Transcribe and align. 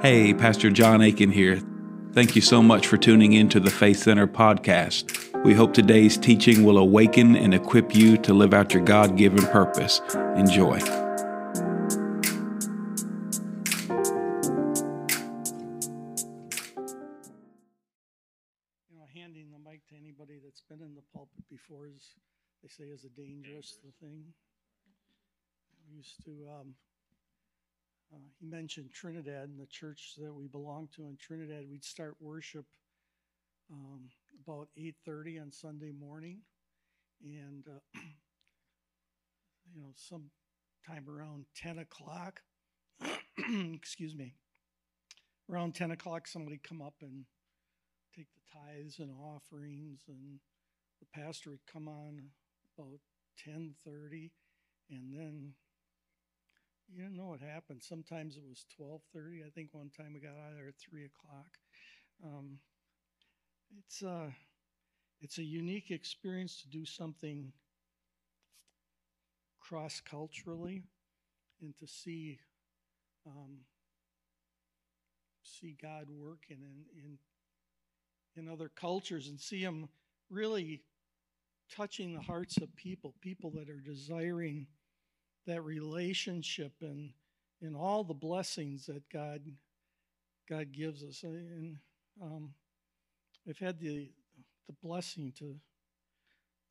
Hey, 0.00 0.34
Pastor 0.34 0.70
John 0.70 1.00
Aiken 1.00 1.30
here. 1.30 1.60
Thank 2.12 2.36
you 2.36 2.42
so 2.42 2.62
much 2.62 2.86
for 2.86 2.96
tuning 2.96 3.32
in 3.32 3.48
to 3.48 3.60
the 3.60 3.70
Faith 3.70 3.98
Center 3.98 4.26
podcast. 4.26 5.44
We 5.44 5.54
hope 5.54 5.72
today's 5.72 6.16
teaching 6.16 6.64
will 6.64 6.78
awaken 6.78 7.34
and 7.34 7.54
equip 7.54 7.94
you 7.94 8.18
to 8.18 8.34
live 8.34 8.52
out 8.52 8.74
your 8.74 8.84
God 8.84 9.16
given 9.16 9.46
purpose. 9.46 10.00
Enjoy. 10.36 10.76
You 18.88 18.98
know, 18.98 19.06
handing 19.14 19.50
the 19.50 19.58
mic 19.58 19.86
to 19.88 19.96
anybody 19.96 20.40
that's 20.44 20.62
been 20.68 20.82
in 20.82 20.94
the 20.94 21.02
pulpit 21.14 21.48
before 21.50 21.86
is, 21.86 22.14
they 22.62 22.68
say, 22.68 22.84
is 22.84 23.04
a 23.04 23.10
dangerous 23.20 23.78
thing. 24.00 24.24
We 25.90 25.96
used 25.96 26.22
to, 26.24 26.30
um, 26.60 26.74
uh, 28.12 28.28
he 28.38 28.46
mentioned 28.46 28.90
Trinidad 28.92 29.48
and 29.48 29.58
the 29.58 29.66
church 29.66 30.14
that 30.18 30.34
we 30.34 30.46
belong 30.46 30.88
to 30.96 31.02
in 31.02 31.16
Trinidad. 31.16 31.64
We'd 31.70 31.84
start 31.84 32.16
worship 32.20 32.64
um, 33.70 34.08
about 34.46 34.68
8:30 34.78 35.42
on 35.42 35.52
Sunday 35.52 35.92
morning, 35.92 36.40
and 37.22 37.64
uh, 37.68 37.80
you 39.74 39.82
know, 39.82 39.92
sometime 39.94 41.08
around 41.08 41.46
10 41.56 41.78
o'clock. 41.78 42.42
excuse 43.74 44.14
me. 44.14 44.34
Around 45.50 45.74
10 45.74 45.92
o'clock, 45.92 46.26
somebody 46.26 46.58
come 46.62 46.82
up 46.82 46.94
and 47.00 47.24
take 48.14 48.26
the 48.34 48.58
tithes 48.58 48.98
and 48.98 49.10
offerings, 49.10 50.00
and 50.08 50.40
the 51.00 51.06
pastor 51.20 51.50
would 51.50 51.66
come 51.70 51.88
on 51.88 52.22
about 52.76 53.00
10:30, 53.46 54.30
and 54.90 55.12
then 55.12 55.54
you 56.94 57.02
don't 57.02 57.16
know 57.16 57.26
what 57.26 57.40
happened. 57.40 57.82
Sometimes 57.82 58.36
it 58.36 58.44
was 58.48 58.64
12:30. 58.78 59.44
I 59.46 59.50
think 59.50 59.68
one 59.72 59.90
time 59.90 60.14
we 60.14 60.20
got 60.20 60.30
out 60.30 60.52
of 60.52 60.56
there 60.56 60.68
at 60.68 60.76
three 60.76 61.04
o'clock. 61.04 61.58
Um, 62.24 62.58
it's 63.78 64.02
uh, 64.02 64.30
it's 65.20 65.38
a 65.38 65.42
unique 65.42 65.90
experience 65.90 66.60
to 66.62 66.68
do 66.68 66.84
something 66.84 67.52
cross 69.60 70.00
culturally, 70.00 70.82
and 71.60 71.76
to 71.76 71.86
see 71.86 72.38
um, 73.26 73.58
see 75.42 75.76
God 75.80 76.06
working 76.10 76.58
in, 76.62 76.84
in 77.02 77.18
in 78.36 78.50
other 78.50 78.70
cultures 78.74 79.28
and 79.28 79.38
see 79.38 79.60
Him 79.60 79.88
really 80.30 80.82
touching 81.74 82.14
the 82.14 82.20
hearts 82.22 82.56
of 82.58 82.74
people, 82.76 83.14
people 83.20 83.50
that 83.50 83.68
are 83.68 83.80
desiring 83.80 84.66
that 85.48 85.64
relationship 85.64 86.72
and 86.80 87.10
and 87.60 87.74
all 87.74 88.04
the 88.04 88.14
blessings 88.14 88.86
that 88.86 89.02
God 89.10 89.40
God 90.48 90.72
gives 90.72 91.02
us. 91.02 91.24
And 91.24 91.78
um, 92.22 92.50
I've 93.48 93.58
had 93.58 93.80
the 93.80 94.10
the 94.66 94.74
blessing 94.82 95.32
to 95.38 95.56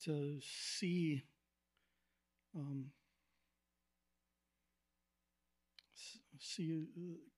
to 0.05 0.39
see 0.41 1.23
um, 2.55 2.85
see 6.39 6.85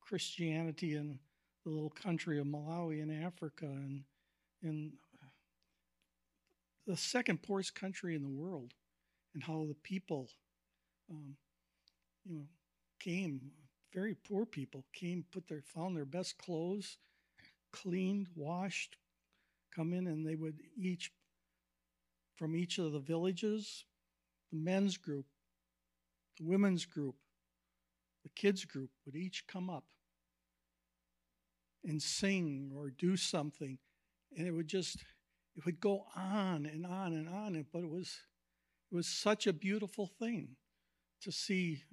Christianity 0.02 0.96
in 0.96 1.20
the 1.66 1.72
little 1.72 1.90
country 1.90 2.40
of 2.40 2.48
Malawi 2.48 3.02
in 3.02 3.24
Africa 3.24 3.66
and 3.66 4.04
in 4.62 4.92
the 6.86 6.98
second 6.98 7.42
poorest 7.42 7.76
country 7.76 8.16
in 8.16 8.24
the 8.24 8.30
world 8.30 8.74
and 9.34 9.44
how 9.44 9.66
the 9.68 9.76
people 9.84 10.28
um, 11.10 11.36
you 12.26 12.36
know, 12.36 12.46
came, 13.00 13.40
very 13.94 14.16
poor 14.16 14.46
people 14.46 14.86
came, 14.94 15.26
put 15.32 15.48
their, 15.48 15.62
found 15.62 15.96
their 15.96 16.06
best 16.06 16.38
clothes, 16.38 16.98
cleaned, 17.72 18.28
washed, 18.36 18.98
come 19.76 19.94
in, 19.94 20.08
and 20.08 20.26
they 20.26 20.36
would 20.36 20.62
each, 20.78 21.12
from 22.36 22.56
each 22.56 22.78
of 22.78 22.92
the 22.92 23.00
villages, 23.00 23.86
the 24.52 24.58
men's 24.58 24.98
group, 24.98 25.26
the 26.40 26.46
women's 26.46 26.86
group, 26.86 27.16
the 28.24 28.30
kids 28.30 28.66
group 28.66 28.92
would 29.06 29.16
each 29.16 29.48
come 29.48 29.70
up 29.70 29.86
and 31.84 32.02
sing 32.02 32.72
or 32.76 32.90
do 32.90 33.16
something, 33.16 33.78
and 34.38 34.46
it 34.46 34.52
would 34.52 34.68
just, 34.68 34.98
it 35.56 35.66
would 35.66 35.80
go 35.80 36.06
on 36.16 36.66
and 36.66 36.86
on 36.86 37.14
and 37.14 37.28
on, 37.30 37.66
but 37.72 37.84
it 37.84 37.90
was, 37.90 38.18
it 38.92 38.96
was 38.96 39.08
such 39.08 39.48
a 39.48 39.54
beautiful 39.54 40.08
thing 40.20 40.56
to 41.22 41.32
see 41.32 41.84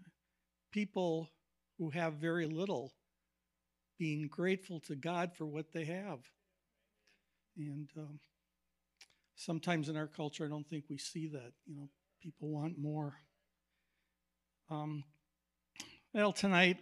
people 0.72 1.28
who 1.78 1.90
have 1.90 2.14
very 2.14 2.46
little 2.46 2.92
being 3.98 4.28
grateful 4.28 4.80
to 4.80 4.94
God 4.94 5.32
for 5.36 5.46
what 5.46 5.72
they 5.72 5.84
have. 5.84 6.18
And 7.56 7.88
um, 7.96 8.20
sometimes 9.34 9.88
in 9.88 9.96
our 9.96 10.06
culture, 10.06 10.44
I 10.44 10.48
don't 10.48 10.68
think 10.68 10.84
we 10.90 10.98
see 10.98 11.28
that. 11.28 11.52
You 11.66 11.76
know, 11.76 11.88
people 12.22 12.48
want 12.48 12.78
more. 12.78 13.14
Um, 14.70 15.04
well, 16.12 16.32
tonight, 16.32 16.78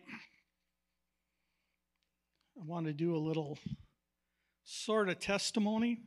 I 2.61 2.65
want 2.65 2.87
to 2.87 2.93
do 2.93 3.15
a 3.15 3.19
little 3.19 3.59
sort 4.65 5.09
of 5.09 5.19
testimony. 5.19 5.99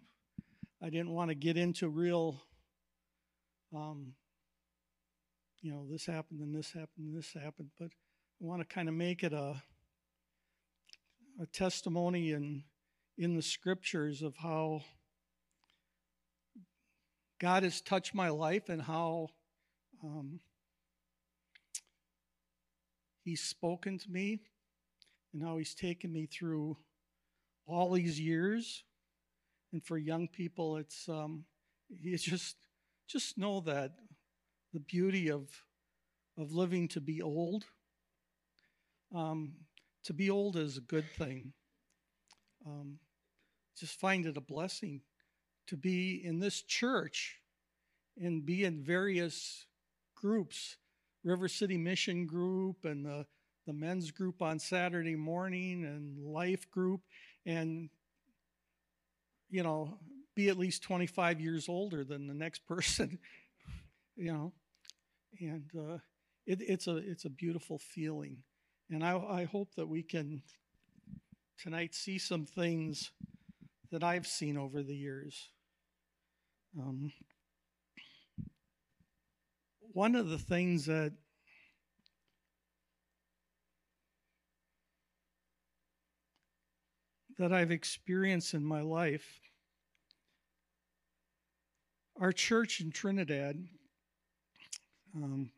I 0.81 0.90
didn't 0.90 1.12
want 1.12 1.30
to 1.30 1.36
get 1.36 1.58
into 1.58 1.88
real 1.88 2.42
um, 3.75 4.14
you 5.68 5.74
know, 5.74 5.86
this 5.92 6.06
happened 6.06 6.40
and 6.40 6.56
this 6.56 6.72
happened 6.72 7.08
and 7.08 7.18
this 7.18 7.34
happened, 7.34 7.72
but 7.78 7.88
I 7.88 8.46
want 8.46 8.62
to 8.62 8.74
kind 8.74 8.88
of 8.88 8.96
make 8.96 9.22
it 9.22 9.34
a 9.34 9.62
a 11.42 11.46
testimony 11.48 12.32
in 12.32 12.64
in 13.18 13.36
the 13.36 13.42
scriptures 13.42 14.22
of 14.22 14.38
how 14.38 14.84
God 17.42 17.64
has 17.64 17.82
touched 17.82 18.16
my 18.16 18.30
life 18.30 18.70
and 18.70 18.82
how 18.82 19.28
um, 20.02 20.40
He's 23.26 23.42
spoken 23.42 24.00
to 24.00 24.10
me 24.10 24.40
and 25.34 25.44
how 25.44 25.58
He's 25.58 25.76
taken 25.76 26.14
me 26.14 26.28
through 26.28 26.78
all 27.66 27.92
these 27.92 28.18
years. 28.18 28.86
And 29.74 29.84
for 29.84 29.98
young 29.98 30.30
people, 30.30 30.78
it's 30.78 31.10
um, 31.10 31.44
just 32.02 32.56
just 33.10 33.38
know 33.38 33.60
that 33.62 33.92
the 34.74 34.80
beauty 34.80 35.30
of, 35.30 35.50
of 36.38 36.52
living 36.52 36.88
to 36.90 37.02
be 37.02 37.22
old. 37.22 37.66
Um, 39.14 39.54
to 40.06 40.14
be 40.14 40.30
old 40.30 40.56
is 40.56 40.78
a 40.78 40.82
good 40.82 41.06
thing. 41.18 41.54
Um, 42.66 43.00
just 43.78 44.00
find 44.00 44.26
it 44.26 44.38
a 44.38 44.42
blessing 44.42 45.02
to 45.68 45.78
be 45.78 46.22
in 46.24 46.40
this 46.40 46.62
church 46.62 47.40
and 48.20 48.46
be 48.46 48.64
in 48.64 48.84
various 48.84 49.68
groups 50.16 50.78
River 51.24 51.50
City 51.50 51.78
Mission 51.78 52.26
Group 52.26 52.86
and 52.86 53.06
the, 53.06 53.26
the 53.66 53.74
men's 53.74 54.12
group 54.12 54.42
on 54.42 54.60
Saturday 54.60 55.16
morning 55.16 55.84
and 55.84 56.18
life 56.18 56.70
group 56.72 57.02
and 57.46 57.90
you 59.50 59.62
know 59.62 59.98
be 60.36 60.50
at 60.50 60.58
least 60.58 60.84
25 60.84 61.42
years 61.42 61.68
older 61.68 62.04
than 62.04 62.28
the 62.28 62.34
next 62.34 62.60
person 62.68 63.20
you 64.18 64.34
know 64.34 64.52
and 65.40 65.70
uh, 65.78 65.98
it, 66.46 66.60
it's 66.62 66.88
a 66.88 66.98
it's 66.98 67.26
a 67.26 67.30
beautiful 67.30 67.78
feeling. 67.78 68.38
And 68.90 69.04
I, 69.04 69.18
I 69.18 69.44
hope 69.44 69.76
that 69.76 69.88
we 69.88 70.02
can 70.02 70.42
tonight 71.58 71.94
see 71.94 72.18
some 72.18 72.46
things 72.46 73.12
that 73.92 74.04
I've 74.04 74.28
seen 74.28 74.58
over 74.58 74.82
the 74.82 74.96
years. 74.96 75.50
Um, 76.80 77.12
one 79.92 80.16
of 80.16 80.30
the 80.30 80.38
things 80.38 80.86
that 80.86 81.14
that 87.38 87.52
I've 87.52 87.72
experienced 87.72 88.54
in 88.54 88.63
my 88.63 88.81
life, 88.81 89.42
our 92.20 92.31
church 92.31 92.80
in 92.80 92.90
Trinidad 92.90 93.68
um, 95.24 95.52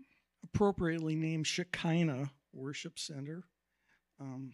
appropriately 0.44 1.16
named 1.16 1.48
Shekinah 1.48 2.32
Worship 2.54 2.98
Center. 2.98 3.44
Um, 4.20 4.52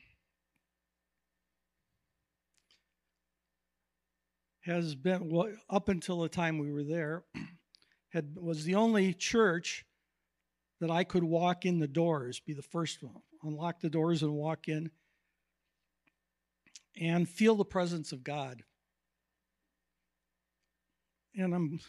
has 4.65 4.95
been 4.95 5.29
well, 5.29 5.51
up 5.69 5.89
until 5.89 6.21
the 6.21 6.29
time 6.29 6.57
we 6.57 6.71
were 6.71 6.83
there 6.83 7.23
had 8.09 8.35
was 8.35 8.63
the 8.63 8.75
only 8.75 9.13
church 9.13 9.85
that 10.81 10.91
I 10.91 11.03
could 11.03 11.23
walk 11.23 11.65
in 11.65 11.79
the 11.79 11.87
doors, 11.87 12.39
be 12.39 12.53
the 12.53 12.61
first 12.61 13.01
one, 13.01 13.21
unlock 13.43 13.79
the 13.79 13.89
doors 13.89 14.23
and 14.23 14.33
walk 14.33 14.67
in 14.67 14.89
and 16.99 17.27
feel 17.27 17.55
the 17.55 17.65
presence 17.65 18.11
of 18.11 18.23
God. 18.23 18.63
And 21.37 21.53
I'm 21.53 21.79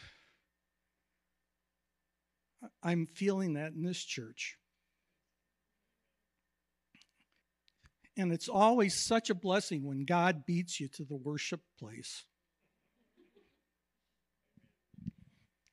I'm 2.82 3.06
feeling 3.06 3.55
that 3.55 3.73
in 3.73 3.82
this 3.82 4.03
church. 4.03 4.56
And 8.17 8.32
it's 8.32 8.49
always 8.49 9.05
such 9.05 9.29
a 9.29 9.35
blessing 9.35 9.85
when 9.85 10.05
God 10.05 10.47
beats 10.47 10.81
you 10.81 10.88
to 10.88 11.05
the 11.05 11.17
worship 11.17 11.61
place. 11.79 12.25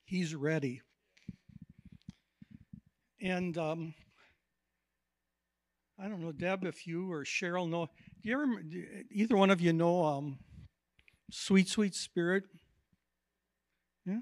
He's 0.04 0.36
ready. 0.36 0.82
And 3.22 3.58
um, 3.58 3.94
I 5.98 6.10
don't 6.10 6.20
know, 6.20 6.34
Deb, 6.34 6.66
if 6.66 6.86
you 6.86 7.12
or 7.12 7.24
Cheryl 7.24 7.70
know, 7.70 7.88
do 8.22 8.30
you 8.30 8.34
ever, 8.36 8.62
either 9.10 9.38
one 9.38 9.50
of 9.50 9.62
you 9.62 9.72
know 9.72 10.04
um, 10.04 10.40
Sweet, 11.32 11.70
Sweet 11.70 11.96
Spirit? 11.96 12.44
Yeah? 14.06 14.20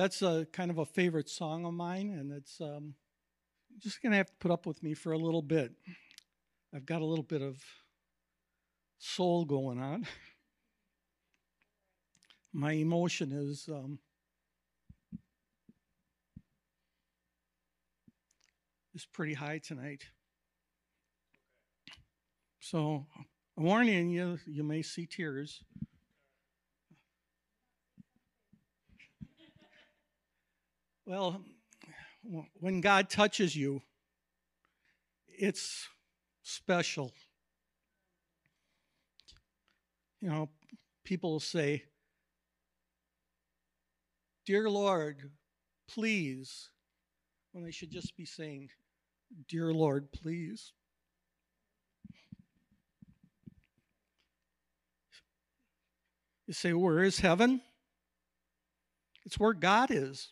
That's 0.00 0.22
a 0.22 0.46
kind 0.50 0.70
of 0.70 0.78
a 0.78 0.86
favorite 0.86 1.28
song 1.28 1.66
of 1.66 1.74
mine, 1.74 2.16
and 2.18 2.32
it's 2.32 2.58
um, 2.58 2.94
just 3.80 4.00
to 4.12 4.16
have 4.16 4.28
to 4.28 4.32
put 4.40 4.50
up 4.50 4.64
with 4.64 4.82
me 4.82 4.94
for 4.94 5.12
a 5.12 5.18
little 5.18 5.42
bit. 5.42 5.72
I've 6.74 6.86
got 6.86 7.02
a 7.02 7.04
little 7.04 7.22
bit 7.22 7.42
of 7.42 7.62
soul 8.98 9.44
going 9.44 9.78
on. 9.78 10.06
My 12.54 12.72
emotion 12.72 13.30
is 13.30 13.68
um, 13.70 13.98
is 18.94 19.04
pretty 19.04 19.34
high 19.34 19.58
tonight. 19.58 20.04
So 22.58 23.04
I'm 23.58 23.64
warning 23.64 24.08
you, 24.08 24.38
you 24.46 24.64
may 24.64 24.80
see 24.80 25.04
tears. 25.04 25.62
Well, 31.10 31.42
when 32.60 32.80
God 32.80 33.10
touches 33.10 33.56
you, 33.56 33.82
it's 35.26 35.88
special. 36.44 37.10
You 40.20 40.30
know, 40.30 40.50
people 41.02 41.40
say, 41.40 41.82
Dear 44.46 44.70
Lord, 44.70 45.32
please, 45.88 46.70
when 47.50 47.64
they 47.64 47.72
should 47.72 47.90
just 47.90 48.16
be 48.16 48.24
saying, 48.24 48.68
Dear 49.48 49.72
Lord, 49.72 50.12
please. 50.12 50.70
You 56.46 56.54
say, 56.54 56.72
Where 56.72 57.02
is 57.02 57.18
heaven? 57.18 57.62
It's 59.24 59.40
where 59.40 59.54
God 59.54 59.90
is. 59.90 60.30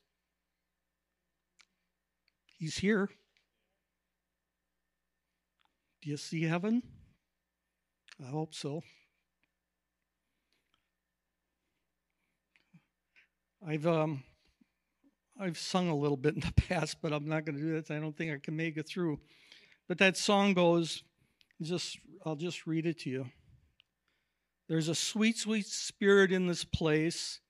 He's 2.59 2.79
here. 2.79 3.09
Do 6.03 6.11
you 6.11 6.17
see 6.17 6.43
heaven? 6.43 6.83
I 8.21 8.29
hope 8.31 8.53
so. 8.53 8.83
I've 13.65 13.87
um, 13.87 14.25
I've 15.41 15.59
sung 15.59 15.89
a 15.89 15.97
little 15.97 16.17
bit 16.17 16.35
in 16.35 16.41
the 16.41 16.53
past, 16.69 16.99
but 17.01 17.13
I'm 17.13 17.29
not 17.29 17.45
going 17.45 17.57
to 17.57 17.63
do 17.63 17.81
that. 17.81 17.95
I 17.95 18.01
don't 18.01 18.17
think 18.17 18.33
I 18.33 18.39
can 18.39 18.57
make 18.57 18.77
it 18.77 18.89
through. 18.89 19.21
But 19.87 19.99
that 19.99 20.17
song 20.17 20.53
goes, 20.53 21.05
just 21.63 21.99
I'll 22.27 22.37
just 22.37 22.67
read 22.67 22.87
it 22.87 22.99
to 23.01 23.11
you. 23.11 23.27
There's 24.69 24.89
a 24.89 24.95
sweet, 24.95 25.39
sweet 25.39 25.67
spirit 25.67 26.33
in 26.33 26.49
this 26.49 26.65
place, 26.65 27.41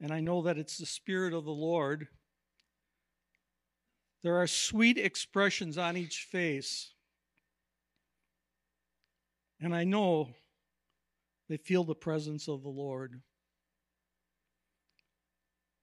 and 0.00 0.12
I 0.12 0.20
know 0.20 0.42
that 0.42 0.56
it's 0.56 0.78
the 0.78 0.86
spirit 0.86 1.34
of 1.34 1.44
the 1.44 1.50
Lord. 1.50 2.08
There 4.22 4.36
are 4.36 4.46
sweet 4.46 4.98
expressions 4.98 5.78
on 5.78 5.96
each 5.96 6.26
face, 6.30 6.92
and 9.60 9.74
I 9.74 9.84
know 9.84 10.28
they 11.48 11.56
feel 11.56 11.84
the 11.84 11.94
presence 11.94 12.46
of 12.46 12.62
the 12.62 12.68
Lord. 12.68 13.22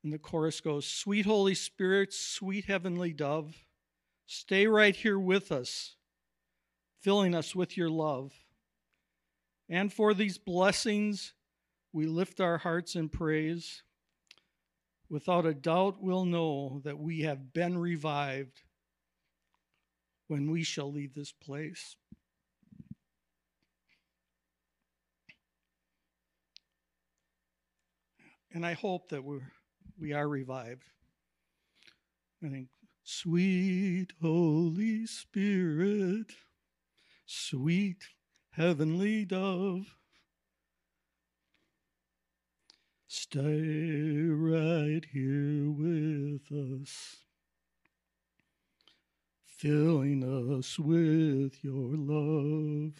And 0.04 0.14
the 0.14 0.20
chorus 0.20 0.62
goes 0.62 0.86
Sweet 0.86 1.26
Holy 1.26 1.56
Spirit, 1.56 2.14
sweet 2.14 2.66
heavenly 2.66 3.12
dove, 3.12 3.66
stay 4.26 4.68
right 4.68 4.96
here 4.96 5.20
with 5.20 5.52
us, 5.52 5.96
filling 7.02 7.34
us 7.34 7.56
with 7.56 7.76
your 7.76 7.90
love. 7.90 8.34
And 9.68 9.92
for 9.92 10.14
these 10.14 10.38
blessings, 10.38 11.34
we 11.92 12.06
lift 12.06 12.40
our 12.40 12.60
hearts 12.60 12.96
in 12.96 13.10
praise. 13.10 13.84
Without 15.10 15.46
a 15.46 15.54
doubt, 15.54 16.02
we'll 16.02 16.26
know 16.26 16.82
that 16.84 17.00
we 17.00 17.22
have 17.22 17.54
been 17.54 17.78
revived 17.78 18.62
when 20.28 20.52
we 20.52 20.64
shall 20.64 20.92
leave 20.92 21.14
this 21.14 21.32
place. 21.32 21.96
And 28.52 28.66
I 28.66 28.74
hope 28.74 29.10
that 29.10 29.24
we're, 29.24 29.52
we 30.00 30.14
are 30.14 30.28
revived. 30.28 30.84
I 32.44 32.50
think, 32.50 32.68
sweet 33.04 34.08
Holy 34.22 35.06
Spirit, 35.06 36.34
sweet 37.26 38.04
heavenly 38.52 39.26
dove. 39.26 39.97
Stay 43.10 43.40
right 43.40 45.02
here 45.14 45.72
with 45.72 46.52
us, 46.52 47.16
filling 49.46 50.26
us 50.26 50.78
with 50.78 51.64
your 51.64 51.96
love. 51.96 52.94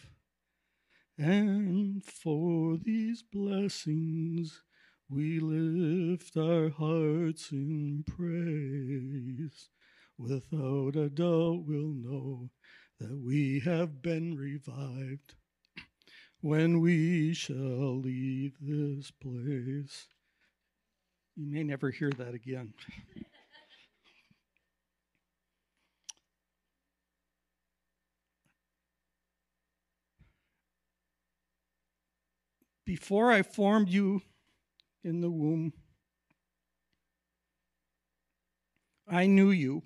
And 1.18 2.02
for 2.02 2.78
these 2.78 3.22
blessings, 3.22 4.62
we 5.10 5.40
lift 5.40 6.38
our 6.38 6.70
hearts 6.70 7.52
in 7.52 8.02
praise. 8.06 9.68
Without 10.16 10.96
a 10.96 11.10
doubt, 11.10 11.64
we'll 11.66 11.92
know 11.92 12.48
that 12.98 13.18
we 13.18 13.60
have 13.60 14.00
been 14.00 14.38
revived 14.38 15.34
when 16.40 16.80
we 16.80 17.34
shall 17.34 17.98
leave 17.98 18.54
this 18.60 19.10
place. 19.10 20.06
You 21.36 21.46
may 21.50 21.64
never 21.64 21.90
hear 21.90 22.10
that 22.10 22.34
again. 22.34 22.74
Before 32.84 33.30
I 33.30 33.42
formed 33.42 33.90
you 33.90 34.22
in 35.04 35.20
the 35.20 35.30
womb, 35.30 35.74
I 39.06 39.26
knew 39.26 39.50
you. 39.50 39.82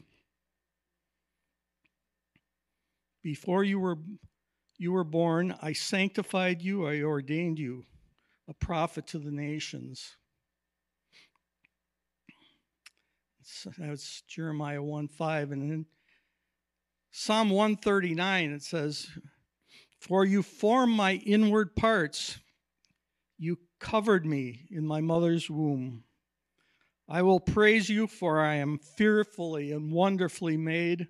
Before 3.23 3.65
you 3.65 3.81
were 3.81 3.99
you 4.79 4.93
were 4.93 5.05
born, 5.05 5.55
I 5.63 5.73
sanctified 5.73 6.63
you, 6.63 6.87
I 6.87 7.03
ordained 7.03 7.59
you 7.59 7.85
a 8.49 8.55
prophet 8.55 9.07
to 9.09 9.19
the 9.19 9.31
nations. 9.31 10.17
That's 13.79 14.23
Jeremiah 14.23 14.83
1 14.83 15.09
5. 15.09 15.53
And 15.53 15.71
then 15.71 15.87
Psalm 17.11 17.51
139, 17.51 18.53
it 18.53 18.63
says, 18.63 19.09
For 20.01 20.25
you 20.25 20.43
formed 20.43 20.97
my 20.97 21.15
inward 21.15 21.77
parts, 21.77 22.39
you 23.39 23.59
covered 23.79 24.25
me 24.25 24.67
in 24.71 24.87
my 24.87 25.01
mother's 25.01 25.51
womb. 25.51 26.05
I 27.09 27.23
will 27.23 27.41
praise 27.41 27.89
you, 27.89 28.07
for 28.07 28.41
I 28.41 28.55
am 28.55 28.79
fearfully 28.79 29.73
and 29.73 29.93
wonderfully 29.93 30.57
made. 30.57 31.09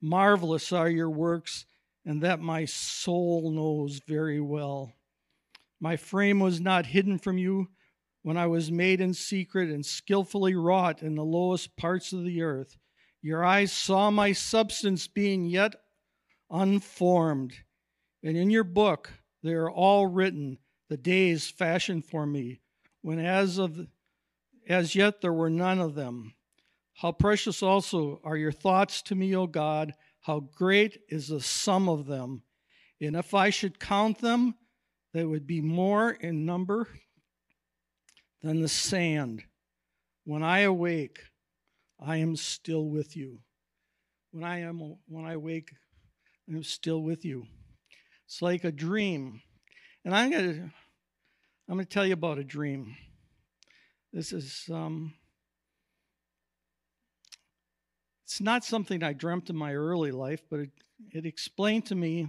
Marvelous 0.00 0.72
are 0.72 0.90
your 0.90 1.10
works 1.10 1.64
and 2.06 2.22
that 2.22 2.40
my 2.40 2.64
soul 2.64 3.50
knows 3.50 4.00
very 4.06 4.40
well. 4.40 4.92
My 5.80 5.96
frame 5.96 6.38
was 6.38 6.60
not 6.60 6.86
hidden 6.86 7.18
from 7.18 7.36
you 7.36 7.68
when 8.22 8.36
I 8.36 8.46
was 8.46 8.70
made 8.70 9.00
in 9.00 9.12
secret 9.12 9.68
and 9.68 9.84
skillfully 9.84 10.54
wrought 10.54 11.02
in 11.02 11.16
the 11.16 11.24
lowest 11.24 11.76
parts 11.76 12.12
of 12.12 12.24
the 12.24 12.42
earth. 12.42 12.78
Your 13.20 13.44
eyes 13.44 13.72
saw 13.72 14.10
my 14.10 14.32
substance 14.32 15.08
being 15.08 15.46
yet 15.46 15.74
unformed, 16.48 17.54
and 18.22 18.36
in 18.36 18.50
your 18.50 18.64
book 18.64 19.12
they 19.42 19.52
are 19.52 19.70
all 19.70 20.06
written, 20.06 20.58
the 20.88 20.96
days 20.96 21.50
fashioned 21.50 22.04
for 22.04 22.24
me, 22.24 22.60
when 23.02 23.18
as 23.18 23.58
of 23.58 23.88
as 24.68 24.94
yet 24.94 25.20
there 25.20 25.32
were 25.32 25.50
none 25.50 25.80
of 25.80 25.96
them. 25.96 26.34
How 26.94 27.12
precious 27.12 27.62
also 27.62 28.20
are 28.24 28.36
your 28.36 28.52
thoughts 28.52 29.02
to 29.02 29.14
me, 29.16 29.34
O 29.34 29.46
God 29.48 29.92
how 30.26 30.40
great 30.40 30.98
is 31.08 31.28
the 31.28 31.40
sum 31.40 31.88
of 31.88 32.06
them. 32.06 32.42
And 33.00 33.14
if 33.14 33.32
I 33.32 33.50
should 33.50 33.78
count 33.78 34.18
them, 34.18 34.56
they 35.14 35.24
would 35.24 35.46
be 35.46 35.60
more 35.60 36.10
in 36.10 36.44
number 36.44 36.88
than 38.42 38.60
the 38.60 38.68
sand. 38.68 39.44
When 40.24 40.42
I 40.42 40.60
awake, 40.60 41.20
I 42.00 42.16
am 42.16 42.34
still 42.34 42.86
with 42.86 43.16
you. 43.16 43.38
When 44.32 44.42
I 44.42 44.62
am 44.62 44.96
when 45.06 45.24
I 45.24 45.36
wake, 45.36 45.70
I 46.50 46.56
am 46.56 46.64
still 46.64 47.02
with 47.02 47.24
you. 47.24 47.46
It's 48.26 48.42
like 48.42 48.64
a 48.64 48.72
dream. 48.72 49.42
And 50.04 50.12
I'm 50.12 50.32
to 50.32 50.70
I'm 51.68 51.78
to 51.78 51.84
tell 51.84 52.04
you 52.04 52.14
about 52.14 52.38
a 52.38 52.44
dream. 52.44 52.96
This 54.12 54.32
is 54.32 54.68
um 54.72 55.14
it's 58.26 58.40
not 58.40 58.64
something 58.64 59.04
I 59.04 59.12
dreamt 59.12 59.50
in 59.50 59.56
my 59.56 59.72
early 59.72 60.10
life, 60.10 60.42
but 60.50 60.58
it, 60.58 60.70
it 61.12 61.24
explained 61.24 61.86
to 61.86 61.94
me, 61.94 62.26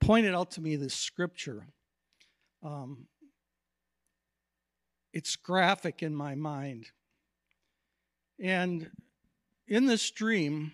pointed 0.00 0.34
out 0.34 0.50
to 0.52 0.60
me 0.60 0.74
this 0.74 0.94
scripture. 0.94 1.64
Um, 2.60 3.06
it's 5.12 5.36
graphic 5.36 6.02
in 6.02 6.12
my 6.12 6.34
mind. 6.34 6.86
And 8.40 8.90
in 9.68 9.86
this 9.86 10.10
dream, 10.10 10.72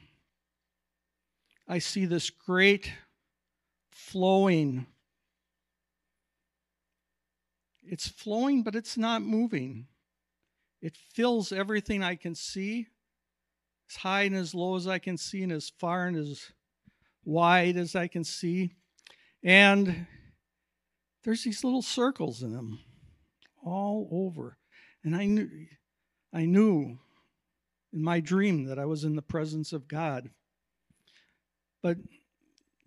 I 1.69 1.79
see 1.79 2.07
this 2.07 2.31
great 2.31 2.91
flowing. 3.91 4.87
It's 7.83 8.09
flowing, 8.09 8.63
but 8.63 8.75
it's 8.75 8.97
not 8.97 9.21
moving. 9.21 9.89
It 10.81 10.97
fills 10.97 11.53
everything 11.53 12.03
I 12.03 12.15
can 12.15 12.35
see, 12.35 12.87
as 13.91 13.97
high 13.97 14.23
and 14.23 14.37
as 14.37 14.55
low 14.55 14.77
as 14.77 14.87
I 14.87 14.99
can 14.99 15.17
see, 15.17 15.43
and 15.43 15.53
as 15.53 15.71
far 15.79 16.07
and 16.07 16.17
as 16.17 16.53
wide 17.25 17.77
as 17.77 17.97
I 17.97 18.07
can 18.07 18.25
see. 18.25 18.75
And 19.43 20.07
there's 21.25 21.45
these 21.45 21.65
little 21.65 21.83
circles 21.83 22.43
in 22.43 22.53
them 22.53 22.81
all 23.65 24.09
over. 24.13 24.57
And 25.05 25.17
I 25.17 25.27
knew 25.27 25.49
I 26.33 26.45
knew 26.45 26.99
in 27.93 28.03
my 28.03 28.21
dream 28.21 28.67
that 28.67 28.79
I 28.79 28.85
was 28.85 29.05
in 29.05 29.17
the 29.17 29.23
presence 29.23 29.73
of 29.73 29.89
God. 29.89 30.31
But 31.83 31.97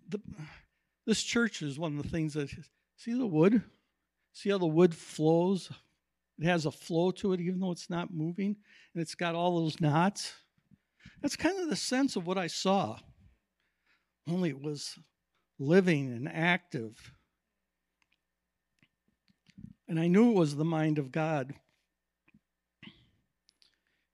the, 0.08 0.20
this 1.06 1.22
church 1.22 1.60
is 1.60 1.78
one 1.78 1.98
of 1.98 2.02
the 2.02 2.08
things 2.08 2.34
that 2.34 2.48
see 2.96 3.12
the 3.12 3.26
wood? 3.26 3.62
See 4.32 4.50
how 4.50 4.58
the 4.58 4.66
wood 4.66 4.94
flows? 4.94 5.70
It 6.38 6.46
has 6.46 6.66
a 6.66 6.70
flow 6.70 7.10
to 7.12 7.32
it, 7.32 7.40
even 7.40 7.60
though 7.60 7.72
it's 7.72 7.90
not 7.90 8.12
moving, 8.12 8.56
and 8.94 9.02
it's 9.02 9.14
got 9.14 9.34
all 9.34 9.60
those 9.60 9.80
knots. 9.80 10.32
That's 11.22 11.36
kind 11.36 11.58
of 11.58 11.68
the 11.68 11.76
sense 11.76 12.16
of 12.16 12.26
what 12.26 12.38
I 12.38 12.46
saw. 12.46 12.98
Only 14.28 14.50
it 14.50 14.60
was 14.60 14.98
living 15.58 16.12
and 16.12 16.28
active. 16.28 17.12
And 19.88 20.00
I 20.00 20.06
knew 20.06 20.30
it 20.30 20.38
was 20.38 20.56
the 20.56 20.64
mind 20.64 20.98
of 20.98 21.12
God. 21.12 21.54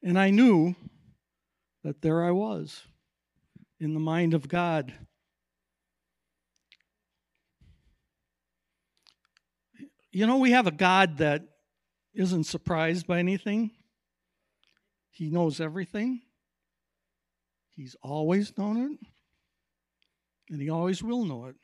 And 0.03 0.19
I 0.19 0.31
knew 0.31 0.75
that 1.85 2.03
there 2.03 2.25
I 2.25 2.31
was 2.31 2.83
in 3.79 3.95
the 3.95 4.01
mind 4.01 4.35
of 4.35 4.49
God. 4.49 4.93
You 10.13 10.27
know, 10.27 10.39
we 10.39 10.51
have 10.51 10.67
a 10.67 10.73
God 10.73 11.19
that 11.19 11.43
isn't 12.15 12.45
surprised 12.45 13.07
by 13.07 13.19
anything, 13.19 13.71
He 15.11 15.31
knows 15.31 15.61
everything. 15.61 16.23
He's 17.81 17.97
always 18.03 18.59
known 18.59 18.77
it, 18.77 18.99
and 20.51 20.61
He 20.61 20.69
always 20.69 21.03
will 21.03 21.25
know 21.25 21.47
it. 21.47 21.57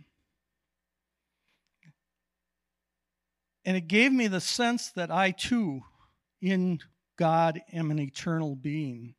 And 3.66 3.76
it 3.76 3.82
gave 3.82 4.12
me 4.12 4.26
the 4.26 4.40
sense 4.40 4.90
that 4.92 5.11
I 5.11 5.32
too, 5.32 5.82
in 6.40 6.78
God, 7.18 7.61
am 7.70 7.90
an 7.90 7.99
eternal 7.99 8.56
being. 8.56 9.14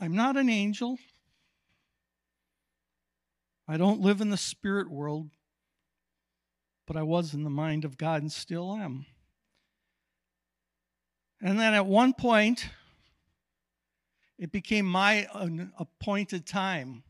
I'm 0.00 0.16
not 0.16 0.36
an 0.36 0.50
angel. 0.50 0.98
I 3.68 3.76
don't 3.76 4.00
live 4.00 4.20
in 4.20 4.30
the 4.30 4.36
spirit 4.36 4.90
world, 4.90 5.30
but 6.84 6.96
I 6.96 7.04
was 7.04 7.32
in 7.32 7.44
the 7.44 7.48
mind 7.48 7.84
of 7.84 7.96
God 7.96 8.22
and 8.22 8.32
still 8.32 8.74
am. 8.74 9.06
And 11.42 11.58
then 11.58 11.74
at 11.74 11.86
one 11.86 12.12
point, 12.12 12.68
it 14.38 14.52
became 14.52 14.86
my 14.86 15.26
appointed 15.76 16.46
time. 16.46 17.02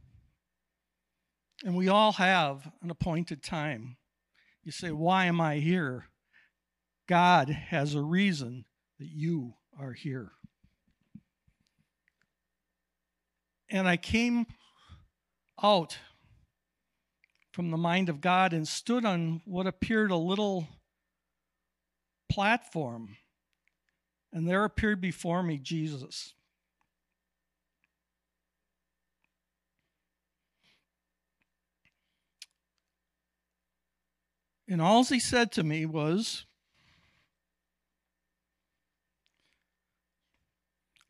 And 1.65 1.77
we 1.77 1.89
all 1.89 2.13
have 2.13 2.73
an 2.83 2.91
appointed 2.91 3.43
time. 3.43 3.99
You 4.65 4.73
say, 4.73 4.91
Why 4.91 5.27
am 5.27 5.41
I 5.41 5.57
here? 5.57 6.07
God 7.07 7.51
has 7.51 7.95
a 7.95 8.03
reason 8.03 8.65
that 8.99 9.09
you 9.09 9.55
are 9.79 9.93
here. 9.93 10.33
And 13.69 13.87
I 13.87 13.97
came 13.97 14.47
out 15.63 15.99
from 17.53 17.71
the 17.71 17.77
mind 17.77 18.09
of 18.09 18.21
God 18.21 18.53
and 18.53 18.67
stood 18.67 19.05
on 19.05 19.43
what 19.45 19.67
appeared 19.67 20.11
a 20.11 20.17
little 20.17 20.69
platform. 22.31 23.17
And 24.33 24.49
there 24.49 24.65
appeared 24.65 25.01
before 25.01 25.43
me 25.43 25.59
Jesus. 25.59 26.35
And 34.69 34.81
all 34.81 35.05
he 35.05 35.21
said 35.21 35.53
to 35.53 35.63
me 35.63 35.85
was, 35.85 36.47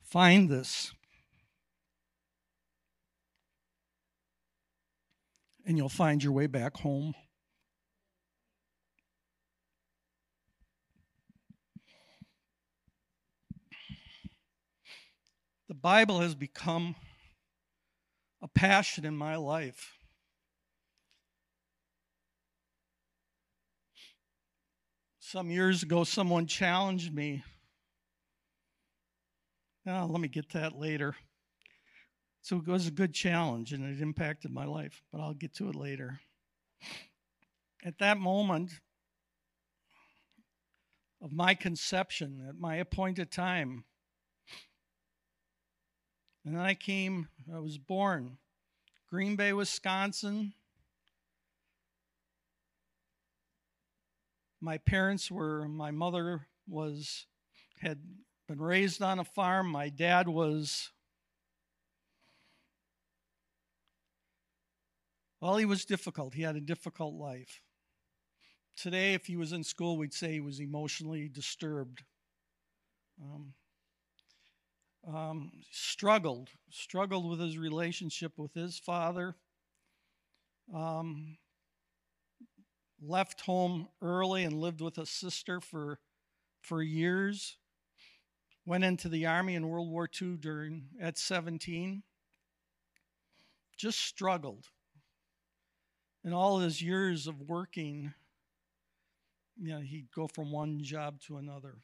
Find 0.03 0.51
this. 0.51 0.93
And 5.65 5.79
you'll 5.79 5.89
find 5.89 6.23
your 6.23 6.33
way 6.33 6.49
back 6.49 6.79
home. 6.79 7.15
The 15.73 15.79
Bible 15.79 16.21
has 16.21 16.35
become 16.35 16.97
a 18.43 18.49
passion 18.49 19.07
in 19.07 19.17
my 19.17 19.37
life. 19.37 19.97
Some 25.19 25.51
years 25.51 25.83
ago, 25.83 26.05
someone 26.05 26.47
challenged 26.47 27.15
me. 27.15 27.43
Now, 29.87 30.05
let 30.05 30.21
me 30.21 30.29
get 30.29 30.51
that 30.51 30.77
later. 30.77 31.17
So 32.43 32.59
it 32.59 32.67
was 32.67 32.87
a 32.87 32.91
good 32.91 33.15
challenge 33.15 33.73
and 33.73 33.83
it 33.83 34.03
impacted 34.03 34.51
my 34.51 34.67
life, 34.67 35.03
but 35.11 35.23
I'll 35.23 35.33
get 35.33 35.55
to 35.55 35.71
it 35.71 35.75
later. 35.75 36.21
At 37.83 37.97
that 37.97 38.19
moment 38.19 38.73
of 41.23 41.33
my 41.33 41.55
conception, 41.55 42.45
at 42.47 42.59
my 42.59 42.77
appointed 42.77 43.31
time, 43.31 43.85
and 46.45 46.55
then 46.55 46.63
I 46.63 46.75
came, 46.75 47.29
I 47.55 47.59
was 47.59 47.79
born 47.79 48.39
Green 49.09 49.37
Bay, 49.37 49.53
Wisconsin, 49.53 50.55
my 54.63 54.79
parents 54.79 55.31
were 55.31 55.69
my 55.69 55.91
mother 55.91 56.47
was 56.69 57.27
had 57.81 57.99
been 58.47 58.61
raised 58.61 59.03
on 59.03 59.19
a 59.19 59.25
farm. 59.25 59.67
My 59.67 59.89
dad 59.89 60.29
was 60.29 60.91
well 65.41 65.57
he 65.57 65.65
was 65.65 65.85
difficult. 65.85 66.35
He 66.35 66.43
had 66.43 66.55
a 66.55 66.61
difficult 66.61 67.15
life. 67.15 67.61
Today 68.77 69.15
if 69.15 69.27
he 69.27 69.37
was 69.37 69.53
in 69.53 69.65
school 69.65 69.99
we'd 69.99 70.15
say 70.15 70.33
he 70.33 70.41
was 70.41 70.61
emotionally 70.61 71.29
disturbed. 71.29 72.05
Um, 73.21 73.53
um, 75.07 75.51
struggled 75.71 76.49
struggled 76.71 77.29
with 77.29 77.41
his 77.41 77.59
relationship 77.59 78.39
with 78.39 78.55
his 78.55 78.79
father 78.79 79.35
um, 80.73 81.37
left 83.01 83.41
home 83.43 83.89
early 84.01 84.45
and 84.45 84.61
lived 84.61 84.81
with 84.81 84.99
a 84.99 85.07
sister 85.07 85.61
for 85.61 85.99
for 86.61 86.83
years. 86.83 87.57
Went 88.65 88.85
into 88.85 89.09
the 89.09 89.27
army 89.27 89.57
in 89.57 89.69
World 89.69 89.91
War 89.91 90.09
II 90.21 90.37
during 90.37 90.85
at 91.01 91.19
17. 91.19 92.05
Just 93.77 93.99
struggled. 93.99 94.69
In 96.25 96.33
all 96.33 96.61
his 96.61 96.81
years 96.81 97.27
of 97.27 97.43
working, 97.43 98.15
you 99.61 99.73
know, 99.73 99.81
he'd 99.81 100.13
go 100.15 100.29
from 100.29 100.53
one 100.53 100.81
job 100.81 101.21
to 101.23 101.39
another. 101.39 101.79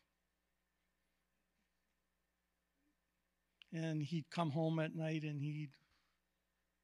And 3.72 4.02
he'd 4.02 4.30
come 4.30 4.50
home 4.50 4.78
at 4.78 4.94
night 4.94 5.22
and 5.22 5.42
he'd 5.42 5.72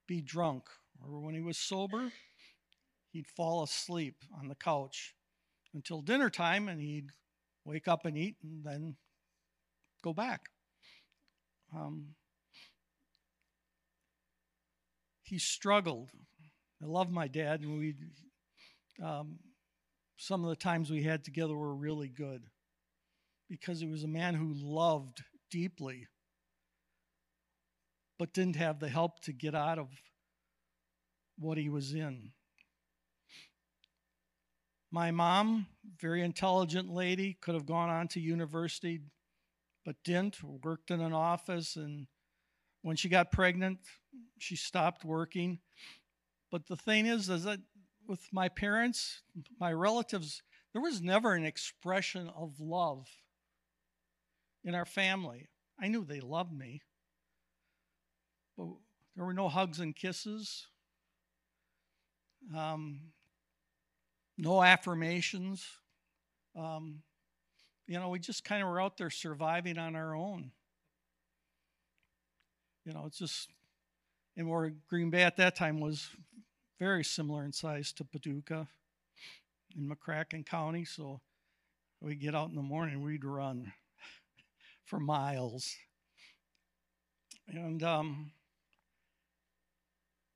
be 0.07 0.21
drunk. 0.21 0.65
Or 1.03 1.21
when 1.21 1.35
he 1.35 1.41
was 1.41 1.59
sober, 1.59 2.13
he'd 3.11 3.27
fall 3.27 3.63
asleep 3.63 4.17
on 4.39 4.49
the 4.49 4.55
couch 4.55 5.15
until 5.73 6.03
dinner 6.03 6.31
time 6.31 6.69
and 6.69 6.81
he'd 6.81 7.11
wake 7.65 7.89
up 7.89 8.05
and 8.05 8.17
eat 8.17 8.37
and 8.43 8.65
then 8.65 8.97
go 10.03 10.13
back. 10.13 10.43
Um, 11.75 12.15
he 15.23 15.39
struggled. 15.39 16.11
I 16.83 16.87
love 16.87 17.11
my 17.11 17.29
dad, 17.29 17.61
and 17.61 17.79
we 17.79 17.95
um, 19.03 19.39
some 20.17 20.45
of 20.45 20.51
the 20.51 20.57
times 20.57 20.91
we 20.91 21.03
had 21.03 21.25
together 21.25 21.57
were 21.57 21.75
really 21.75 22.09
good 22.09 22.43
because 23.49 23.81
he 23.81 23.87
was 23.87 24.05
a 24.05 24.09
man 24.09 24.35
who 24.35 24.53
loved 24.55 25.23
deeply, 25.51 26.07
but 28.19 28.33
didn't 28.33 28.57
have 28.57 28.79
the 28.79 28.89
help 28.89 29.21
to 29.21 29.33
get 29.33 29.55
out 29.55 29.79
of 29.79 29.89
what 31.39 31.59
he 31.59 31.69
was 31.69 31.95
in. 31.95 32.33
My 34.91 35.11
mom, 35.11 35.67
very 36.01 36.23
intelligent 36.23 36.89
lady, 36.89 37.37
could 37.41 37.55
have 37.55 37.67
gone 37.67 37.89
on 37.89 38.07
to 38.09 38.21
university, 38.21 39.01
but 39.85 39.97
didn't, 40.05 40.39
worked 40.63 40.93
in 40.93 41.01
an 41.01 41.13
office. 41.13 41.75
And 41.75 42.07
when 42.83 42.95
she 42.95 43.09
got 43.09 43.33
pregnant, 43.33 43.81
she 44.39 44.55
stopped 44.55 45.05
working. 45.05 45.59
But 46.53 46.69
the 46.69 46.77
thing 46.77 47.07
is, 47.07 47.29
is 47.29 47.43
that 47.43 47.59
with 48.07 48.21
my 48.31 48.49
parents, 48.49 49.23
my 49.59 49.73
relatives, 49.73 50.43
there 50.73 50.83
was 50.83 51.03
never 51.03 51.33
an 51.33 51.45
expression 51.45 52.31
of 52.37 52.61
love 52.61 53.09
in 54.63 54.77
our 54.77 54.85
family. 54.85 55.49
I 55.81 55.89
knew 55.89 56.05
they 56.05 56.21
loved 56.21 56.53
me, 56.53 56.83
but 58.57 58.67
there 59.17 59.25
were 59.25 59.35
no 59.35 59.49
hugs 59.49 59.81
and 59.81 59.95
kisses, 59.95 60.67
um, 62.57 63.01
no 64.37 64.63
affirmations. 64.63 65.67
Um, 66.57 67.03
you 67.87 67.99
know, 67.99 68.09
we 68.09 68.19
just 68.19 68.45
kind 68.45 68.63
of 68.63 68.69
were 68.69 68.81
out 68.81 68.97
there 68.97 69.11
surviving 69.11 69.79
on 69.79 69.95
our 69.95 70.15
own. 70.15 70.51
You 72.85 72.93
know, 72.93 73.05
it's 73.07 73.19
just, 73.19 73.51
and 74.37 74.49
where 74.49 74.73
Green 74.89 75.11
Bay 75.11 75.23
at 75.23 75.37
that 75.37 75.57
time 75.57 75.81
was 75.81 76.09
very 76.79 77.05
similar 77.05 77.45
in 77.45 77.53
size 77.53 77.93
to 77.93 78.05
Paducah 78.05 78.67
in 79.77 79.89
McCracken 79.89 80.45
County. 80.45 80.85
So 80.85 81.21
we'd 82.01 82.21
get 82.21 82.35
out 82.35 82.51
in 82.51 82.55
the 82.55 82.63
morning, 82.63 83.03
we'd 83.03 83.25
run 83.25 83.73
for 84.85 84.99
miles. 84.99 85.75
And, 87.49 87.83
um, 87.83 88.33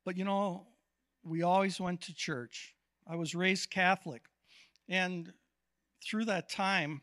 but 0.09 0.17
you 0.17 0.25
know, 0.25 0.65
we 1.23 1.43
always 1.43 1.79
went 1.79 2.01
to 2.01 2.15
church. 2.15 2.73
I 3.07 3.15
was 3.15 3.35
raised 3.35 3.69
Catholic. 3.69 4.23
And 4.87 5.31
through 6.03 6.25
that 6.25 6.49
time, 6.49 7.01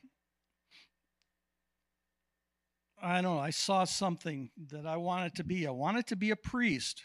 I 3.01 3.23
don't 3.23 3.37
know, 3.37 3.39
I 3.39 3.51
saw 3.51 3.85
something 3.85 4.51
that 4.73 4.87
I 4.87 4.97
wanted 4.97 5.37
to 5.37 5.45
be. 5.45 5.69
I 5.69 5.71
wanted 5.71 6.09
to 6.09 6.17
be 6.17 6.33
a 6.33 6.37
priest. 6.37 7.05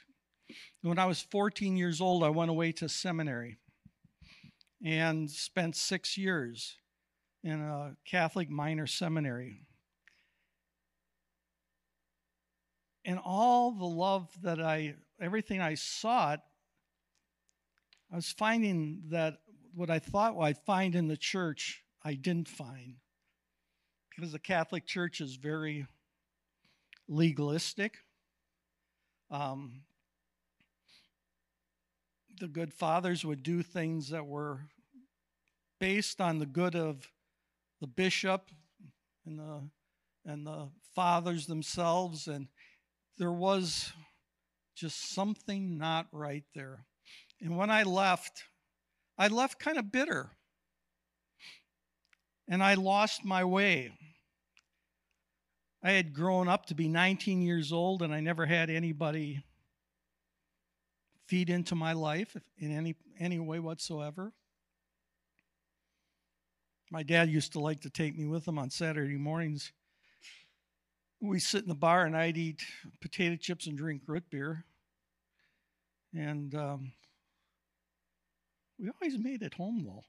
When 0.82 0.98
I 0.98 1.06
was 1.06 1.22
14 1.22 1.78
years 1.78 2.02
old, 2.02 2.24
I 2.24 2.30
went 2.30 2.50
away 2.50 2.72
to 2.72 2.90
seminary 2.90 3.60
and 4.84 5.30
spent 5.30 5.76
six 5.76 6.18
years 6.18 6.78
in 7.44 7.62
a 7.62 7.96
Catholic 8.08 8.50
minor 8.50 8.88
seminary. 8.88 9.68
And 13.06 13.20
all 13.24 13.72
the 13.72 13.86
love 13.86 14.28
that 14.42 14.60
I, 14.60 14.96
everything 15.22 15.62
I 15.62 15.76
sought, 15.76 16.42
I 18.12 18.16
was 18.16 18.32
finding 18.32 19.04
that 19.10 19.38
what 19.74 19.90
I 19.90 20.00
thought 20.00 20.38
I'd 20.38 20.58
find 20.58 20.96
in 20.96 21.08
the 21.08 21.16
church, 21.16 21.84
I 22.04 22.16
didn't 22.16 22.50
find. 22.50 22.96
Because 24.10 24.34
the 24.34 24.40
Catholic 24.40 24.86
Church 24.86 25.22
is 25.22 25.36
very 25.36 25.86
legalistic. 27.08 27.98
Um, 29.30 29.84
the 32.40 32.48
good 32.48 32.74
fathers 32.74 33.24
would 33.24 33.44
do 33.44 33.62
things 33.62 34.10
that 34.10 34.26
were 34.26 34.62
based 35.80 36.20
on 36.20 36.40
the 36.40 36.46
good 36.46 36.76
of 36.76 37.08
the 37.80 37.88
bishop 37.88 38.50
and 39.26 39.40
the 39.40 39.62
and 40.26 40.46
the 40.46 40.70
fathers 40.94 41.48
themselves 41.48 42.28
and 42.28 42.48
there 43.18 43.32
was 43.32 43.92
just 44.82 45.14
something 45.14 45.78
not 45.78 46.08
right 46.12 46.44
there 46.56 46.86
and 47.40 47.56
when 47.56 47.70
i 47.70 47.84
left 47.84 48.44
i 49.18 49.28
left 49.28 49.60
kind 49.60 49.78
of 49.78 49.92
bitter 49.92 50.32
and 52.50 52.64
i 52.64 52.74
lost 52.74 53.24
my 53.24 53.44
way 53.44 53.92
i 55.84 55.92
had 55.92 56.14
grown 56.14 56.48
up 56.48 56.66
to 56.66 56.76
be 56.76 56.88
19 56.88 57.42
years 57.42 57.72
old 57.72 58.02
and 58.02 58.14
i 58.14 58.20
never 58.20 58.46
had 58.46 58.70
anybody 58.70 59.44
feed 61.32 61.50
into 61.50 61.76
my 61.76 61.94
life 61.94 62.36
in 62.58 62.74
any 62.74 62.94
any 63.18 63.40
way 63.40 63.58
whatsoever. 63.58 64.34
My 66.92 67.04
dad 67.04 67.30
used 67.30 67.54
to 67.54 67.62
like 67.62 67.80
to 67.82 67.90
take 67.90 68.18
me 68.18 68.26
with 68.26 68.46
him 68.46 68.60
on 68.60 68.70
Saturday 68.70 69.16
mornings. 69.16 69.72
We 71.22 71.40
sit 71.40 71.64
in 71.64 71.70
the 71.70 71.74
bar 71.74 72.04
and 72.04 72.18
I'd 72.18 72.36
eat 72.36 72.60
potato 73.00 73.38
chips 73.38 73.66
and 73.66 73.78
drink 73.78 74.02
root 74.08 74.26
beer. 74.30 74.66
And 76.14 76.54
um, 76.56 76.92
we 78.80 78.90
always 78.90 79.18
made 79.18 79.42
it 79.42 79.54
home 79.54 79.84
though. 79.86 80.04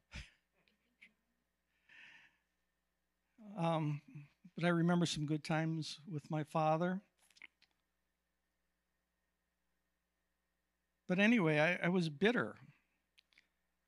um, 3.64 4.00
but 4.56 4.64
I 4.64 4.68
remember 4.68 5.06
some 5.06 5.26
good 5.26 5.44
times 5.44 5.98
with 6.10 6.30
my 6.30 6.44
father. 6.44 7.00
But 11.08 11.18
anyway, 11.18 11.58
I, 11.58 11.86
I 11.86 11.88
was 11.88 12.08
bitter. 12.08 12.56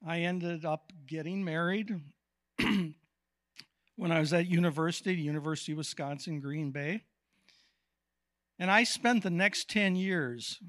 I 0.07 0.21
ended 0.21 0.65
up 0.65 0.93
getting 1.07 1.43
married 1.43 1.99
when 2.59 2.95
I 4.13 4.21
was 4.21 4.33
at 4.33 4.47
university, 4.47 5.15
University 5.15 5.73
of 5.73 5.79
Wisconsin, 5.79 6.41
Green 6.41 6.71
Bay. 6.71 7.05
And 8.59 8.71
I 8.71 8.85
spent 8.85 9.23
the 9.23 9.31
next 9.31 9.71
10 9.71 9.97
years 9.97 10.61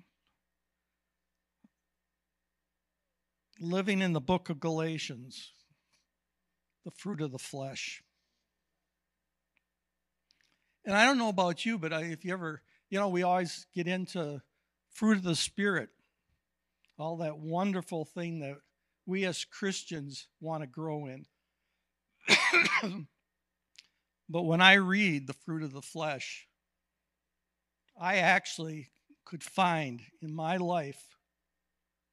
living 3.60 4.02
in 4.02 4.14
the 4.14 4.22
book 4.22 4.50
of 4.50 4.60
Galatians, 4.60 5.52
the 6.84 6.92
fruit 6.92 7.22
of 7.22 7.32
the 7.32 7.40
flesh. 7.40 8.04
And 10.86 10.96
I 10.96 11.06
don't 11.06 11.18
know 11.18 11.30
about 11.30 11.66
you, 11.66 11.80
but 11.80 11.92
if 11.94 12.24
you 12.24 12.34
ever, 12.34 12.62
you 12.90 13.00
know, 13.00 13.10
we 13.10 13.24
always 13.24 13.66
get 13.74 13.88
into 13.88 14.42
fruit 14.92 15.18
of 15.18 15.24
the 15.24 15.36
Spirit 15.36 15.90
all 16.98 17.18
that 17.18 17.38
wonderful 17.38 18.06
thing 18.06 18.40
that 18.40 18.56
we 19.06 19.26
as 19.26 19.46
Christians 19.46 20.28
want 20.40 20.64
to 20.64 20.68
grow 20.68 21.08
in. 21.08 21.26
but 24.30 24.44
when 24.44 24.62
I 24.62 24.74
read 24.76 25.28
the 25.28 25.34
fruit 25.34 25.64
of 25.64 25.74
the 25.74 25.82
flesh, 25.82 26.48
I 28.00 28.18
actually 28.18 28.92
could 29.26 29.44
find 29.44 30.02
in 30.22 30.34
my 30.34 30.58
life 30.58 31.18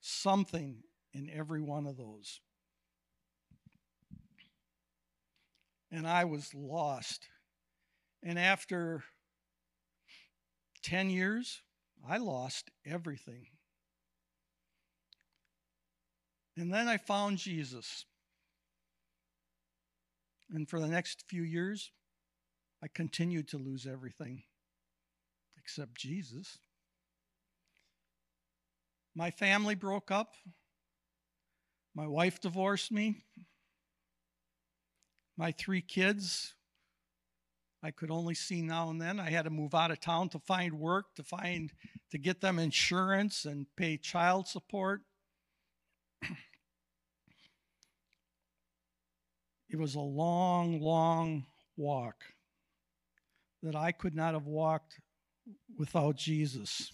something 0.01 0.83
in 1.13 1.31
every 1.31 1.61
one 1.61 1.87
of 1.87 1.97
those. 1.97 2.41
And 5.91 6.07
I 6.07 6.25
was 6.25 6.55
lost. 6.55 7.29
And 8.23 8.39
after 8.39 9.05
10 10.83 11.11
years, 11.11 11.61
I 12.09 12.19
lost 12.19 12.71
everything. 12.87 13.47
And 16.57 16.73
then 16.73 16.89
I 16.89 16.97
found 16.97 17.39
Jesus. 17.39 18.05
And 20.51 20.69
for 20.69 20.81
the 20.81 20.89
next 20.89 21.25
few 21.29 21.43
years, 21.43 21.91
I 22.83 22.89
continued 22.89 23.49
to 23.49 23.59
lose 23.59 23.87
everything 23.87 24.43
except 25.57 25.97
Jesus. 25.97 26.59
My 29.15 29.31
family 29.31 29.75
broke 29.75 30.11
up. 30.11 30.35
My 31.95 32.07
wife 32.07 32.41
divorced 32.41 32.91
me. 32.91 33.25
My 35.37 35.53
three 35.53 35.83
kids, 35.83 36.55
I 37.83 37.91
could 37.91 38.11
only 38.11 38.35
see 38.35 38.63
now 38.63 38.91
and 38.91 39.01
then. 39.01 39.21
I 39.21 39.31
had 39.31 39.45
to 39.45 39.51
move 39.51 39.75
out 39.75 39.91
of 39.91 40.01
town 40.01 40.29
to 40.31 40.39
find 40.39 40.79
work, 40.79 41.15
to 41.17 41.23
find 41.23 41.73
to 42.11 42.19
get 42.19 42.41
them 42.41 42.59
insurance 42.59 43.45
and 43.45 43.67
pay 43.77 43.97
child 43.97 44.47
support. 44.47 45.03
it 49.69 49.79
was 49.79 49.95
a 49.95 50.01
long, 50.01 50.81
long 50.81 51.45
walk 51.77 52.25
that 53.63 53.77
I 53.77 53.93
could 53.93 54.15
not 54.15 54.35
have 54.35 54.47
walked 54.47 55.01
without 55.77 56.17
Jesus. 56.17 56.93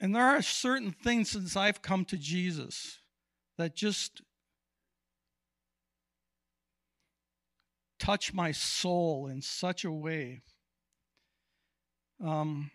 And 0.00 0.14
there 0.14 0.24
are 0.24 0.42
certain 0.42 0.92
things 0.92 1.30
since 1.30 1.56
I've 1.56 1.82
come 1.82 2.04
to 2.06 2.16
Jesus 2.16 2.98
that 3.56 3.74
just 3.74 4.22
touch 7.98 8.32
my 8.32 8.52
soul 8.52 9.26
in 9.26 9.42
such 9.42 9.84
a 9.84 9.90
way 9.90 10.42
Um, 12.20 12.70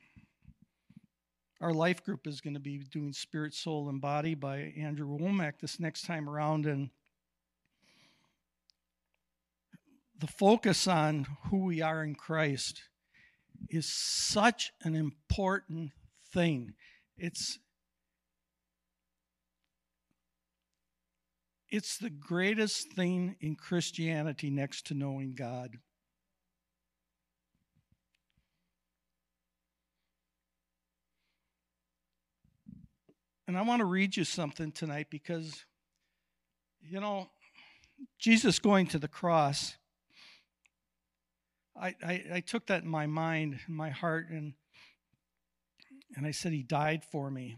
our 1.60 1.74
life 1.74 2.04
group 2.04 2.28
is 2.28 2.42
going 2.42 2.54
to 2.54 2.60
be 2.60 2.78
doing 2.78 3.14
Spirit, 3.14 3.54
Soul, 3.54 3.90
and 3.90 4.00
Body 4.00 4.36
by 4.36 4.74
Andrew 4.78 5.18
Wommack 5.18 5.60
this 5.60 5.80
next 5.80 6.06
time 6.06 6.30
around. 6.30 6.66
And 6.66 6.90
the 10.18 10.28
focus 10.28 10.88
on 10.88 11.28
who 11.50 11.66
we 11.66 11.82
are 11.82 12.04
in 12.04 12.16
Christ 12.16 12.84
is 13.70 13.86
such 13.86 14.72
an 14.82 14.96
important 14.96 15.92
thing. 16.34 16.74
It's 17.18 17.60
it's 21.70 21.98
the 21.98 22.10
greatest 22.10 22.92
thing 22.94 23.36
in 23.42 23.56
Christianity 23.56 24.52
next 24.52 24.86
to 24.88 24.94
knowing 24.94 25.34
God. 25.34 25.78
And 33.48 33.58
I 33.58 33.64
want 33.64 33.80
to 33.80 33.86
read 33.86 34.16
you 34.16 34.24
something 34.24 34.72
tonight 34.72 35.08
because, 35.10 35.66
you 36.82 37.00
know, 37.00 37.30
Jesus 38.20 38.60
going 38.60 38.88
to 38.88 39.00
the 39.00 39.08
cross, 39.08 39.76
I, 41.76 41.96
I, 42.06 42.24
I 42.36 42.40
took 42.40 42.68
that 42.68 42.84
in 42.84 42.90
my 42.90 43.08
mind, 43.08 43.60
in 43.68 43.76
my 43.76 43.90
heart, 43.90 44.30
and 44.30 44.54
and 46.16 46.26
I 46.26 46.32
said, 46.32 46.52
He 46.52 46.64
died 46.64 47.04
for 47.04 47.30
me. 47.30 47.58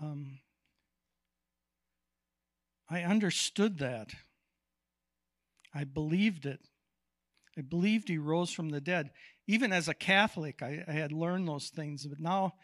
Um, 0.00 0.38
I 2.88 3.02
understood 3.02 3.78
that. 3.78 4.10
I 5.74 5.84
believed 5.84 6.46
it. 6.46 6.60
I 7.56 7.62
believed 7.62 8.08
He 8.08 8.18
rose 8.18 8.50
from 8.50 8.70
the 8.70 8.80
dead. 8.80 9.10
Even 9.46 9.72
as 9.72 9.88
a 9.88 9.94
Catholic, 9.94 10.62
I, 10.62 10.84
I 10.86 10.92
had 10.92 11.12
learned 11.12 11.48
those 11.48 11.68
things, 11.68 12.06
but 12.06 12.20
now 12.20 12.54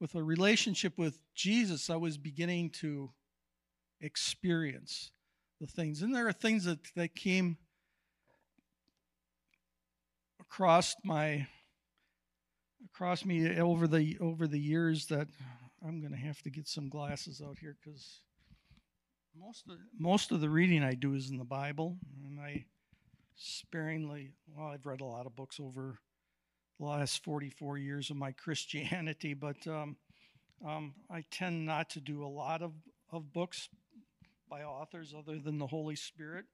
with 0.00 0.14
a 0.14 0.22
relationship 0.22 0.96
with 0.96 1.18
Jesus, 1.34 1.90
I 1.90 1.96
was 1.96 2.16
beginning 2.16 2.70
to 2.80 3.10
experience 4.00 5.10
the 5.60 5.66
things. 5.66 6.02
And 6.02 6.14
there 6.14 6.28
are 6.28 6.32
things 6.32 6.64
that, 6.64 6.78
that 6.94 7.16
came 7.16 7.58
across 10.40 10.94
my 11.04 11.48
across 12.84 13.24
me 13.24 13.58
over 13.58 13.86
the 13.86 14.16
over 14.20 14.46
the 14.46 14.58
years 14.58 15.06
that 15.06 15.28
I'm 15.86 16.00
going 16.00 16.12
to 16.12 16.18
have 16.18 16.42
to 16.42 16.50
get 16.50 16.66
some 16.66 16.88
glasses 16.88 17.42
out 17.44 17.58
here 17.60 17.76
because 17.82 18.20
most 19.38 19.68
of 19.68 19.76
most 19.98 20.32
of 20.32 20.40
the 20.40 20.50
reading 20.50 20.82
I 20.82 20.94
do 20.94 21.14
is 21.14 21.30
in 21.30 21.38
the 21.38 21.44
Bible, 21.44 21.96
and 22.24 22.40
I 22.40 22.64
sparingly 23.36 24.32
well 24.48 24.68
I've 24.68 24.86
read 24.86 25.00
a 25.00 25.04
lot 25.06 25.26
of 25.26 25.36
books 25.36 25.60
over 25.60 25.98
the 26.78 26.86
last 26.86 27.24
44 27.24 27.78
years 27.78 28.10
of 28.10 28.16
my 28.16 28.32
Christianity, 28.44 29.34
but 29.34 29.66
um, 29.66 29.96
um, 30.66 30.94
I 31.10 31.24
tend 31.30 31.66
not 31.66 31.90
to 31.90 32.00
do 32.00 32.24
a 32.24 32.28
lot 32.28 32.62
of, 32.62 32.72
of 33.12 33.32
books 33.32 33.68
by 34.48 34.62
authors 34.62 35.14
other 35.16 35.38
than 35.38 35.58
the 35.58 35.66
Holy 35.66 35.96
Spirit. 35.96 36.46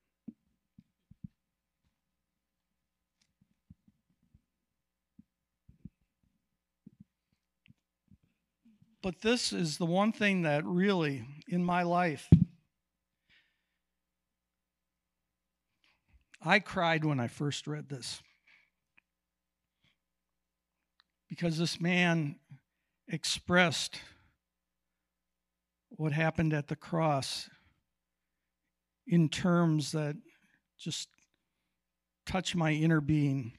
But 9.05 9.21
this 9.21 9.53
is 9.53 9.77
the 9.77 9.85
one 9.85 10.13
thing 10.13 10.43
that 10.43 10.65
really, 10.65 11.27
in 11.47 11.63
my 11.63 11.83
life, 11.83 12.27
I 16.41 16.59
cried 16.59 17.05
when 17.05 17.21
I 17.21 17.29
first 17.29 17.67
read 17.67 17.91
this. 17.91 18.23
Because 21.29 21.59
this 21.59 21.79
man 21.79 22.37
expressed 23.07 24.01
what 25.91 26.13
happened 26.13 26.55
at 26.55 26.69
the 26.69 26.77
cross 26.77 27.51
in 29.07 29.29
terms 29.29 29.93
that 29.93 30.17
just 30.79 31.11
touch 32.25 32.57
my 32.57 32.73
inner 32.73 33.03
being. 33.03 33.53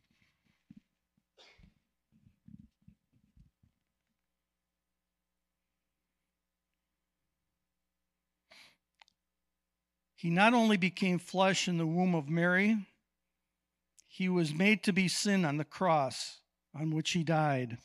He 10.25 10.31
not 10.31 10.55
only 10.55 10.75
became 10.75 11.19
flesh 11.19 11.67
in 11.67 11.77
the 11.77 11.85
womb 11.85 12.15
of 12.15 12.27
Mary, 12.27 12.77
he 14.07 14.27
was 14.27 14.55
made 14.55 14.81
to 14.81 14.91
be 14.91 15.07
sin 15.07 15.45
on 15.45 15.57
the 15.57 15.63
cross 15.63 16.39
on 16.73 16.89
which 16.89 17.11
he 17.11 17.23
died. 17.23 17.77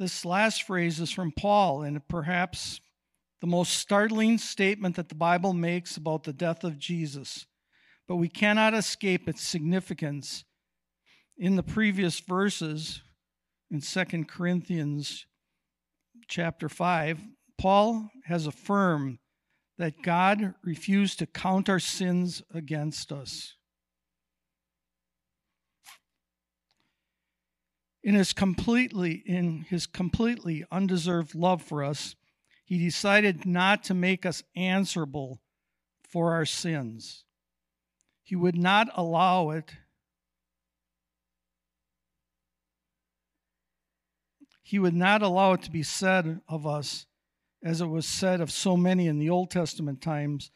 This 0.00 0.24
last 0.24 0.64
phrase 0.64 0.98
is 0.98 1.12
from 1.12 1.30
Paul, 1.30 1.82
and 1.82 2.08
perhaps 2.08 2.80
the 3.40 3.46
most 3.46 3.74
startling 3.74 4.36
statement 4.36 4.96
that 4.96 5.08
the 5.08 5.14
Bible 5.14 5.52
makes 5.52 5.96
about 5.96 6.24
the 6.24 6.32
death 6.32 6.64
of 6.64 6.76
Jesus. 6.76 7.46
But 8.08 8.16
we 8.16 8.28
cannot 8.28 8.74
escape 8.74 9.28
its 9.28 9.42
significance 9.42 10.42
in 11.38 11.54
the 11.54 11.62
previous 11.62 12.18
verses 12.18 13.00
in 13.70 13.80
2 13.80 14.24
Corinthians 14.24 15.24
chapter 16.26 16.68
5 16.68 17.20
Paul 17.60 18.08
has 18.24 18.46
affirmed 18.46 19.18
that 19.76 20.00
God 20.02 20.54
refused 20.64 21.18
to 21.18 21.26
count 21.26 21.68
our 21.68 21.78
sins 21.78 22.42
against 22.54 23.12
us. 23.12 23.56
In 28.02 28.14
his 28.14 28.32
completely 28.32 29.22
in 29.26 29.66
his 29.68 29.86
completely 29.86 30.64
undeserved 30.72 31.34
love 31.34 31.60
for 31.60 31.84
us, 31.84 32.16
he 32.64 32.78
decided 32.78 33.44
not 33.44 33.84
to 33.84 33.94
make 33.94 34.24
us 34.24 34.42
answerable 34.56 35.42
for 36.08 36.32
our 36.32 36.46
sins. 36.46 37.24
He 38.22 38.36
would 38.36 38.56
not 38.56 38.88
allow 38.94 39.50
it. 39.50 39.70
He 44.62 44.78
would 44.78 44.94
not 44.94 45.20
allow 45.20 45.52
it 45.52 45.62
to 45.64 45.70
be 45.70 45.82
said 45.82 46.40
of 46.48 46.66
us 46.66 47.04
as 47.62 47.80
it 47.80 47.86
was 47.86 48.06
said 48.06 48.40
of 48.40 48.50
so 48.50 48.76
many 48.76 49.06
in 49.06 49.18
the 49.18 49.30
Old 49.30 49.50
Testament 49.50 50.00
times, 50.00 50.50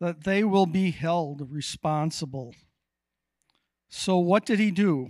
that 0.00 0.24
they 0.24 0.44
will 0.44 0.66
be 0.66 0.90
held 0.90 1.50
responsible. 1.50 2.54
So, 3.88 4.18
what 4.18 4.44
did 4.44 4.58
he 4.58 4.70
do? 4.70 5.08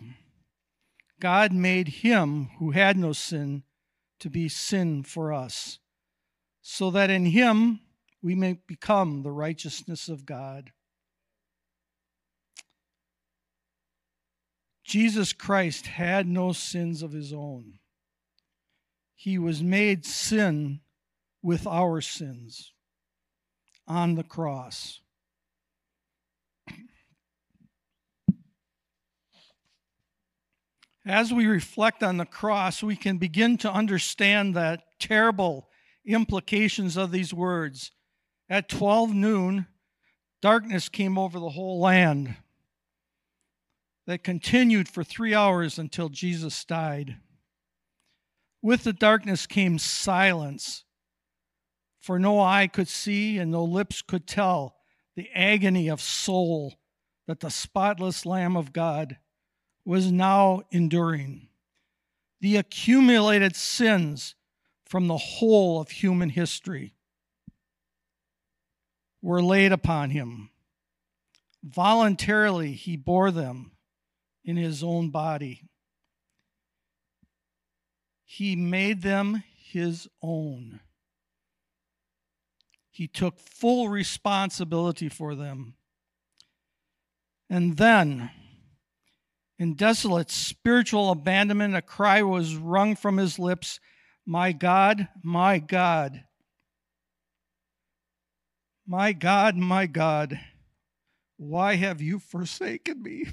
God 1.19 1.53
made 1.53 1.89
him 1.89 2.51
who 2.59 2.73
had 2.73 2.97
no 2.97 3.13
sin 3.13 3.63
to 4.21 4.29
be 4.29 4.49
sin 4.49 5.03
for 5.03 5.33
us, 5.33 5.79
so 6.61 6.91
that 6.91 7.11
in 7.11 7.27
him 7.27 7.81
we 8.23 8.35
may 8.35 8.59
become 8.67 9.23
the 9.23 9.33
righteousness 9.33 10.09
of 10.09 10.27
God. 10.27 10.73
Jesus 14.85 15.33
Christ 15.33 15.87
had 15.87 16.29
no 16.29 16.53
sins 16.53 17.03
of 17.03 17.13
his 17.13 17.33
own. 17.33 17.79
He 19.15 19.39
was 19.39 19.63
made 19.63 20.05
sin 20.05 20.82
with 21.43 21.67
our 21.67 22.01
sins 22.01 22.73
on 23.87 24.15
the 24.15 24.23
cross. 24.23 25.01
As 31.05 31.33
we 31.33 31.47
reflect 31.47 32.03
on 32.05 32.19
the 32.19 32.25
cross, 32.25 32.83
we 32.83 32.95
can 32.95 33.19
begin 33.19 33.59
to 33.59 33.73
understand 33.73 34.55
the 34.55 34.79
terrible 35.01 35.69
implications 36.07 36.97
of 36.97 37.11
these 37.11 37.35
words. 37.35 37.91
At 38.49 38.69
12 38.69 39.13
noon, 39.13 39.67
darkness 40.41 40.89
came 40.89 41.19
over 41.19 41.41
the 41.41 41.51
whole 41.51 41.81
land 41.81 42.37
that 44.07 44.23
continued 44.23 44.89
for 44.89 45.03
three 45.03 45.35
hours 45.35 45.79
until 45.79 46.09
Jesus 46.09 46.65
died. 46.65 47.17
With 48.61 48.85
the 48.85 48.93
darkness 48.93 49.47
came 49.47 49.79
silence 49.79 50.85
for 52.03 52.19
no 52.19 52.41
eye 52.41 52.67
could 52.67 52.89
see 52.89 53.39
and 53.39 53.53
no 53.53 53.65
lips 53.65 54.03
could 54.03 54.27
tell 54.27 54.75
the 55.15 55.31
agony 55.35 55.89
of 55.89 56.01
soul 56.01 56.75
that 57.29 57.41
the 57.41 57.51
spotless 57.51 58.27
Lamb 58.27 58.57
of 58.57 58.73
God 58.73 59.19
was 59.85 60.11
now 60.11 60.63
enduring. 60.73 61.49
The 62.41 62.57
accumulated 62.57 63.55
sins 63.55 64.35
from 64.85 65.07
the 65.07 65.17
whole 65.17 65.81
of 65.81 65.91
human 65.91 66.31
history 66.31 66.95
were 69.23 69.41
laid 69.41 69.71
upon 69.71 70.11
him. 70.11 70.51
Voluntarily, 71.63 72.73
he 72.73 72.97
bore 72.97 73.31
them 73.31 73.73
in 74.45 74.57
his 74.57 74.83
own 74.83 75.11
body. 75.11 75.63
He 78.25 78.57
made 78.57 79.03
them 79.03 79.45
his 79.57 80.09
own. 80.21 80.81
He 82.93 83.09
took 83.09 83.39
full 83.41 83.89
responsibility 83.89 85.09
for 85.09 85.35
them. 85.35 85.75
And 87.49 87.79
then, 87.79 88.31
In 89.59 89.75
desolate 89.75 90.31
spiritual 90.31 91.11
abandonment, 91.11 91.75
a 91.75 91.83
cry 91.83 92.23
was 92.23 92.55
wrung 92.55 92.95
from 92.95 93.17
his 93.17 93.39
lips 93.39 93.81
My 94.27 94.53
God, 94.53 95.09
my 95.23 95.59
God, 95.59 96.25
my 98.87 99.13
God, 99.13 99.57
my 99.57 99.87
God, 99.87 100.39
why 101.39 101.77
have 101.77 102.03
you 102.03 102.19
forsaken 102.19 103.03
me? 103.03 103.25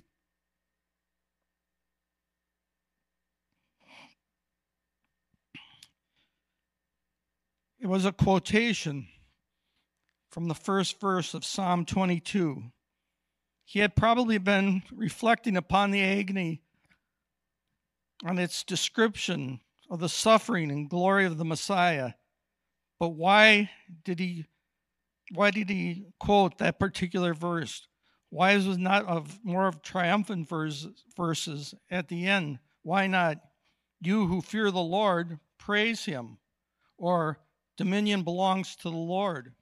It 7.80 7.88
was 7.88 8.06
a 8.06 8.12
quotation 8.12 9.08
from 10.30 10.48
the 10.48 10.56
first 10.56 11.00
verse 11.00 11.34
of 11.34 11.44
Psalm 11.44 11.86
22. 11.86 12.64
He 13.66 13.80
had 13.80 13.96
probably 13.96 14.38
been 14.38 14.84
reflecting 14.92 15.58
upon 15.58 15.92
the 15.92 16.02
agony, 16.02 16.62
on 18.26 18.38
its 18.38 18.64
description 18.64 19.62
of 19.90 20.00
the 20.00 20.10
suffering 20.10 20.72
and 20.72 20.90
glory 20.90 21.26
of 21.26 21.38
the 21.38 21.46
Messiah. 21.46 22.14
But 23.00 23.10
why 23.10 23.70
did 24.04 24.20
he 24.20 24.46
why 25.32 25.52
did 25.52 25.70
he 25.70 26.08
quote 26.20 26.58
that 26.58 26.80
particular 26.80 27.34
verse? 27.34 27.88
Why 28.30 28.54
is 28.54 28.68
it 28.68 28.80
not 28.80 29.06
of 29.06 29.40
more 29.44 29.68
of 29.68 29.82
triumphant 29.82 30.50
verses, 30.50 31.04
verses 31.16 31.76
at 31.90 32.08
the 32.08 32.26
end? 32.26 32.60
Why 32.82 33.08
not 33.08 33.38
you 34.02 34.26
who 34.28 34.42
fear 34.42 34.72
the 34.72 34.80
Lord 34.80 35.40
praise 35.60 36.06
him 36.06 36.38
or 36.98 37.40
dominion 37.78 38.24
belongs 38.24 38.76
to 38.78 38.90
the 38.90 38.98
Lord? 38.98 39.54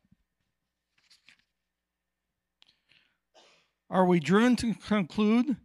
Are 3.90 4.06
we 4.06 4.20
driven 4.20 4.56
to 4.58 4.74
conclude 4.74 5.56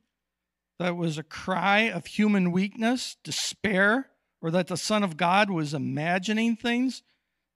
that 0.78 0.88
it 0.88 0.96
was 0.96 1.18
a 1.18 1.24
cry 1.24 1.90
of 1.90 2.06
human 2.06 2.52
weakness, 2.52 3.16
despair, 3.24 4.10
or 4.40 4.50
that 4.50 4.68
the 4.68 4.76
Son 4.76 5.02
of 5.02 5.16
God 5.16 5.50
was 5.50 5.74
imagining 5.74 6.56
things? 6.56 7.02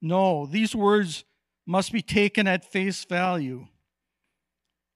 No, 0.02 0.46
these 0.46 0.74
words 0.74 1.24
must 1.66 1.92
be 1.92 2.02
taken 2.02 2.46
at 2.46 2.70
face 2.70 3.04
value. 3.04 3.66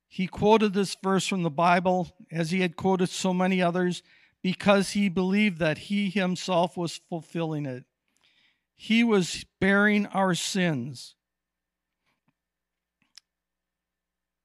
He 0.08 0.26
quoted 0.26 0.72
this 0.72 0.96
verse 1.00 1.26
from 1.26 1.44
the 1.44 1.50
Bible, 1.50 2.08
as 2.32 2.50
he 2.50 2.60
had 2.60 2.76
quoted 2.76 3.08
so 3.08 3.32
many 3.32 3.62
others, 3.62 4.02
because 4.42 4.90
he 4.90 5.08
believed 5.08 5.58
that 5.58 5.78
he 5.78 6.10
himself 6.10 6.76
was 6.76 7.00
fulfilling 7.08 7.64
it. 7.64 7.84
He 8.74 9.04
was 9.04 9.44
bearing 9.60 10.06
our 10.06 10.34
sins. 10.34 11.14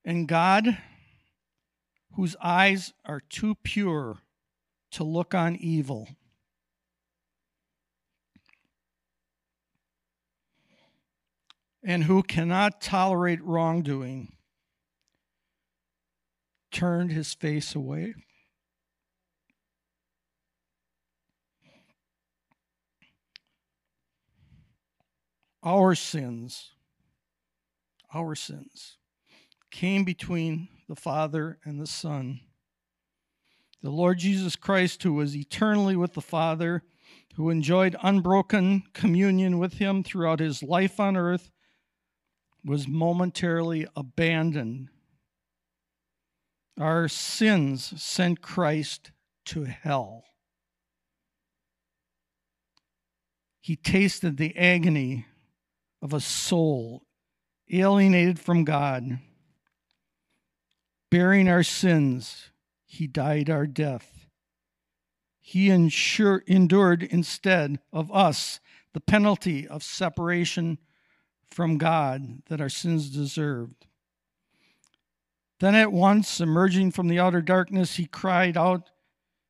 And 0.04 0.28
God 0.28 0.78
whose 2.16 2.36
eyes 2.42 2.94
are 3.04 3.20
too 3.20 3.56
pure 3.56 4.18
to 4.92 5.04
look 5.04 5.34
on 5.36 5.56
evil. 5.58 6.08
And 11.84 12.06
who 12.06 12.24
cannot 12.24 12.82
tolerate 12.82 13.44
wrongdoing, 13.44 14.34
turned 16.72 17.12
his 17.12 17.34
face 17.34 17.76
away. 17.76 18.16
Our 25.62 25.96
sins, 25.96 26.72
our 28.14 28.36
sins 28.36 28.95
came 29.76 30.06
between 30.06 30.70
the 30.88 30.96
Father 30.96 31.60
and 31.66 31.82
the 31.82 31.88
Son. 31.88 32.40
The 33.84 33.90
Lord 33.90 34.20
Jesus 34.20 34.56
Christ, 34.56 35.04
who 35.04 35.14
was 35.14 35.36
eternally 35.36 35.98
with 35.98 36.14
the 36.14 36.22
Father, 36.22 36.84
who 37.36 37.50
enjoyed 37.50 37.98
unbroken 38.02 38.84
communion 38.94 39.60
with 39.60 39.74
him 39.74 40.02
throughout 40.02 40.40
his 40.40 40.64
life 40.64 40.98
on 40.98 41.18
earth, 41.18 41.52
was 42.64 42.88
momentarily 42.88 43.86
abandoned. 43.98 44.88
Our 46.80 47.10
sins 47.10 48.02
sent 48.02 48.42
Christ 48.42 49.12
to 49.48 49.66
hell. 49.66 50.24
He 53.60 53.76
tasted 53.76 54.38
the 54.38 54.56
agony 54.56 55.26
of 56.02 56.14
a 56.14 56.22
soul 56.22 57.04
alienated 57.70 58.40
from 58.40 58.64
God 58.64 59.20
bearing 61.16 61.48
our 61.48 61.64
sins, 61.64 62.50
he 62.84 63.08
died 63.08 63.50
our 63.50 63.66
death. 63.66 64.28
He 65.40 65.70
insure, 65.70 66.44
endured 66.46 67.04
instead 67.04 67.80
of 67.94 68.12
us 68.12 68.60
the 68.94 69.00
penalty 69.00 69.66
of 69.66 69.82
separation 69.82 70.78
from 71.50 71.78
God 71.78 72.42
that 72.50 72.60
our 72.60 72.68
sins 72.68 73.10
deserved. 73.10 73.88
Then 75.62 75.74
at 75.74 75.94
once, 75.94 76.42
emerging 76.42 76.92
from 76.92 77.08
the 77.08 77.20
outer 77.20 77.42
darkness, 77.42 77.96
he 77.96 78.08
cried 78.08 78.58
out 78.58 78.90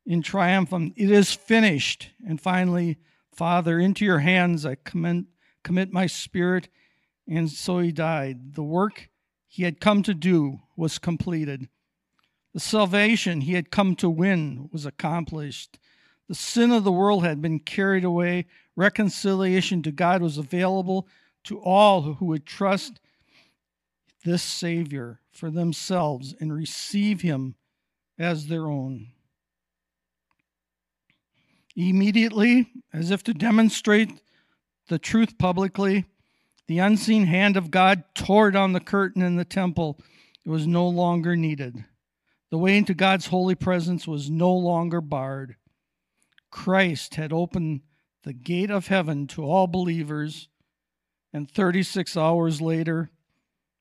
in 0.05 0.21
triumph, 0.21 0.71
um, 0.71 0.93
It 0.95 1.09
is 1.09 1.33
finished. 1.33 2.11
And 2.27 2.39
finally, 2.39 2.99
Father, 3.33 3.79
into 3.79 4.05
your 4.05 4.19
hands 4.19 4.67
I 4.67 4.75
commit, 4.75 5.25
commit 5.63 5.91
my 5.91 6.05
spirit. 6.05 6.69
And 7.27 7.49
so 7.49 7.79
he 7.79 7.91
died. 7.91 8.53
The 8.53 8.61
work 8.61 9.09
he 9.55 9.63
had 9.63 9.79
come 9.79 10.03
to 10.03 10.13
do 10.13 10.59
was 10.75 10.99
completed. 10.99 11.69
The 12.53 12.59
salvation 12.59 13.39
he 13.39 13.53
had 13.53 13.71
come 13.71 13.95
to 13.95 14.09
win 14.09 14.67
was 14.73 14.85
accomplished. 14.85 15.79
The 16.27 16.35
sin 16.35 16.71
of 16.71 16.83
the 16.83 16.91
world 16.91 17.23
had 17.23 17.41
been 17.41 17.59
carried 17.59 18.03
away. 18.03 18.47
Reconciliation 18.75 19.81
to 19.83 19.93
God 19.93 20.21
was 20.21 20.37
available 20.37 21.07
to 21.45 21.57
all 21.57 22.01
who 22.01 22.25
would 22.25 22.45
trust 22.45 22.99
this 24.25 24.43
Savior 24.43 25.21
for 25.31 25.49
themselves 25.49 26.35
and 26.41 26.53
receive 26.53 27.21
him 27.21 27.55
as 28.19 28.47
their 28.47 28.67
own. 28.67 29.07
Immediately, 31.77 32.73
as 32.91 33.09
if 33.09 33.23
to 33.23 33.33
demonstrate 33.33 34.19
the 34.89 34.99
truth 34.99 35.37
publicly, 35.37 36.03
the 36.67 36.79
unseen 36.79 37.25
hand 37.25 37.57
of 37.57 37.71
God 37.71 38.03
tore 38.13 38.51
down 38.51 38.73
the 38.73 38.79
curtain 38.79 39.21
in 39.21 39.35
the 39.35 39.45
temple. 39.45 39.99
It 40.45 40.49
was 40.49 40.65
no 40.65 40.87
longer 40.87 41.35
needed. 41.35 41.85
The 42.49 42.57
way 42.57 42.77
into 42.77 42.93
God's 42.93 43.27
holy 43.27 43.55
presence 43.55 44.07
was 44.07 44.29
no 44.29 44.53
longer 44.53 45.01
barred. 45.01 45.55
Christ 46.49 47.15
had 47.15 47.33
opened 47.33 47.81
the 48.23 48.33
gate 48.33 48.71
of 48.71 48.87
heaven 48.87 49.27
to 49.27 49.43
all 49.43 49.67
believers, 49.67 50.47
and 51.33 51.49
36 51.49 52.15
hours 52.15 52.61
later, 52.61 53.11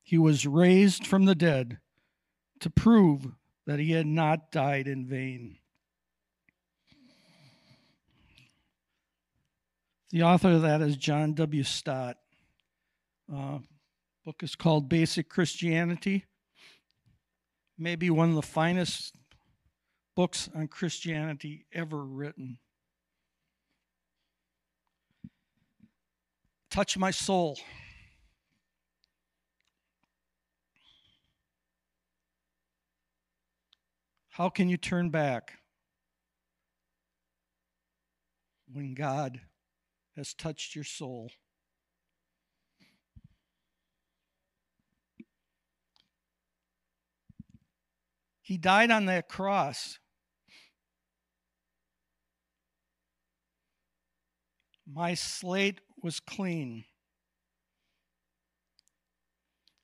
he 0.02 0.18
was 0.18 0.46
raised 0.46 1.06
from 1.06 1.24
the 1.24 1.34
dead 1.34 1.78
to 2.60 2.68
prove 2.68 3.28
that 3.66 3.78
he 3.78 3.92
had 3.92 4.06
not 4.06 4.50
died 4.50 4.86
in 4.86 5.06
vain. 5.06 5.58
The 10.10 10.22
author 10.22 10.50
of 10.50 10.62
that 10.62 10.80
is 10.80 10.96
John 10.96 11.34
W. 11.34 11.62
Stott. 11.62 12.18
Uh, 13.32 13.58
book 14.24 14.42
is 14.42 14.54
called 14.54 14.88
Basic 14.88 15.28
Christianity. 15.28 16.24
Maybe 17.78 18.10
one 18.10 18.28
of 18.28 18.34
the 18.34 18.42
finest 18.42 19.16
books 20.14 20.48
on 20.54 20.68
Christianity 20.68 21.66
ever 21.72 22.04
written. 22.04 22.58
Touch 26.70 26.98
my 26.98 27.10
soul. 27.10 27.58
How 34.30 34.48
can 34.48 34.68
you 34.68 34.76
turn 34.76 35.10
back 35.10 35.58
when 38.72 38.94
God 38.94 39.40
has 40.16 40.34
touched 40.34 40.74
your 40.74 40.82
soul? 40.82 41.30
He 48.44 48.58
died 48.58 48.90
on 48.90 49.06
that 49.06 49.26
cross. 49.26 49.98
My 54.86 55.14
slate 55.14 55.80
was 56.02 56.20
clean. 56.20 56.84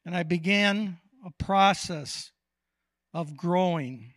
And 0.05 0.15
I 0.15 0.25
began 0.25 0.99
a 1.25 1.31
process 1.43 2.33
of 3.15 3.35
growing. 3.35 4.13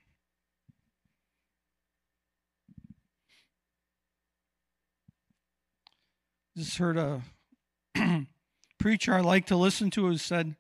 Just 6.58 6.78
heard 6.78 6.98
a 6.98 7.22
preacher 8.78 9.14
I 9.14 9.22
like 9.22 9.46
to 9.46 9.56
listen 9.56 9.90
to 9.92 10.08
who 10.08 10.18
said, 10.18 10.58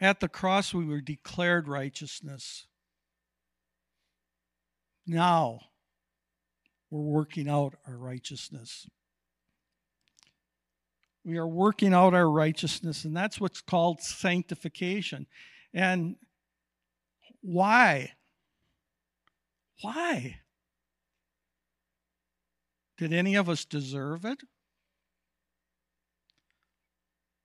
At 0.00 0.20
the 0.20 0.28
cross, 0.28 0.72
we 0.72 0.84
were 0.84 1.00
declared 1.00 1.66
righteousness. 1.66 2.66
Now, 5.06 5.60
we're 6.90 7.00
working 7.00 7.48
out 7.48 7.74
our 7.86 7.96
righteousness. 7.96 8.86
We 11.24 11.36
are 11.36 11.48
working 11.48 11.92
out 11.92 12.14
our 12.14 12.30
righteousness, 12.30 13.04
and 13.04 13.16
that's 13.16 13.40
what's 13.40 13.60
called 13.60 14.00
sanctification. 14.00 15.26
And 15.74 16.16
why? 17.40 18.12
Why? 19.82 20.40
Did 22.96 23.12
any 23.12 23.34
of 23.34 23.48
us 23.48 23.64
deserve 23.64 24.24
it? 24.24 24.38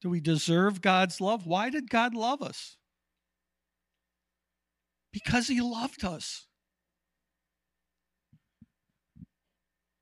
Do 0.03 0.09
we 0.09 0.19
deserve 0.19 0.81
God's 0.81 1.21
love? 1.21 1.47
Why 1.47 1.69
did 1.69 1.89
God 1.89 2.13
love 2.13 2.41
us? 2.41 2.75
Because 5.13 5.47
he 5.47 5.61
loved 5.61 6.03
us. 6.03 6.45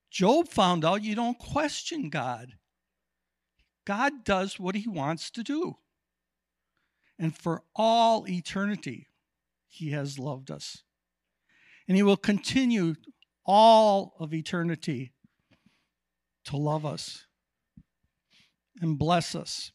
Job 0.10 0.48
found 0.48 0.84
out 0.84 1.04
you 1.04 1.14
don't 1.14 1.38
question 1.38 2.10
God. 2.10 2.54
God 3.86 4.26
does 4.26 4.60
what 4.60 4.74
he 4.74 4.90
wants 4.90 5.30
to 5.30 5.44
do. 5.44 5.78
And 7.20 7.38
for 7.38 7.62
all 7.76 8.28
eternity, 8.28 9.06
he 9.68 9.92
has 9.92 10.18
loved 10.18 10.50
us. 10.50 10.82
And 11.88 11.96
he 11.96 12.02
will 12.02 12.18
continue 12.18 12.96
all 13.46 14.16
of 14.20 14.34
eternity 14.34 15.14
to 16.46 16.58
love 16.58 16.88
us 16.88 17.28
and 18.82 18.98
bless 18.98 19.36
us. 19.36 19.72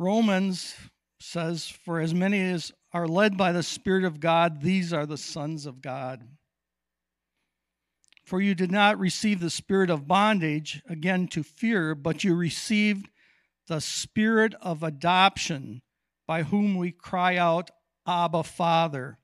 Romans 0.00 0.74
says, 1.20 1.68
For 1.68 2.00
as 2.00 2.14
many 2.14 2.40
as 2.40 2.72
are 2.90 3.06
led 3.06 3.36
by 3.36 3.52
the 3.52 3.62
Spirit 3.62 4.04
of 4.04 4.18
God, 4.18 4.62
these 4.62 4.94
are 4.94 5.04
the 5.04 5.18
sons 5.18 5.66
of 5.66 5.82
God. 5.82 6.26
For 8.24 8.40
you 8.40 8.54
did 8.54 8.72
not 8.72 8.98
receive 8.98 9.40
the 9.40 9.50
spirit 9.50 9.90
of 9.90 10.08
bondage, 10.08 10.82
again 10.88 11.28
to 11.28 11.42
fear, 11.42 11.94
but 11.94 12.24
you 12.24 12.34
received 12.34 13.10
the 13.66 13.80
spirit 13.80 14.54
of 14.62 14.82
adoption, 14.82 15.82
by 16.26 16.44
whom 16.44 16.76
we 16.76 16.92
cry 16.92 17.36
out, 17.36 17.70
Abba, 18.06 18.44
Father. 18.44 19.18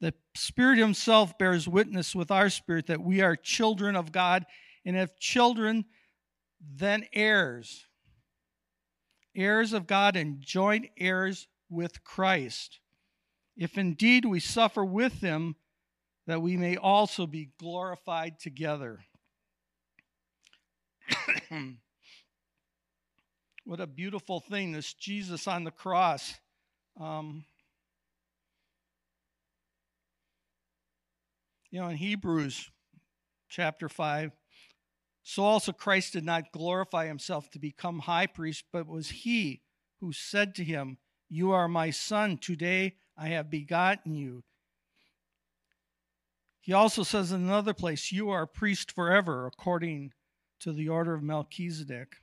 The 0.00 0.14
Spirit 0.34 0.78
Himself 0.78 1.38
bears 1.38 1.68
witness 1.68 2.12
with 2.12 2.32
our 2.32 2.50
spirit 2.50 2.88
that 2.88 3.02
we 3.02 3.20
are 3.20 3.36
children 3.36 3.94
of 3.94 4.10
God, 4.10 4.46
and 4.84 4.96
if 4.96 5.16
children, 5.20 5.84
then 6.60 7.04
heirs. 7.12 7.86
Heirs 9.34 9.72
of 9.72 9.86
God 9.86 10.16
and 10.16 10.40
joint 10.40 10.90
heirs 10.98 11.48
with 11.70 12.04
Christ. 12.04 12.80
If 13.56 13.78
indeed 13.78 14.24
we 14.24 14.40
suffer 14.40 14.84
with 14.84 15.20
Him, 15.20 15.56
that 16.26 16.42
we 16.42 16.56
may 16.56 16.76
also 16.76 17.26
be 17.26 17.50
glorified 17.58 18.38
together. 18.38 19.00
what 23.64 23.80
a 23.80 23.86
beautiful 23.86 24.40
thing, 24.40 24.72
this 24.72 24.94
Jesus 24.94 25.46
on 25.48 25.64
the 25.64 25.70
cross. 25.70 26.34
Um, 27.00 27.44
you 31.70 31.80
know, 31.80 31.88
in 31.88 31.96
Hebrews 31.96 32.70
chapter 33.48 33.88
5, 33.88 34.32
so 35.22 35.44
also 35.44 35.72
Christ 35.72 36.14
did 36.14 36.24
not 36.24 36.52
glorify 36.52 37.06
himself 37.06 37.50
to 37.50 37.58
become 37.58 38.00
high 38.00 38.26
priest, 38.26 38.64
but 38.72 38.86
was 38.86 39.10
he 39.10 39.62
who 40.00 40.12
said 40.12 40.54
to 40.56 40.64
him, 40.64 40.98
You 41.28 41.52
are 41.52 41.68
my 41.68 41.90
son, 41.90 42.38
today 42.38 42.96
I 43.16 43.28
have 43.28 43.50
begotten 43.50 44.14
you. 44.14 44.42
He 46.60 46.72
also 46.72 47.02
says 47.02 47.32
in 47.32 47.42
another 47.42 47.74
place, 47.74 48.12
You 48.12 48.30
are 48.30 48.42
a 48.42 48.48
priest 48.48 48.92
forever, 48.92 49.46
according 49.46 50.12
to 50.60 50.72
the 50.72 50.88
order 50.88 51.14
of 51.14 51.22
Melchizedek, 51.22 52.16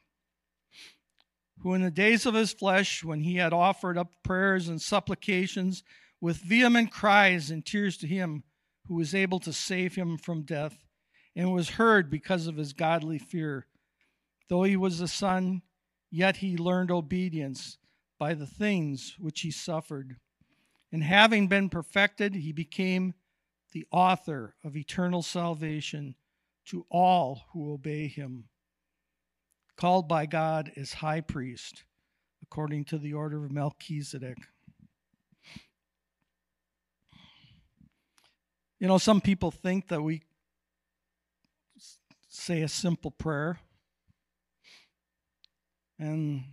who 1.62 1.74
in 1.74 1.82
the 1.82 1.92
days 1.92 2.26
of 2.26 2.34
his 2.34 2.54
flesh, 2.54 3.04
when 3.04 3.22
he 3.22 3.36
had 3.36 3.54
offered 3.54 3.98
up 3.98 4.14
prayers 4.24 4.70
and 4.70 4.82
supplications 4.82 5.84
with 6.22 6.38
vehement 6.38 6.92
cries 6.92 7.52
and 7.52 7.66
tears 7.66 7.98
to 7.98 8.08
him 8.08 8.44
who 8.88 8.96
was 8.96 9.14
able 9.14 9.40
to 9.40 9.54
save 9.54 9.96
him 9.96 10.18
from 10.18 10.44
death, 10.44 10.78
and 11.40 11.54
was 11.54 11.70
heard 11.70 12.10
because 12.10 12.48
of 12.48 12.58
his 12.58 12.74
godly 12.74 13.18
fear. 13.18 13.66
Though 14.50 14.64
he 14.64 14.76
was 14.76 15.00
a 15.00 15.08
son, 15.08 15.62
yet 16.12 16.36
he 16.38 16.58
learned 16.58 16.92
obedience 16.92 17.78
by 18.20 18.34
the 18.34 18.46
things 18.46 19.16
which 19.18 19.40
he 19.40 19.50
suffered. 19.50 20.18
And 20.92 21.02
having 21.02 21.48
been 21.48 21.70
perfected, 21.70 22.36
he 22.36 22.52
became 22.52 23.14
the 23.72 23.86
author 23.90 24.56
of 24.66 24.76
eternal 24.76 25.22
salvation 25.22 26.16
to 26.66 26.86
all 26.92 27.44
who 27.54 27.72
obey 27.72 28.08
him, 28.08 28.50
called 29.78 30.10
by 30.10 30.26
God 30.26 30.74
as 30.76 30.92
high 30.92 31.22
priest, 31.22 31.86
according 32.44 32.84
to 32.86 32.98
the 32.98 33.14
order 33.14 33.46
of 33.46 33.52
Melchizedek. 33.54 34.40
You 38.78 38.90
know, 38.90 38.98
some 38.98 39.22
people 39.22 39.52
think 39.52 39.88
that 39.88 40.02
we 40.02 40.24
say 42.30 42.62
a 42.62 42.68
simple 42.68 43.12
prayer 43.12 43.60
and 45.98 46.44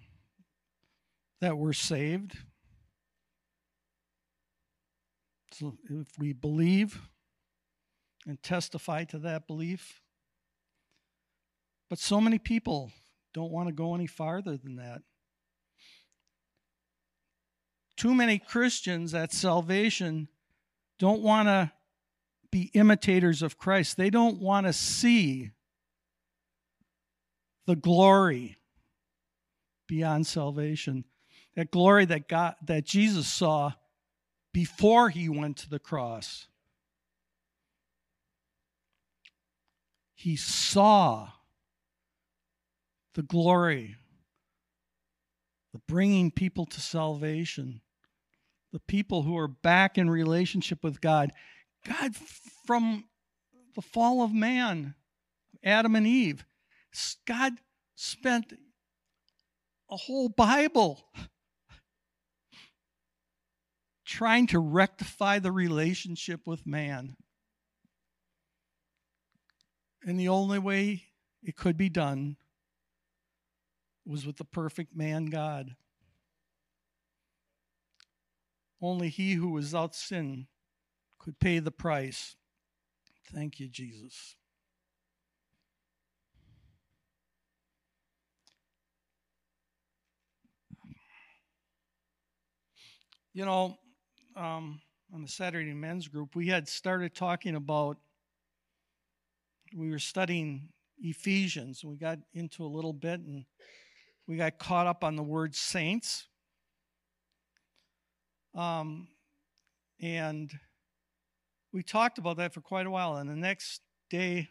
that 1.41 1.57
we're 1.57 1.75
saved. 1.75 2.37
So 5.53 5.77
if 5.89 6.09
we 6.19 6.33
believe 6.33 7.01
and 8.27 8.43
testify 8.43 9.05
to 9.05 9.19
that 9.21 9.47
belief, 9.47 10.01
but 11.89 11.99
so 11.99 12.21
many 12.21 12.39
people 12.39 12.91
don't 13.33 13.53
want 13.53 13.69
to 13.69 13.73
go 13.75 13.95
any 13.95 14.07
farther 14.07 14.57
than 14.57 14.77
that. 14.77 15.03
Too 17.97 18.15
many 18.15 18.39
Christians 18.39 19.15
at 19.15 19.33
salvation 19.33 20.29
don't 20.99 21.23
want 21.23 21.49
to 21.49 21.73
be 22.51 22.71
imitators 22.75 23.43
of 23.43 23.59
Christ. 23.59 23.97
They 23.97 24.11
don't 24.11 24.41
want 24.41 24.67
to 24.67 24.73
see 24.73 25.53
the 27.67 27.77
glory 27.77 28.59
beyond 29.87 30.27
salvation. 30.27 31.05
That 31.55 31.71
glory 31.71 32.05
that 32.07 32.29
God 32.29 32.55
that 32.67 32.85
Jesus 32.85 33.27
saw 33.27 33.73
before 34.53 35.11
he 35.11 35.29
went 35.29 35.57
to 35.59 35.71
the 35.71 35.79
cross. 35.79 36.49
He 40.15 40.37
saw 40.37 41.29
the 43.15 43.23
glory, 43.23 43.97
the 45.73 45.81
bringing 45.87 46.31
people 46.31 46.67
to 46.67 46.81
salvation, 46.81 47.81
the 48.73 48.81
people 48.81 49.23
who 49.23 49.37
are 49.37 49.49
back 49.49 49.97
in 49.97 50.09
relationship 50.11 50.83
with 50.83 51.01
God. 51.01 51.33
God, 51.87 52.15
from 52.67 53.05
the 53.75 53.83
fall 53.83 54.23
of 54.23 54.33
man, 54.33 54.95
Adam 55.63 55.95
and 55.97 56.07
Eve, 56.07 56.45
God 57.27 57.55
spent 57.95 58.53
a 59.91 59.97
whole 59.97 60.29
Bible 60.29 61.09
trying 64.05 64.47
to 64.49 64.59
rectify 64.59 65.39
the 65.39 65.53
relationship 65.53 66.47
with 66.47 66.67
man. 66.67 67.17
And 70.05 70.19
the 70.19 70.29
only 70.29 70.59
way 70.59 71.05
it 71.43 71.57
could 71.57 71.77
be 71.77 71.89
done 71.89 72.37
was 74.07 74.25
with 74.25 74.37
the 74.37 74.45
perfect 74.45 74.97
man 74.97 75.27
God. 75.27 75.75
Only 78.81 79.09
he 79.09 79.35
who 79.35 79.51
was 79.51 79.67
without 79.67 79.95
sin 79.95 80.47
could 81.19 81.41
pay 81.41 81.59
the 81.59 81.73
price. 81.73 82.37
Thank 83.33 83.59
you, 83.59 83.69
Jesus. 83.69 84.37
You 93.37 93.45
know, 93.45 93.77
um, 94.35 94.81
on 95.13 95.21
the 95.21 95.29
Saturday 95.29 95.75
men's 95.75 96.09
group, 96.09 96.35
we 96.35 96.47
had 96.47 96.67
started 96.67 97.15
talking 97.15 97.55
about, 97.55 97.99
we 99.77 99.91
were 99.91 99.99
studying 99.99 100.71
Ephesians. 101.01 101.83
And 101.83 101.93
we 101.93 101.99
got 101.99 102.19
into 102.33 102.65
a 102.65 102.67
little 102.67 102.95
bit 102.95 103.21
and 103.21 103.45
we 104.27 104.39
got 104.39 104.59
caught 104.59 104.87
up 104.87 105.05
on 105.05 105.17
the 105.17 105.23
word 105.23 105.55
saints. 105.55 106.29
Um, 108.55 109.07
and 110.01 110.51
we 111.75 111.83
talked 111.83 112.17
about 112.17 112.39
that 112.39 112.55
for 112.55 112.63
quite 112.63 112.87
a 112.87 112.91
while. 112.91 113.17
And 113.17 113.29
the 113.29 113.37
next 113.37 113.83
day, 114.09 114.49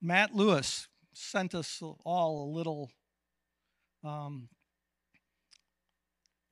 Matt 0.00 0.32
Lewis 0.32 0.86
sent 1.12 1.56
us 1.56 1.82
all 2.04 2.44
a 2.44 2.48
little 2.56 2.92
um, 4.04 4.48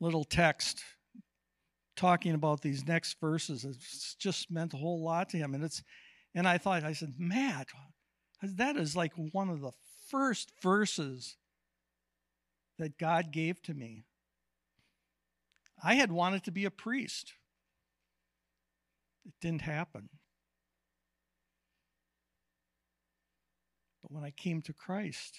little 0.00 0.24
text 0.24 0.82
talking 1.96 2.34
about 2.34 2.60
these 2.60 2.86
next 2.86 3.20
verses. 3.20 3.64
It's 3.64 4.14
just 4.16 4.50
meant 4.50 4.74
a 4.74 4.78
whole 4.78 5.02
lot 5.02 5.28
to 5.30 5.36
him, 5.36 5.54
and 5.54 5.64
it's 5.64 5.82
and 6.34 6.48
I 6.48 6.58
thought 6.58 6.82
I 6.82 6.92
said, 6.94 7.14
Matt, 7.16 7.68
that 8.42 8.76
is 8.76 8.96
like 8.96 9.12
one 9.32 9.48
of 9.48 9.60
the 9.60 9.70
first 10.10 10.50
verses 10.62 11.36
that 12.78 12.98
God 12.98 13.30
gave 13.30 13.62
to 13.62 13.74
me. 13.74 14.04
I 15.82 15.94
had 15.94 16.10
wanted 16.10 16.44
to 16.44 16.50
be 16.50 16.64
a 16.64 16.70
priest. 16.70 17.34
It 19.24 19.32
didn't 19.40 19.62
happen. 19.62 20.08
But 24.02 24.12
when 24.12 24.24
I 24.24 24.30
came 24.30 24.60
to 24.62 24.72
Christ, 24.72 25.38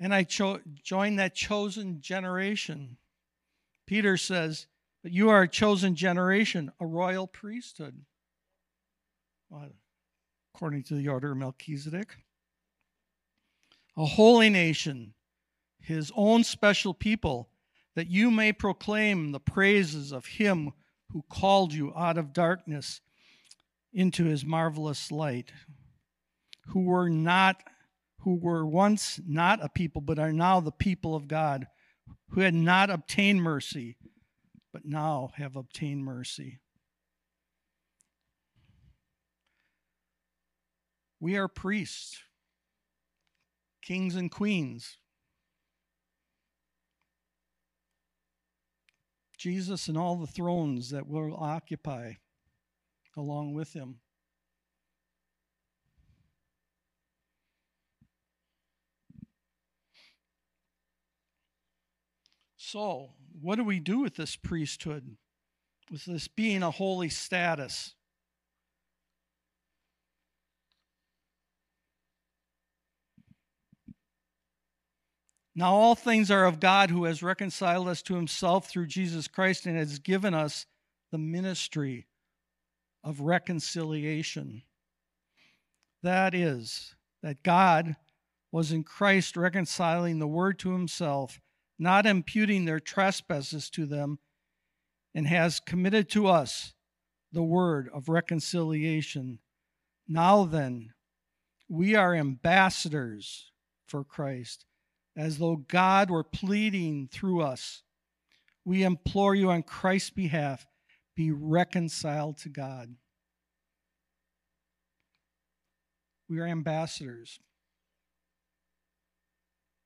and 0.00 0.14
I 0.14 0.24
cho- 0.24 0.60
joined 0.82 1.18
that 1.18 1.34
chosen 1.34 2.00
generation, 2.00 2.96
Peter 3.86 4.16
says 4.16 4.66
that 5.04 5.12
you 5.12 5.28
are 5.28 5.42
a 5.42 5.48
chosen 5.48 5.94
generation, 5.94 6.72
a 6.80 6.86
royal 6.86 7.26
priesthood, 7.26 8.06
according 10.54 10.84
to 10.84 10.94
the 10.94 11.08
order 11.08 11.32
of 11.32 11.38
Melchizedek, 11.38 12.16
a 13.96 14.06
holy 14.06 14.48
nation, 14.48 15.12
his 15.80 16.10
own 16.16 16.44
special 16.44 16.94
people, 16.94 17.50
that 17.94 18.08
you 18.08 18.30
may 18.30 18.52
proclaim 18.52 19.32
the 19.32 19.40
praises 19.40 20.12
of 20.12 20.24
him 20.24 20.72
who 21.12 21.24
called 21.28 21.74
you 21.74 21.92
out 21.94 22.16
of 22.16 22.32
darkness 22.32 23.00
into 23.92 24.24
his 24.24 24.44
marvelous 24.44 25.10
light, 25.10 25.52
who 26.68 26.84
were 26.84 27.10
not 27.10 27.62
who 28.20 28.36
were 28.36 28.66
once 28.66 29.20
not 29.26 29.64
a 29.64 29.68
people 29.68 30.00
but 30.00 30.18
are 30.18 30.32
now 30.32 30.60
the 30.60 30.72
people 30.72 31.14
of 31.14 31.28
God, 31.28 31.66
who 32.30 32.40
had 32.40 32.54
not 32.54 32.90
obtained 32.90 33.42
mercy 33.42 33.96
but 34.72 34.84
now 34.84 35.30
have 35.36 35.56
obtained 35.56 36.04
mercy. 36.04 36.60
We 41.18 41.36
are 41.36 41.48
priests, 41.48 42.22
kings 43.82 44.14
and 44.16 44.30
queens. 44.30 44.96
Jesus 49.36 49.88
and 49.88 49.96
all 49.96 50.16
the 50.16 50.26
thrones 50.26 50.90
that 50.90 51.06
will 51.06 51.34
occupy 51.34 52.14
along 53.16 53.54
with 53.54 53.72
him. 53.72 54.00
So, 62.72 63.10
what 63.40 63.56
do 63.56 63.64
we 63.64 63.80
do 63.80 63.98
with 63.98 64.14
this 64.14 64.36
priesthood, 64.36 65.16
with 65.90 66.04
this 66.04 66.28
being 66.28 66.62
a 66.62 66.70
holy 66.70 67.08
status? 67.08 67.96
Now, 75.52 75.72
all 75.72 75.96
things 75.96 76.30
are 76.30 76.46
of 76.46 76.60
God 76.60 76.90
who 76.90 77.06
has 77.06 77.24
reconciled 77.24 77.88
us 77.88 78.02
to 78.02 78.14
himself 78.14 78.68
through 78.68 78.86
Jesus 78.86 79.26
Christ 79.26 79.66
and 79.66 79.76
has 79.76 79.98
given 79.98 80.32
us 80.32 80.64
the 81.10 81.18
ministry 81.18 82.06
of 83.02 83.20
reconciliation. 83.20 84.62
That 86.04 86.36
is, 86.36 86.94
that 87.20 87.42
God 87.42 87.96
was 88.52 88.70
in 88.70 88.84
Christ 88.84 89.36
reconciling 89.36 90.20
the 90.20 90.28
world 90.28 90.60
to 90.60 90.70
himself, 90.70 91.40
not 91.80 92.04
imputing 92.04 92.66
their 92.66 92.78
trespasses 92.78 93.70
to 93.70 93.86
them, 93.86 94.18
and 95.14 95.26
has 95.26 95.58
committed 95.58 96.10
to 96.10 96.26
us 96.26 96.74
the 97.32 97.42
word 97.42 97.88
of 97.92 98.08
reconciliation. 98.08 99.38
Now 100.06 100.44
then, 100.44 100.92
we 101.68 101.94
are 101.94 102.14
ambassadors 102.14 103.50
for 103.86 104.04
Christ, 104.04 104.66
as 105.16 105.38
though 105.38 105.56
God 105.56 106.10
were 106.10 106.22
pleading 106.22 107.08
through 107.10 107.40
us. 107.40 107.82
We 108.64 108.82
implore 108.82 109.34
you 109.34 109.50
on 109.50 109.62
Christ's 109.62 110.10
behalf 110.10 110.66
be 111.16 111.30
reconciled 111.30 112.36
to 112.38 112.50
God. 112.50 112.94
We 116.28 116.38
are 116.40 116.46
ambassadors, 116.46 117.40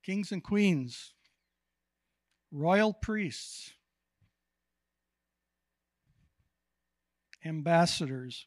kings 0.05 0.33
and 0.33 0.43
queens, 0.43 1.14
royal 2.55 2.93
priests, 2.93 3.73
ambassadors. 7.45 8.47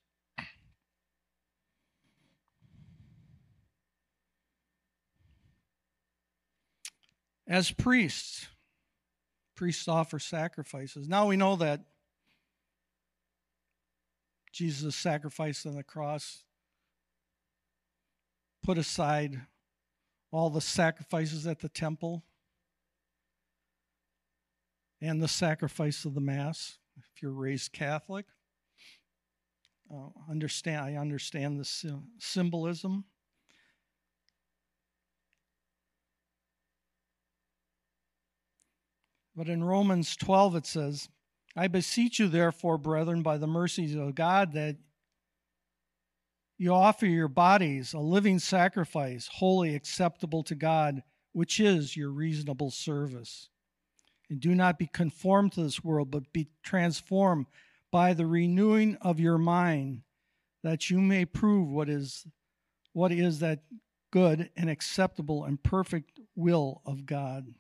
As 7.46 7.72
priests, 7.72 8.48
priests 9.56 9.88
offer 9.88 10.20
sacrifices. 10.20 11.08
Now 11.08 11.28
we 11.28 11.36
know 11.36 11.58
that 11.58 11.82
Jesus' 14.54 14.96
sacrifice 14.96 15.66
on 15.66 15.76
the 15.76 15.84
cross 15.84 16.44
put 18.64 18.78
aside 18.78 19.42
all 20.32 20.50
the 20.50 20.62
sacrifices 20.62 21.46
at 21.46 21.60
the 21.60 21.70
temple 21.70 22.24
and 25.02 25.22
the 25.22 25.28
sacrifice 25.28 26.06
of 26.06 26.14
the 26.14 26.22
Mass. 26.22 26.78
If 26.98 27.22
you're 27.22 27.32
raised 27.32 27.74
Catholic, 27.74 28.26
uh, 29.92 30.10
understand. 30.30 30.82
I 30.82 30.96
understand 30.96 31.60
the 31.60 32.00
symbolism. 32.20 33.06
But 39.36 39.50
in 39.50 39.64
Romans 39.64 40.16
12 40.16 40.56
it 40.56 40.66
says, 40.66 41.10
I 41.56 41.68
beseech 41.68 42.20
you, 42.20 42.28
therefore, 42.28 42.78
brethren, 42.78 43.22
by 43.22 43.38
the 43.38 43.48
mercies 43.48 43.96
of 43.96 44.16
God, 44.16 44.54
that 44.54 44.78
you 46.58 46.74
offer 46.74 47.06
your 47.06 47.28
bodies 47.28 47.94
a 47.94 48.00
living 48.00 48.40
sacrifice, 48.40 49.30
wholly 49.32 49.76
acceptable 49.76 50.44
to 50.44 50.56
God, 50.56 51.04
which 51.34 51.60
is 51.60 51.96
your 51.96 52.10
reasonable 52.10 52.72
service. 52.72 53.50
And 54.30 54.40
do 54.40 54.54
not 54.54 54.78
be 54.78 54.88
conformed 54.88 55.54
to 55.54 55.64
this 55.64 55.84
world, 55.84 56.12
but 56.12 56.34
be 56.34 56.50
transformed 56.64 57.46
by 57.92 58.14
the 58.14 58.26
renewing 58.26 58.98
of 59.02 59.20
your 59.20 59.38
mind, 59.38 60.02
that 60.64 60.90
you 60.90 61.00
may 61.00 61.26
prove 61.26 61.70
what 61.70 61.90
is 61.90 62.28
what 62.92 63.12
is 63.12 63.40
that 63.40 63.60
good 64.12 64.50
and 64.58 64.70
acceptable 64.70 65.44
and 65.44 65.62
perfect 65.62 66.20
will 66.36 66.82
of 66.86 67.06
God. 67.06 67.54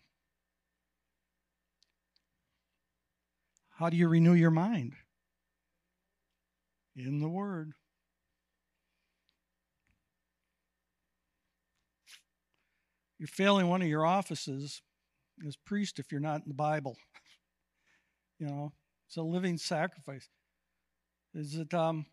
How 3.77 3.89
do 3.89 3.97
you 3.97 4.07
renew 4.07 4.33
your 4.33 4.51
mind? 4.51 4.95
In 6.95 7.19
the 7.19 7.29
Word. 7.29 7.73
You're 13.19 13.27
failing 13.27 13.67
one 13.67 13.81
of 13.81 13.87
your 13.87 14.05
offices 14.05 14.81
as 15.45 15.55
priest 15.55 15.99
if 15.99 16.11
you're 16.11 16.21
not 16.21 16.41
in 16.41 16.47
the 16.47 16.53
Bible. 16.53 16.97
you 18.39 18.47
know, 18.47 18.71
it's 19.07 19.17
a 19.17 19.21
living 19.21 19.57
sacrifice. 19.57 20.29
Is 21.33 21.55
it 21.55 21.73
um 21.73 22.05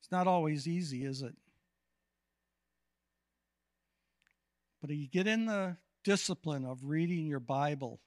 it's 0.00 0.10
not 0.12 0.26
always 0.26 0.68
easy, 0.68 1.04
is 1.04 1.22
it? 1.22 1.34
But 4.80 4.90
if 4.90 4.98
you 4.98 5.08
get 5.08 5.26
in 5.26 5.46
the 5.46 5.76
discipline 6.04 6.64
of 6.66 6.84
reading 6.84 7.26
your 7.26 7.40
Bible, 7.40 8.00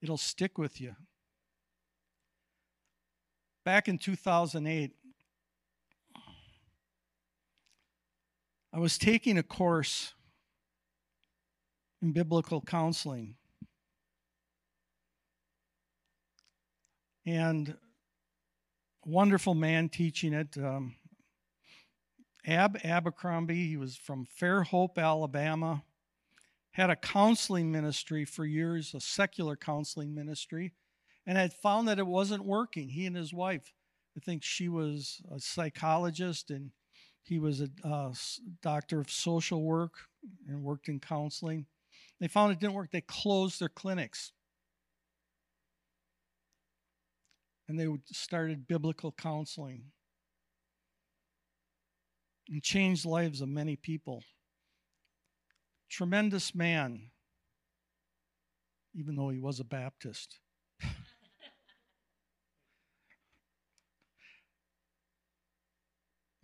it'll 0.00 0.16
stick 0.16 0.56
with 0.56 0.80
you 0.80 0.94
back 3.64 3.88
in 3.88 3.98
2008, 3.98 4.92
I 8.74 8.78
was 8.78 8.98
taking 8.98 9.38
a 9.38 9.42
course 9.42 10.14
in 12.02 12.12
biblical 12.12 12.60
counseling. 12.60 13.36
And 17.24 17.76
wonderful 19.06 19.54
man 19.54 19.88
teaching 19.88 20.34
it, 20.34 20.58
um, 20.58 20.96
Ab 22.44 22.76
Abercrombie, 22.82 23.68
he 23.68 23.76
was 23.76 23.96
from 23.96 24.26
Fairhope, 24.26 24.98
Alabama, 24.98 25.84
had 26.72 26.90
a 26.90 26.96
counseling 26.96 27.70
ministry 27.70 28.24
for 28.24 28.44
years, 28.44 28.92
a 28.94 29.00
secular 29.00 29.54
counseling 29.54 30.14
ministry 30.14 30.72
and 31.24 31.38
had 31.38 31.52
found 31.52 31.86
that 31.86 32.00
it 32.00 32.06
wasn't 32.06 32.44
working. 32.44 32.88
He 32.88 33.06
and 33.06 33.14
his 33.14 33.32
wife 33.32 33.72
I 34.16 34.20
think 34.20 34.42
she 34.42 34.68
was 34.68 35.22
a 35.34 35.40
psychologist 35.40 36.50
and 36.50 36.70
he 37.22 37.38
was 37.38 37.60
a 37.60 37.68
uh, 37.84 38.12
doctor 38.60 39.00
of 39.00 39.10
social 39.10 39.62
work 39.62 39.92
and 40.48 40.62
worked 40.62 40.88
in 40.88 41.00
counseling. 41.00 41.66
They 42.22 42.28
found 42.28 42.52
it 42.52 42.60
didn't 42.60 42.74
work. 42.74 42.92
They 42.92 43.00
closed 43.00 43.58
their 43.58 43.68
clinics. 43.68 44.30
And 47.68 47.76
they 47.80 47.88
started 48.12 48.68
biblical 48.68 49.10
counseling 49.10 49.86
and 52.48 52.62
changed 52.62 53.04
lives 53.04 53.40
of 53.40 53.48
many 53.48 53.74
people. 53.74 54.22
Tremendous 55.90 56.54
man, 56.54 57.10
even 58.94 59.16
though 59.16 59.30
he 59.30 59.40
was 59.40 59.58
a 59.58 59.64
Baptist. 59.64 60.38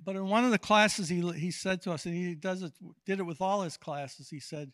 but 0.04 0.16
in 0.16 0.26
one 0.26 0.44
of 0.44 0.50
the 0.50 0.58
classes, 0.58 1.08
he, 1.08 1.20
he 1.34 1.52
said 1.52 1.80
to 1.82 1.92
us, 1.92 2.04
and 2.04 2.16
he 2.16 2.34
does 2.34 2.64
it, 2.64 2.72
did 3.06 3.20
it 3.20 3.26
with 3.26 3.40
all 3.40 3.62
his 3.62 3.76
classes, 3.76 4.28
he 4.28 4.40
said, 4.40 4.72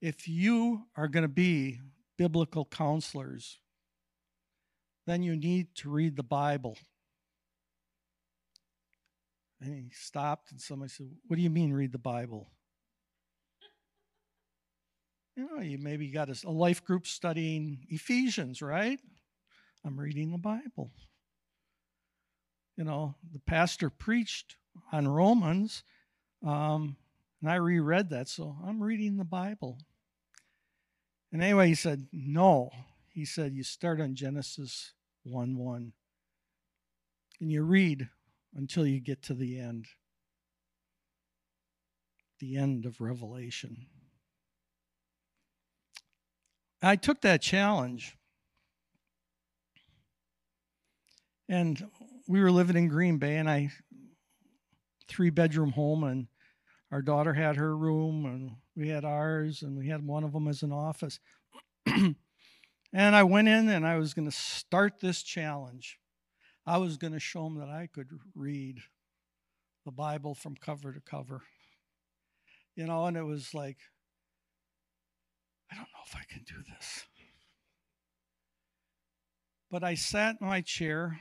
if 0.00 0.26
you 0.26 0.82
are 0.96 1.08
going 1.08 1.22
to 1.22 1.28
be 1.28 1.80
biblical 2.16 2.64
counselors, 2.64 3.58
then 5.06 5.22
you 5.22 5.36
need 5.36 5.74
to 5.74 5.90
read 5.90 6.16
the 6.16 6.22
Bible. 6.22 6.76
And 9.60 9.74
he 9.74 9.90
stopped, 9.92 10.52
and 10.52 10.60
somebody 10.60 10.90
said, 10.90 11.10
What 11.26 11.36
do 11.36 11.42
you 11.42 11.50
mean, 11.50 11.72
read 11.72 11.92
the 11.92 11.98
Bible? 11.98 12.50
You 15.36 15.48
know, 15.48 15.62
you 15.62 15.78
maybe 15.78 16.08
got 16.08 16.28
a, 16.28 16.50
life 16.50 16.84
group 16.84 17.06
studying 17.06 17.86
Ephesians, 17.88 18.60
right? 18.60 18.98
I'm 19.86 19.98
reading 19.98 20.32
the 20.32 20.38
Bible. 20.38 20.90
You 22.76 22.84
know, 22.84 23.14
the 23.32 23.38
pastor 23.38 23.88
preached 23.88 24.56
on 24.92 25.08
Romans, 25.08 25.82
um, 26.44 26.96
and 27.40 27.50
I 27.50 27.54
reread 27.54 28.10
that, 28.10 28.28
so 28.28 28.54
I'm 28.66 28.82
reading 28.82 29.16
the 29.16 29.24
Bible. 29.24 29.78
And 31.32 31.42
anyway, 31.42 31.68
he 31.68 31.74
said, 31.74 32.06
No. 32.12 32.70
He 33.08 33.24
said, 33.24 33.54
You 33.54 33.62
start 33.62 34.00
on 34.00 34.14
Genesis 34.14 34.92
1 35.24 35.56
1, 35.56 35.92
and 37.40 37.52
you 37.52 37.62
read 37.62 38.08
until 38.54 38.86
you 38.86 39.00
get 39.00 39.22
to 39.24 39.34
the 39.34 39.58
end. 39.58 39.86
The 42.40 42.56
end 42.56 42.86
of 42.86 43.00
Revelation. 43.00 43.86
I 46.82 46.96
took 46.96 47.20
that 47.20 47.42
challenge. 47.42 48.16
And 51.48 51.84
we 52.26 52.40
were 52.40 52.52
living 52.52 52.76
in 52.76 52.88
Green 52.88 53.18
Bay, 53.18 53.36
and 53.36 53.50
I, 53.50 53.70
three 55.08 55.30
bedroom 55.30 55.72
home, 55.72 56.04
and 56.04 56.28
our 56.92 57.02
daughter 57.02 57.34
had 57.34 57.56
her 57.56 57.76
room, 57.76 58.24
and 58.24 58.52
we 58.80 58.88
had 58.88 59.04
ours, 59.04 59.60
and 59.60 59.76
we 59.76 59.88
had 59.88 60.06
one 60.06 60.24
of 60.24 60.32
them 60.32 60.48
as 60.48 60.62
an 60.62 60.72
office. 60.72 61.20
and 61.86 62.16
I 62.94 63.22
went 63.22 63.46
in 63.46 63.68
and 63.68 63.86
I 63.86 63.98
was 63.98 64.14
going 64.14 64.28
to 64.28 64.34
start 64.34 65.00
this 65.00 65.22
challenge. 65.22 65.98
I 66.66 66.78
was 66.78 66.96
going 66.96 67.12
to 67.12 67.20
show 67.20 67.44
them 67.44 67.58
that 67.58 67.68
I 67.68 67.88
could 67.92 68.08
read 68.34 68.78
the 69.84 69.92
Bible 69.92 70.34
from 70.34 70.56
cover 70.56 70.94
to 70.94 71.00
cover. 71.00 71.42
You 72.74 72.86
know, 72.86 73.04
and 73.04 73.18
it 73.18 73.22
was 73.22 73.52
like, 73.52 73.76
I 75.70 75.74
don't 75.74 75.82
know 75.82 76.04
if 76.06 76.16
I 76.16 76.24
can 76.26 76.42
do 76.44 76.62
this. 76.74 77.04
But 79.70 79.84
I 79.84 79.94
sat 79.94 80.36
in 80.40 80.46
my 80.46 80.62
chair, 80.62 81.20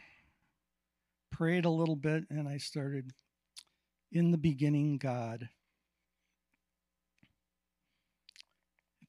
prayed 1.30 1.66
a 1.66 1.70
little 1.70 1.98
bit, 1.98 2.24
and 2.30 2.48
I 2.48 2.58
started, 2.58 3.12
In 4.14 4.32
the 4.32 4.38
beginning, 4.38 4.98
God. 4.98 5.50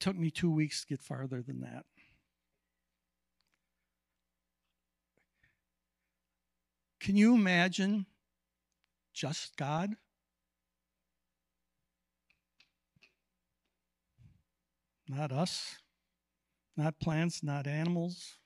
Took 0.01 0.17
me 0.17 0.31
two 0.31 0.51
weeks 0.51 0.81
to 0.81 0.87
get 0.87 1.03
farther 1.03 1.43
than 1.43 1.61
that. 1.61 1.85
Can 7.01 7.17
you 7.17 7.35
imagine 7.35 8.07
just 9.13 9.57
God? 9.57 9.95
Not 15.07 15.33
us, 15.33 15.77
not 16.77 16.99
plants, 16.99 17.43
not 17.43 17.67
animals, 17.67 18.37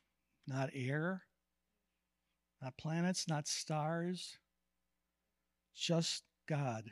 not 0.49 0.71
air, 0.75 1.23
not 2.61 2.77
planets, 2.77 3.29
not 3.29 3.47
stars, 3.47 4.39
just 5.75 6.25
God. 6.49 6.91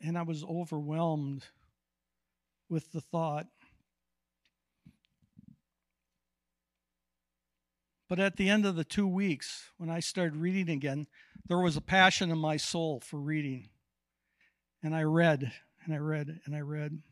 And 0.00 0.16
I 0.16 0.22
was 0.22 0.44
overwhelmed 0.44 1.44
with 2.68 2.92
the 2.92 3.00
thought 3.00 3.46
But 8.08 8.18
at 8.18 8.36
the 8.36 8.48
end 8.48 8.64
of 8.64 8.74
the 8.74 8.84
two 8.84 9.06
weeks, 9.06 9.66
when 9.76 9.90
I 9.90 10.00
started 10.00 10.36
reading 10.36 10.70
again, 10.70 11.06
there 11.46 11.58
was 11.58 11.76
a 11.76 11.82
passion 11.82 12.30
in 12.30 12.38
my 12.38 12.56
soul 12.56 13.00
for 13.00 13.18
reading. 13.18 13.68
And 14.82 14.94
I 14.94 15.02
read, 15.02 15.52
and 15.84 15.94
I 15.94 15.98
read, 15.98 16.40
and 16.46 16.56
I 16.56 16.60
read. 16.60 17.02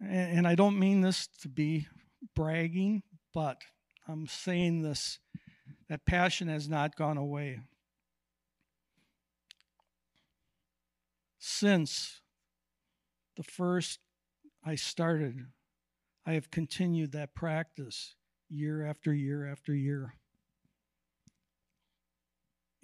And, 0.00 0.48
I 0.48 0.54
don't 0.54 0.78
mean 0.78 1.02
this 1.02 1.28
to 1.42 1.48
be 1.48 1.86
bragging, 2.34 3.02
but 3.34 3.58
I'm 4.08 4.26
saying 4.26 4.82
this 4.82 5.18
that 5.90 6.06
passion 6.06 6.48
has 6.48 6.68
not 6.68 6.96
gone 6.96 7.18
away. 7.18 7.60
Since 11.40 12.20
the 13.36 13.42
first 13.42 13.98
I 14.62 14.74
started, 14.74 15.46
I 16.26 16.34
have 16.34 16.50
continued 16.50 17.12
that 17.12 17.34
practice 17.34 18.14
year 18.50 18.84
after 18.84 19.14
year 19.14 19.50
after 19.50 19.74
year. 19.74 20.14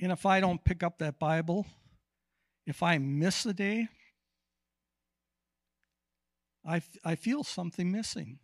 And 0.00 0.10
if 0.10 0.24
I 0.24 0.40
don't 0.40 0.64
pick 0.64 0.82
up 0.82 0.98
that 0.98 1.18
Bible, 1.18 1.66
if 2.66 2.82
I 2.82 2.96
miss 2.96 3.44
a 3.44 3.52
day, 3.52 3.88
I, 6.66 6.80
I 7.04 7.14
feel 7.14 7.44
something 7.44 7.92
missing. 7.92 8.38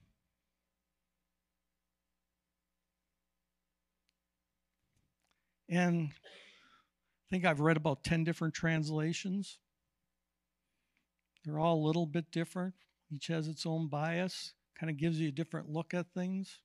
And 5.71 6.11
I 6.13 7.25
think 7.31 7.47
I've 7.47 7.61
read 7.61 7.79
about 7.79 8.05
10 8.05 8.25
different 8.25 8.53
translations. 8.53 9.59
They're 11.45 11.59
all 11.59 11.77
a 11.77 11.87
little 11.87 12.07
bit 12.07 12.31
different. 12.31 12.75
Each 13.11 13.27
has 13.27 13.49
its 13.49 13.67
own 13.67 13.89
bias, 13.89 14.55
kind 14.79 14.91
of 14.91 14.97
gives 14.97 15.21
you 15.21 15.29
a 15.29 15.33
different 15.33 15.69
look 15.69 15.93
at 15.93 16.07
things. 16.15 16.61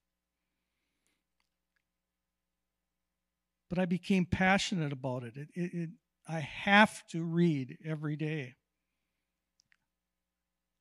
but 3.70 3.80
I 3.80 3.86
became 3.86 4.26
passionate 4.26 4.92
about 4.92 5.24
it. 5.24 5.36
It, 5.36 5.50
it, 5.54 5.74
it. 5.74 5.90
I 6.28 6.40
have 6.40 7.06
to 7.08 7.24
read 7.24 7.78
every 7.86 8.16
day. 8.16 8.56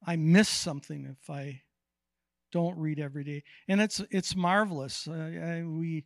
I 0.04 0.16
miss 0.16 0.48
something 0.48 1.04
if 1.04 1.30
I 1.30 1.62
don't 2.52 2.78
read 2.78 2.98
every 2.98 3.24
day, 3.24 3.42
and 3.68 3.80
it's 3.80 4.00
it's 4.10 4.36
marvelous. 4.36 5.08
I, 5.08 5.62
we 5.66 6.04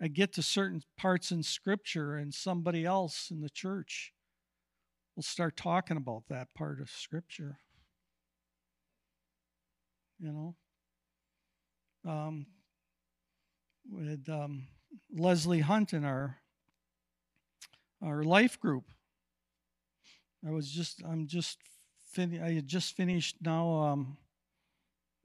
I 0.00 0.08
get 0.08 0.32
to 0.34 0.42
certain 0.42 0.82
parts 0.98 1.30
in 1.30 1.42
Scripture, 1.42 2.16
and 2.16 2.34
somebody 2.34 2.84
else 2.84 3.28
in 3.30 3.40
the 3.40 3.50
church 3.50 4.12
will 5.16 5.22
start 5.22 5.56
talking 5.56 5.96
about 5.96 6.24
that 6.28 6.52
part 6.54 6.80
of 6.80 6.90
Scripture. 6.90 7.58
You 10.20 10.54
know, 12.04 12.10
um, 12.10 12.46
with 13.90 14.28
um, 14.28 14.68
Leslie 15.14 15.60
Hunt 15.60 15.92
in 15.92 16.04
our 16.04 16.38
our 18.02 18.22
life 18.22 18.60
group. 18.60 18.84
I 20.46 20.50
was 20.50 20.70
just 20.70 21.02
I'm 21.04 21.26
just 21.26 21.58
fin- 22.12 22.40
I 22.42 22.52
had 22.52 22.68
just 22.68 22.94
finished 22.96 23.36
now 23.40 23.68
um, 23.70 24.16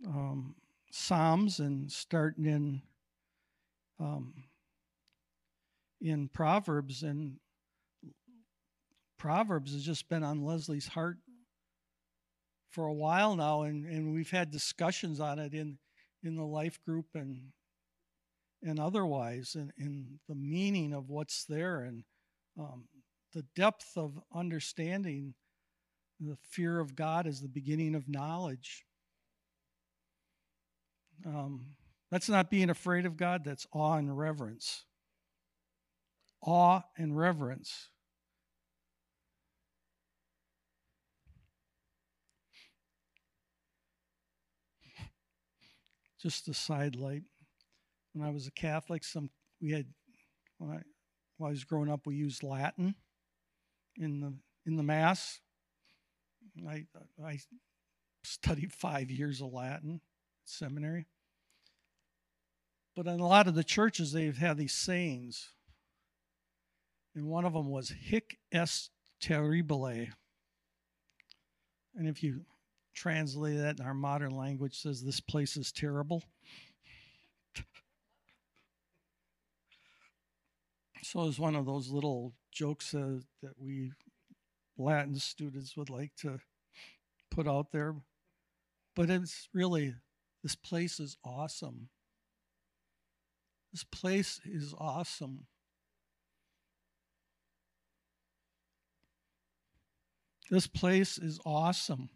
um, 0.07 0.55
Psalms 0.91 1.59
and 1.59 1.91
starting 1.91 2.45
in 2.45 2.81
um, 3.99 4.33
in 6.01 6.27
Proverbs 6.29 7.03
and 7.03 7.37
Proverbs 9.21 9.73
has 9.73 9.83
just 9.83 10.09
been 10.09 10.23
on 10.23 10.43
Leslie's 10.43 10.87
heart 10.87 11.17
for 12.71 12.87
a 12.87 12.93
while 12.93 13.35
now 13.35 13.61
and, 13.61 13.85
and 13.85 14.13
we've 14.13 14.31
had 14.31 14.49
discussions 14.49 15.19
on 15.19 15.37
it 15.37 15.53
in 15.53 15.77
in 16.23 16.35
the 16.35 16.43
life 16.43 16.79
group 16.83 17.05
and 17.13 17.51
and 18.63 18.79
otherwise, 18.79 19.55
and, 19.55 19.71
in 19.77 20.19
the 20.27 20.35
meaning 20.35 20.93
of 20.93 21.09
what's 21.09 21.45
there, 21.45 21.81
and 21.81 22.03
um, 22.59 22.85
the 23.33 23.43
depth 23.55 23.93
of 23.95 24.19
understanding 24.33 25.33
the 26.19 26.37
fear 26.49 26.79
of 26.79 26.95
God 26.95 27.25
is 27.25 27.41
the 27.41 27.47
beginning 27.47 27.95
of 27.95 28.07
knowledge. 28.07 28.85
Um, 31.25 31.75
that's 32.11 32.29
not 32.29 32.51
being 32.51 32.69
afraid 32.69 33.05
of 33.05 33.17
God, 33.17 33.43
that's 33.43 33.65
awe 33.71 33.97
and 33.97 34.15
reverence. 34.15 34.85
Awe 36.41 36.81
and 36.97 37.17
reverence. 37.17 37.89
Just 46.21 46.47
a 46.47 46.53
side 46.53 46.95
light. 46.95 47.23
When 48.13 48.27
I 48.27 48.31
was 48.31 48.47
a 48.47 48.51
Catholic, 48.51 49.03
some 49.03 49.29
we 49.61 49.71
had 49.71 49.87
when 50.57 50.71
I, 50.71 50.81
when 51.37 51.47
I 51.47 51.51
was 51.51 51.63
growing 51.63 51.89
up, 51.89 52.05
we 52.05 52.15
used 52.15 52.43
Latin 52.43 52.95
in 53.97 54.19
the 54.19 54.33
in 54.65 54.75
the 54.75 54.83
mass. 54.83 55.39
I 56.67 56.85
I 57.23 57.39
studied 58.23 58.71
five 58.71 59.09
years 59.09 59.41
of 59.41 59.51
Latin 59.53 60.01
seminary. 60.45 61.07
But 62.95 63.07
in 63.07 63.19
a 63.19 63.27
lot 63.27 63.47
of 63.47 63.55
the 63.55 63.63
churches, 63.63 64.11
they've 64.11 64.37
had 64.37 64.57
these 64.57 64.73
sayings. 64.73 65.49
And 67.15 67.25
one 67.25 67.45
of 67.45 67.53
them 67.53 67.69
was 67.69 67.89
hic 67.89 68.37
est 68.51 68.91
terribile. 69.21 70.09
And 71.95 72.07
if 72.07 72.23
you 72.23 72.45
translate 72.93 73.57
that 73.57 73.79
in 73.79 73.85
our 73.85 73.93
modern 73.93 74.31
language, 74.31 74.81
says 74.81 75.03
this 75.03 75.19
place 75.19 75.57
is 75.57 75.71
terrible. 75.71 76.23
so 81.01 81.27
it's 81.27 81.39
one 81.39 81.55
of 81.55 81.65
those 81.65 81.89
little 81.89 82.33
jokes 82.51 82.93
uh, 82.93 83.19
that 83.41 83.53
we 83.59 83.91
Latin 84.77 85.15
students 85.15 85.75
would 85.75 85.89
like 85.89 86.11
to 86.17 86.39
put 87.29 87.47
out 87.47 87.71
there. 87.71 87.95
But 88.95 89.09
it's 89.09 89.47
really, 89.53 89.95
this 90.43 90.55
place 90.55 90.99
is 90.99 91.17
awesome. 91.23 91.89
This 93.71 93.83
place 93.85 94.41
is 94.45 94.73
awesome. 94.77 95.47
This 100.49 100.67
place 100.67 101.17
is 101.17 101.39
awesome. 101.45 102.09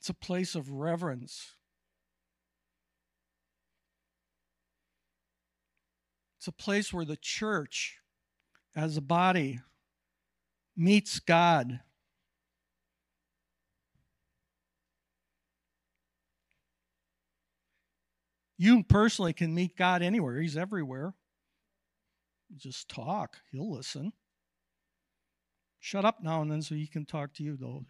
It's 0.00 0.08
a 0.08 0.14
place 0.14 0.54
of 0.54 0.70
reverence. 0.70 1.56
It's 6.38 6.48
a 6.48 6.52
place 6.52 6.90
where 6.90 7.04
the 7.04 7.18
church, 7.18 7.98
as 8.74 8.96
a 8.96 9.02
body, 9.02 9.60
meets 10.74 11.20
God. 11.20 11.80
You 18.56 18.82
personally 18.84 19.34
can 19.34 19.54
meet 19.54 19.76
God 19.76 20.00
anywhere, 20.00 20.40
He's 20.40 20.56
everywhere. 20.56 21.12
Just 22.56 22.88
talk, 22.88 23.36
He'll 23.52 23.70
listen. 23.70 24.14
Shut 25.78 26.06
up 26.06 26.22
now 26.22 26.40
and 26.40 26.50
then 26.50 26.62
so 26.62 26.74
He 26.74 26.86
can 26.86 27.04
talk 27.04 27.34
to 27.34 27.42
you, 27.42 27.58
though. 27.60 27.84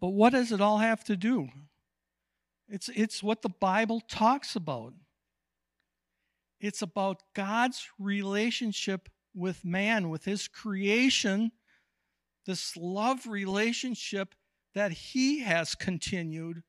But 0.00 0.10
what 0.10 0.32
does 0.32 0.52
it 0.52 0.60
all 0.60 0.78
have 0.78 1.02
to 1.04 1.16
do? 1.16 1.48
It's, 2.68 2.88
it's 2.94 3.22
what 3.22 3.42
the 3.42 3.48
Bible 3.48 4.00
talks 4.00 4.54
about. 4.54 4.92
It's 6.60 6.82
about 6.82 7.22
God's 7.34 7.88
relationship 7.98 9.08
with 9.34 9.64
man, 9.64 10.08
with 10.10 10.24
his 10.24 10.48
creation, 10.48 11.52
this 12.46 12.76
love 12.76 13.26
relationship 13.26 14.34
that 14.74 14.92
he 14.92 15.40
has 15.40 15.74
continued 15.74 16.62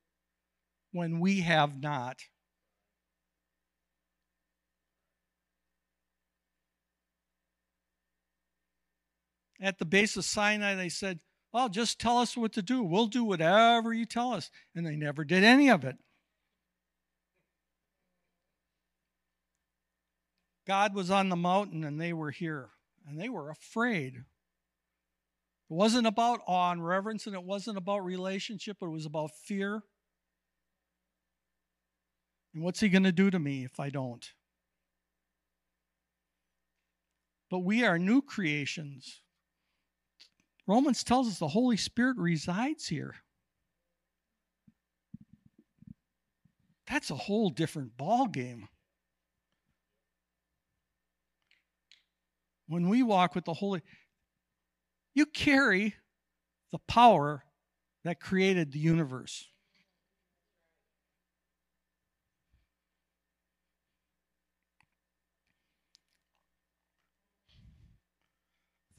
when 0.92 1.20
we 1.20 1.42
have 1.42 1.82
not. 1.82 2.22
At 9.62 9.78
the 9.78 9.86
base 9.86 10.16
of 10.16 10.24
Sinai, 10.24 10.76
they 10.76 10.90
said, 10.90 11.20
Oh, 11.54 11.68
just 11.68 12.00
tell 12.00 12.20
us 12.20 12.38
what 12.38 12.54
to 12.54 12.62
do. 12.62 12.84
We'll 12.84 13.08
do 13.08 13.24
whatever 13.24 13.94
you 13.94 14.06
tell 14.06 14.34
us. 14.34 14.52
And 14.76 14.86
they 14.86 14.96
never 14.96 15.24
did 15.24 15.44
any 15.44 15.70
of 15.70 15.84
it. 15.84 15.98
God 20.70 20.94
was 20.94 21.10
on 21.10 21.30
the 21.30 21.36
mountain 21.36 21.84
and 21.84 22.00
they 22.00 22.14
were 22.14 22.30
here, 22.30 22.70
and 23.08 23.20
they 23.20 23.28
were 23.28 23.50
afraid. 23.50 24.18
It 24.18 24.24
wasn't 25.74 26.06
about 26.06 26.42
awe 26.46 26.72
and 26.72 26.86
reverence, 26.86 27.26
and 27.26 27.34
it 27.36 27.44
wasn't 27.44 27.80
about 27.80 28.06
relationship, 28.06 28.78
it 28.80 28.88
was 28.88 29.08
about 29.08 29.32
fear. 29.32 29.82
And 32.54 32.64
what's 32.64 32.82
he 32.82 32.90
going 32.90 33.04
to 33.04 33.12
do 33.12 33.32
to 33.32 33.40
me 33.40 33.64
if 33.64 33.80
I 33.80 33.90
don't? 33.90 34.24
But 37.50 37.60
we 37.60 37.84
are 37.84 37.98
new 37.98 38.22
creations. 38.22 39.22
Romans 40.70 41.04
tells 41.04 41.28
us 41.28 41.40
the 41.40 41.48
Holy 41.48 41.78
Spirit 41.78 42.18
resides 42.18 42.88
here. 42.88 43.16
That's 46.90 47.12
a 47.12 47.16
whole 47.16 47.50
different 47.50 47.98
ball 47.98 48.28
game. 48.28 48.70
when 52.70 52.88
we 52.88 53.04
walk 53.04 53.36
with 53.36 53.46
the 53.46 53.54
Holy, 53.54 53.82
you 55.16 55.26
carry 55.26 55.96
the 56.72 56.78
power 56.78 57.44
that 58.06 58.22
created 58.22 58.72
the 58.72 58.80
universe. 58.80 59.49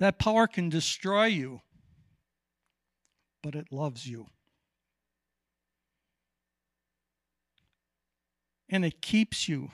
That 0.01 0.19
power 0.19 0.49
can 0.49 0.69
destroy 0.69 1.27
you, 1.27 1.61
but 3.43 3.55
it 3.55 3.69
loves 3.71 4.07
you. 4.07 4.27
And 8.69 8.85
it 8.85 9.01
keeps 9.01 9.49
you, 9.49 9.71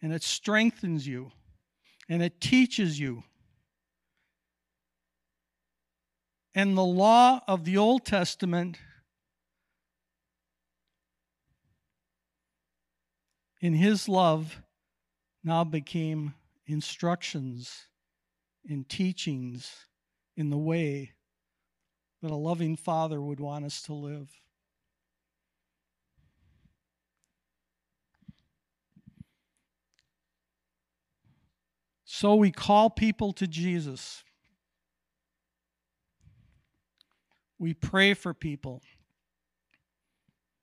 and 0.00 0.12
it 0.12 0.22
strengthens 0.22 1.06
you 1.06 1.32
and 2.08 2.22
it 2.22 2.40
teaches 2.40 2.98
you. 2.98 3.24
And 6.54 6.76
the 6.76 6.84
law 6.84 7.40
of 7.48 7.64
the 7.64 7.78
Old 7.78 8.04
Testament 8.04 8.76
in 13.62 13.72
his 13.72 14.08
love 14.08 14.60
now 15.42 15.64
became 15.64 16.34
instructions 16.66 17.86
and 18.68 18.88
teachings 18.88 19.86
in 20.36 20.50
the 20.50 20.58
way 20.58 21.12
that 22.22 22.30
a 22.30 22.36
loving 22.36 22.76
father 22.76 23.20
would 23.20 23.40
want 23.40 23.64
us 23.64 23.82
to 23.82 23.92
live. 23.92 24.30
So 32.04 32.36
we 32.36 32.52
call 32.52 32.88
people 32.88 33.32
to 33.32 33.48
Jesus. 33.48 34.22
We 37.58 37.74
pray 37.74 38.14
for 38.14 38.32
people. 38.32 38.82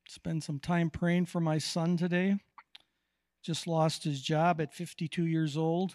Spend 0.07 0.43
some 0.43 0.59
time 0.59 0.89
praying 0.89 1.25
for 1.25 1.39
my 1.39 1.57
son 1.57 1.97
today. 1.97 2.37
Just 3.43 3.67
lost 3.67 4.03
his 4.03 4.21
job 4.21 4.61
at 4.61 4.73
52 4.73 5.25
years 5.25 5.57
old. 5.57 5.93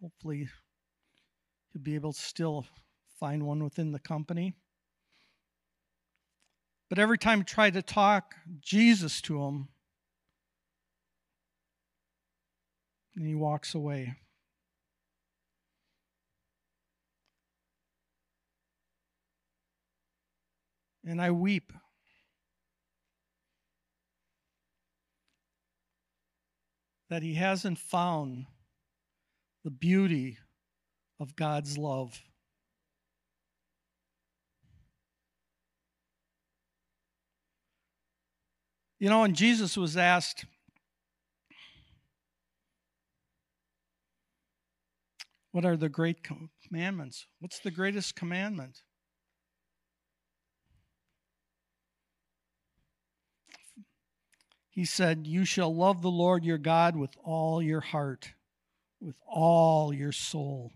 Hopefully, 0.00 0.48
he'll 1.72 1.82
be 1.82 1.94
able 1.94 2.12
to 2.12 2.20
still 2.20 2.66
find 3.18 3.46
one 3.46 3.62
within 3.62 3.92
the 3.92 3.98
company. 3.98 4.54
But 6.88 6.98
every 6.98 7.18
time 7.18 7.40
I 7.40 7.44
try 7.44 7.70
to 7.70 7.82
talk 7.82 8.34
Jesus 8.60 9.20
to 9.22 9.42
him, 9.42 9.68
and 13.16 13.26
he 13.26 13.34
walks 13.34 13.74
away. 13.74 14.16
and 21.04 21.20
I 21.20 21.30
weep. 21.30 21.72
That 27.10 27.22
he 27.22 27.34
hasn't 27.34 27.78
found 27.78 28.46
the 29.64 29.70
beauty 29.70 30.38
of 31.20 31.36
God's 31.36 31.78
love. 31.78 32.20
You 38.98 39.08
know, 39.08 39.22
when 39.22 39.34
Jesus 39.34 39.76
was 39.76 39.96
asked, 39.96 40.44
What 45.52 45.66
are 45.66 45.76
the 45.76 45.90
great 45.90 46.26
commandments? 46.66 47.26
What's 47.38 47.58
the 47.58 47.70
greatest 47.70 48.16
commandment? 48.16 48.80
He 54.70 54.86
said, 54.86 55.26
You 55.26 55.44
shall 55.44 55.74
love 55.74 56.00
the 56.00 56.10
Lord 56.10 56.44
your 56.44 56.56
God 56.56 56.96
with 56.96 57.10
all 57.22 57.62
your 57.62 57.80
heart, 57.80 58.32
with 58.98 59.16
all 59.26 59.92
your 59.92 60.12
soul, 60.12 60.72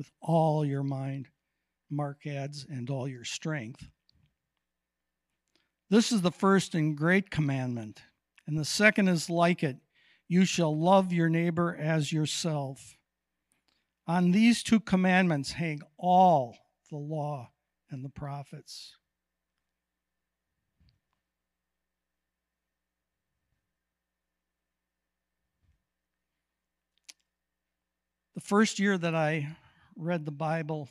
with 0.00 0.10
all 0.22 0.64
your 0.64 0.82
mind. 0.82 1.28
Mark 1.90 2.26
adds, 2.26 2.64
and 2.70 2.88
all 2.88 3.06
your 3.06 3.22
strength. 3.22 3.86
This 5.90 6.10
is 6.10 6.22
the 6.22 6.30
first 6.30 6.74
and 6.74 6.96
great 6.96 7.30
commandment. 7.30 8.00
And 8.46 8.56
the 8.56 8.64
second 8.64 9.08
is 9.08 9.28
like 9.28 9.62
it 9.62 9.76
you 10.26 10.46
shall 10.46 10.74
love 10.74 11.12
your 11.12 11.28
neighbor 11.28 11.76
as 11.78 12.14
yourself. 12.14 12.96
On 14.06 14.30
these 14.30 14.62
two 14.62 14.80
commandments 14.80 15.52
hang 15.52 15.82
all 15.98 16.56
the 16.90 16.96
law 16.96 17.50
and 17.90 18.02
the 18.02 18.08
prophets. 18.08 18.96
The 28.34 28.40
first 28.40 28.78
year 28.78 28.96
that 28.96 29.14
I 29.14 29.58
read 30.00 30.24
the 30.24 30.32
Bible 30.32 30.88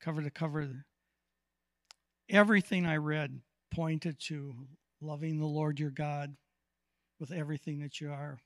cover 0.00 0.22
to 0.22 0.30
cover, 0.30 0.84
everything 2.28 2.86
I 2.86 2.96
read 2.96 3.40
pointed 3.74 4.20
to 4.28 4.54
loving 5.00 5.38
the 5.38 5.46
Lord 5.46 5.80
your 5.80 5.90
God 5.90 6.36
with 7.18 7.32
everything 7.32 7.80
that 7.80 8.00
you 8.00 8.10
are. 8.10 8.38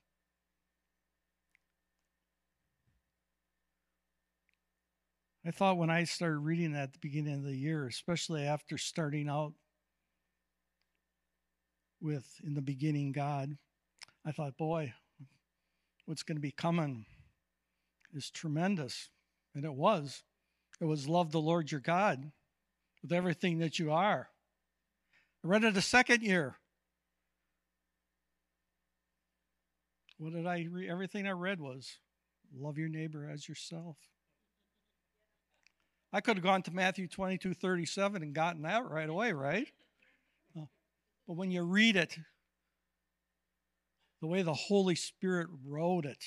I 5.45 5.51
thought 5.51 5.77
when 5.77 5.89
I 5.89 6.05
started 6.05 6.37
reading 6.37 6.73
that 6.73 6.83
at 6.83 6.93
the 6.93 6.99
beginning 6.99 7.33
of 7.33 7.43
the 7.43 7.55
year, 7.55 7.87
especially 7.87 8.43
after 8.43 8.77
starting 8.77 9.27
out 9.27 9.53
with 11.99 12.39
in 12.43 12.53
the 12.53 12.61
beginning 12.61 13.11
God, 13.11 13.57
I 14.25 14.31
thought, 14.31 14.55
boy, 14.55 14.93
what's 16.05 16.23
going 16.23 16.37
to 16.37 16.41
be 16.41 16.51
coming 16.51 17.05
is 18.13 18.29
tremendous. 18.29 19.09
And 19.55 19.65
it 19.65 19.73
was. 19.73 20.23
It 20.79 20.85
was 20.85 21.07
love 21.07 21.31
the 21.31 21.41
Lord 21.41 21.71
your 21.71 21.81
God 21.81 22.31
with 23.01 23.11
everything 23.11 23.59
that 23.59 23.79
you 23.79 23.91
are. 23.91 24.29
I 25.43 25.47
read 25.47 25.63
it 25.63 25.77
a 25.77 25.81
second 25.81 26.23
year. 26.23 26.57
What 30.17 30.33
did 30.33 30.45
I 30.45 30.67
read? 30.71 30.89
Everything 30.89 31.27
I 31.27 31.31
read 31.31 31.59
was 31.59 31.97
love 32.55 32.77
your 32.77 32.89
neighbor 32.89 33.27
as 33.27 33.47
yourself. 33.49 33.97
I 36.13 36.21
could 36.21 36.37
have 36.37 36.43
gone 36.43 36.61
to 36.63 36.71
Matthew 36.71 37.07
22 37.07 37.53
37 37.53 38.21
and 38.21 38.33
gotten 38.33 38.63
that 38.63 38.87
right 38.87 39.09
away, 39.09 39.33
right? 39.33 39.67
Uh, 40.55 40.65
but 41.27 41.37
when 41.37 41.51
you 41.51 41.63
read 41.63 41.95
it, 41.95 42.17
the 44.19 44.27
way 44.27 44.41
the 44.41 44.53
Holy 44.53 44.95
Spirit 44.95 45.47
wrote 45.65 46.05
it, 46.05 46.23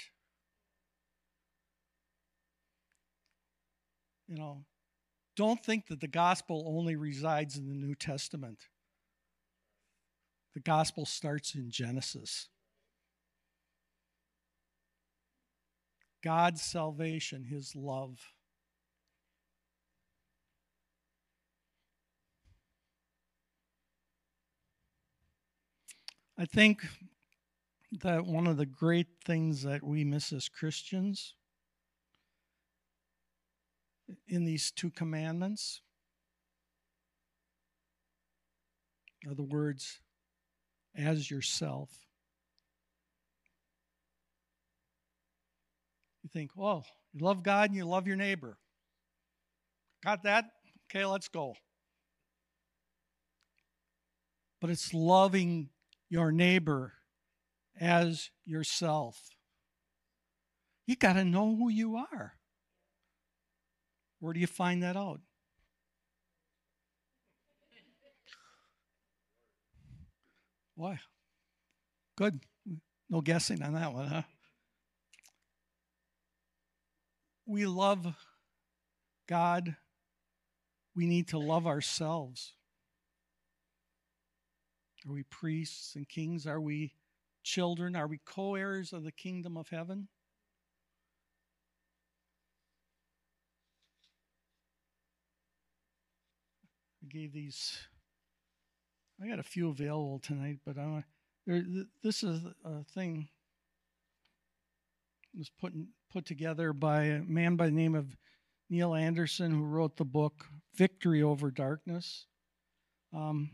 you 4.27 4.37
know, 4.37 4.65
don't 5.37 5.65
think 5.65 5.89
that 5.89 6.01
the 6.01 6.09
gospel 6.09 6.65
only 6.67 6.97
resides 6.97 7.57
in 7.57 7.69
the 7.69 7.75
New 7.75 7.95
Testament. 7.95 8.59
The 10.55 10.61
gospel 10.61 11.05
starts 11.05 11.55
in 11.55 11.71
Genesis. 11.71 12.49
God's 16.23 16.63
salvation, 16.63 17.45
his 17.45 17.75
love. 17.75 18.19
I 26.39 26.47
think 26.47 26.83
that 27.93 28.25
one 28.25 28.47
of 28.47 28.57
the 28.57 28.67
great 28.67 29.07
things 29.25 29.63
that 29.63 29.83
we 29.85 30.03
miss 30.03 30.33
as 30.33 30.49
Christians 30.49 31.35
in 34.29 34.45
these 34.45 34.71
two 34.71 34.91
commandments 34.91 35.81
are 39.27 39.35
the 39.35 39.43
words, 39.43 40.01
as 40.97 41.31
yourself. 41.31 41.91
You 46.23 46.31
think, 46.33 46.51
oh, 46.59 46.85
you 47.13 47.25
love 47.25 47.43
God 47.43 47.71
and 47.71 47.77
you 47.77 47.85
love 47.85 48.07
your 48.07 48.17
neighbor. 48.17 48.59
Got 50.05 50.25
that? 50.25 50.45
Okay, 50.91 51.05
let's 51.05 51.29
go. 51.29 51.55
But 54.61 54.71
it's 54.71 54.95
loving 54.95 55.71
your 56.09 56.33
neighbor 56.33 56.93
as 57.81 58.31
yourself. 58.45 59.19
You 60.87 60.97
got 60.97 61.15
to 61.15 61.25
know 61.25 61.57
who 61.57 61.71
you 61.71 61.97
are. 61.97 62.35
Where 64.25 64.33
do 64.33 64.41
you 64.41 64.47
find 64.47 64.83
that 64.83 64.97
out? 64.97 65.21
Why? 70.77 70.99
Good. 72.17 72.41
No 73.11 73.21
guessing 73.21 73.63
on 73.63 73.75
that 73.75 73.93
one, 73.93 74.07
huh? 74.07 74.23
We 77.45 77.67
love 77.67 78.17
God. 79.29 79.77
We 80.97 81.05
need 81.07 81.29
to 81.29 81.39
love 81.39 81.67
ourselves. 81.67 82.55
Are 85.07 85.13
we 85.13 85.25
priests 85.25 85.97
and 85.97 86.09
kings? 86.09 86.47
Are 86.47 86.63
we 86.63 86.95
children? 87.43 87.95
Are 87.95 88.07
we 88.07 88.21
co 88.25 88.55
heirs 88.55 88.95
of 88.95 89.05
the 89.05 89.13
kingdom 89.13 89.59
of 89.59 89.69
heaven? 89.69 90.09
I 97.05 97.07
gave 97.07 97.33
these. 97.35 97.77
I 99.23 99.29
got 99.29 99.39
a 99.39 99.43
few 99.43 99.69
available 99.69 100.21
tonight, 100.21 100.61
but 100.65 100.79
I, 100.79 101.05
there, 101.47 101.63
this 102.03 102.23
is 102.23 102.41
a 102.65 102.83
thing 102.95 103.29
was 105.37 105.51
put 105.61 105.75
put 106.11 106.25
together 106.25 106.73
by 106.73 107.03
a 107.05 107.23
man 107.23 107.57
by 107.57 107.67
the 107.67 107.73
name 107.73 107.95
of 107.95 108.17
Neil 108.71 108.95
Anderson, 108.95 109.51
who 109.51 109.65
wrote 109.65 109.97
the 109.99 110.05
book 110.05 110.47
"Victory 110.77 111.23
Over 111.23 111.51
Darkness." 111.51 112.27
Um, 113.13 113.51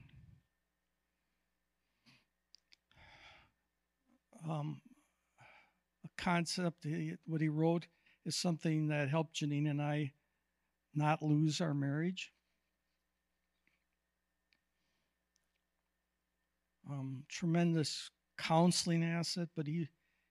um, 4.49 4.81
a 6.05 6.23
concept, 6.23 6.87
what 7.27 7.41
he 7.41 7.49
wrote, 7.49 7.89
is 8.25 8.37
something 8.37 8.89
that 8.89 9.09
helped 9.09 9.35
Janine 9.35 9.69
and 9.69 9.83
I 9.83 10.13
not 10.95 11.21
lose 11.21 11.61
our 11.61 11.75
marriage. 11.75 12.33
Um, 16.91 17.23
tremendous 17.29 18.11
counseling 18.37 19.05
asset, 19.05 19.49
but 19.57 19.67
he, 19.67 19.89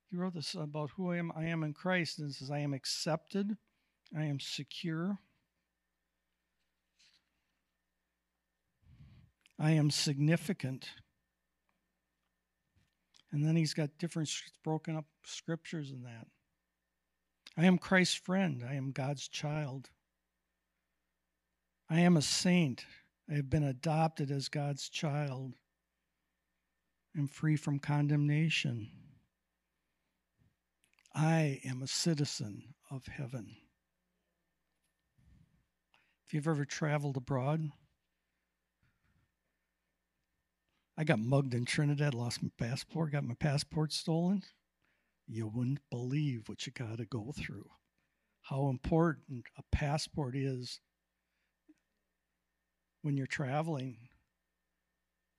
he 0.09 0.17
wrote 0.17 0.33
this 0.33 0.55
about 0.55 0.89
who 0.95 1.11
I 1.11 1.17
am. 1.17 1.31
I 1.35 1.45
am 1.45 1.63
in 1.63 1.73
Christ, 1.73 2.19
and 2.19 2.33
says, 2.33 2.51
I 2.51 2.59
am 2.59 2.73
accepted, 2.73 3.55
I 4.17 4.23
am 4.23 4.39
secure, 4.39 5.19
I 9.59 9.71
am 9.71 9.91
significant. 9.91 10.89
And 13.31 13.45
then 13.45 13.55
he's 13.55 13.73
got 13.73 13.89
different 13.99 14.31
broken 14.63 14.95
up 14.95 15.05
scriptures 15.23 15.91
in 15.91 16.03
that. 16.03 16.25
I 17.57 17.65
am 17.65 17.77
Christ's 17.77 18.15
friend. 18.15 18.63
I 18.67 18.75
am 18.75 18.91
God's 18.91 19.27
child. 19.27 19.89
I 21.89 21.99
am 21.99 22.17
a 22.17 22.21
saint. 22.21 22.85
I 23.29 23.35
have 23.35 23.49
been 23.49 23.63
adopted 23.63 24.31
as 24.31 24.47
God's 24.47 24.89
child 24.89 25.55
am 27.17 27.27
free 27.27 27.55
from 27.55 27.79
condemnation. 27.79 28.89
I 31.13 31.59
am 31.65 31.81
a 31.81 31.87
citizen 31.87 32.75
of 32.91 33.07
heaven. 33.07 33.55
If 36.25 36.33
you've 36.33 36.47
ever 36.47 36.65
traveled 36.65 37.17
abroad, 37.17 37.69
I 40.95 41.03
got 41.03 41.19
mugged 41.19 41.53
in 41.53 41.65
Trinidad, 41.65 42.13
lost 42.13 42.43
my 42.43 42.51
passport, 42.57 43.13
got 43.13 43.23
my 43.23 43.33
passport 43.33 43.93
stolen. 43.93 44.43
You 45.27 45.47
wouldn't 45.47 45.79
believe 45.89 46.47
what 46.47 46.65
you 46.65 46.73
got 46.73 46.97
to 46.97 47.05
go 47.05 47.31
through. 47.35 47.65
How 48.41 48.69
important 48.69 49.45
a 49.57 49.63
passport 49.71 50.35
is 50.35 50.81
when 53.01 53.15
you're 53.15 53.27
traveling. 53.27 53.97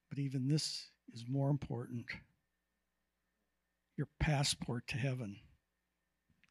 But 0.08 0.18
even 0.18 0.48
this 0.48 0.89
is 1.14 1.24
more 1.28 1.50
important. 1.50 2.06
Your 3.96 4.08
passport 4.18 4.86
to 4.88 4.96
heaven. 4.96 5.36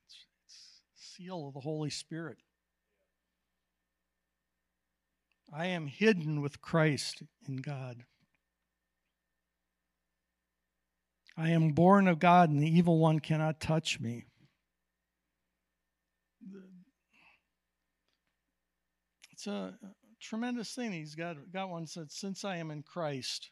It's, 0.05 0.25
it's 0.45 0.79
seal 0.95 1.47
of 1.47 1.53
the 1.53 1.61
Holy 1.61 1.89
Spirit. 1.89 2.37
I 5.51 5.67
am 5.67 5.87
hidden 5.87 6.41
with 6.41 6.61
Christ 6.61 7.23
in 7.47 7.57
God. 7.57 8.03
I 11.35 11.49
am 11.49 11.71
born 11.71 12.07
of 12.07 12.19
God, 12.19 12.49
and 12.49 12.61
the 12.61 12.67
evil 12.69 12.99
one 12.99 13.19
cannot 13.19 13.61
touch 13.61 13.99
me. 13.99 14.25
It's 19.31 19.47
a 19.47 19.73
tremendous 20.19 20.75
thing. 20.75 20.91
He's 20.91 21.15
got, 21.15 21.37
got 21.51 21.69
one 21.69 21.87
said, 21.87 22.11
Since 22.11 22.43
I 22.43 22.57
am 22.57 22.71
in 22.71 22.83
Christ, 22.83 23.51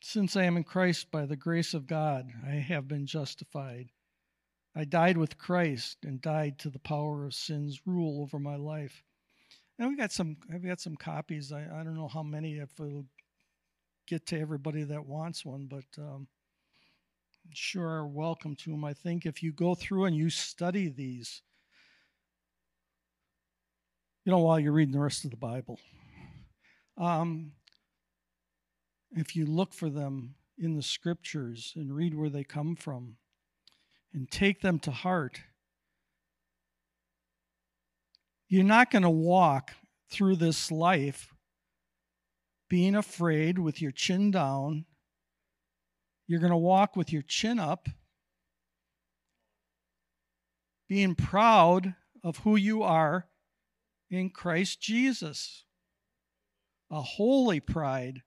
since 0.00 0.36
I 0.36 0.44
am 0.44 0.56
in 0.56 0.64
Christ 0.64 1.10
by 1.10 1.26
the 1.26 1.36
grace 1.36 1.74
of 1.74 1.86
God, 1.86 2.28
I 2.46 2.54
have 2.54 2.88
been 2.88 3.06
justified. 3.06 3.90
I 4.74 4.84
died 4.84 5.16
with 5.16 5.38
Christ 5.38 5.98
and 6.04 6.20
died 6.20 6.58
to 6.60 6.70
the 6.70 6.78
power 6.78 7.24
of 7.24 7.34
sin's 7.34 7.80
rule 7.84 8.22
over 8.22 8.38
my 8.38 8.56
life. 8.56 9.02
And 9.78 9.88
we 9.88 9.96
got 9.96 10.12
some. 10.12 10.36
I've 10.52 10.64
got 10.64 10.80
some 10.80 10.96
copies. 10.96 11.52
I, 11.52 11.62
I 11.62 11.82
don't 11.84 11.96
know 11.96 12.08
how 12.08 12.22
many. 12.22 12.58
If 12.58 12.70
it'll 12.78 13.06
get 14.06 14.26
to 14.26 14.40
everybody 14.40 14.84
that 14.84 15.06
wants 15.06 15.44
one, 15.44 15.66
but 15.66 15.84
um, 16.02 16.26
sure 17.52 17.88
are 17.88 18.06
welcome 18.06 18.56
to 18.56 18.70
them. 18.70 18.84
I 18.84 18.94
think 18.94 19.26
if 19.26 19.42
you 19.42 19.52
go 19.52 19.74
through 19.74 20.06
and 20.06 20.16
you 20.16 20.30
study 20.30 20.88
these, 20.88 21.42
you 24.24 24.32
know, 24.32 24.38
while 24.38 24.58
you're 24.58 24.72
reading 24.72 24.92
the 24.92 25.00
rest 25.00 25.24
of 25.24 25.30
the 25.30 25.36
Bible, 25.36 25.78
um, 26.96 27.52
if 29.12 29.34
you 29.34 29.46
look 29.46 29.72
for 29.72 29.90
them 29.90 30.34
in 30.58 30.76
the 30.76 30.82
scriptures 30.82 31.72
and 31.76 31.94
read 31.94 32.14
where 32.14 32.30
they 32.30 32.44
come 32.44 32.76
from 32.76 33.16
and 34.12 34.30
take 34.30 34.60
them 34.60 34.78
to 34.80 34.90
heart, 34.90 35.40
you're 38.48 38.64
not 38.64 38.90
going 38.90 39.02
to 39.02 39.10
walk 39.10 39.72
through 40.10 40.36
this 40.36 40.70
life 40.70 41.34
being 42.68 42.94
afraid 42.94 43.58
with 43.58 43.80
your 43.80 43.90
chin 43.92 44.30
down. 44.30 44.84
You're 46.26 46.40
going 46.40 46.50
to 46.50 46.56
walk 46.56 46.96
with 46.96 47.12
your 47.12 47.22
chin 47.22 47.58
up, 47.58 47.88
being 50.88 51.14
proud 51.14 51.94
of 52.22 52.38
who 52.38 52.56
you 52.56 52.82
are 52.82 53.28
in 54.10 54.30
Christ 54.30 54.80
Jesus. 54.80 55.64
A 56.90 57.00
holy 57.00 57.60
pride. 57.60 58.22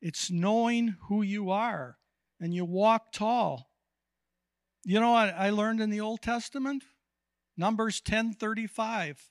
It's 0.00 0.30
knowing 0.30 0.96
who 1.08 1.22
you 1.22 1.50
are, 1.50 1.98
and 2.40 2.54
you 2.54 2.64
walk 2.64 3.12
tall. 3.12 3.70
You 4.84 4.98
know 5.00 5.12
what 5.12 5.34
I 5.34 5.50
learned 5.50 5.80
in 5.80 5.90
the 5.90 6.00
Old 6.00 6.22
Testament? 6.22 6.84
Numbers 7.56 8.00
10:35. 8.00 9.30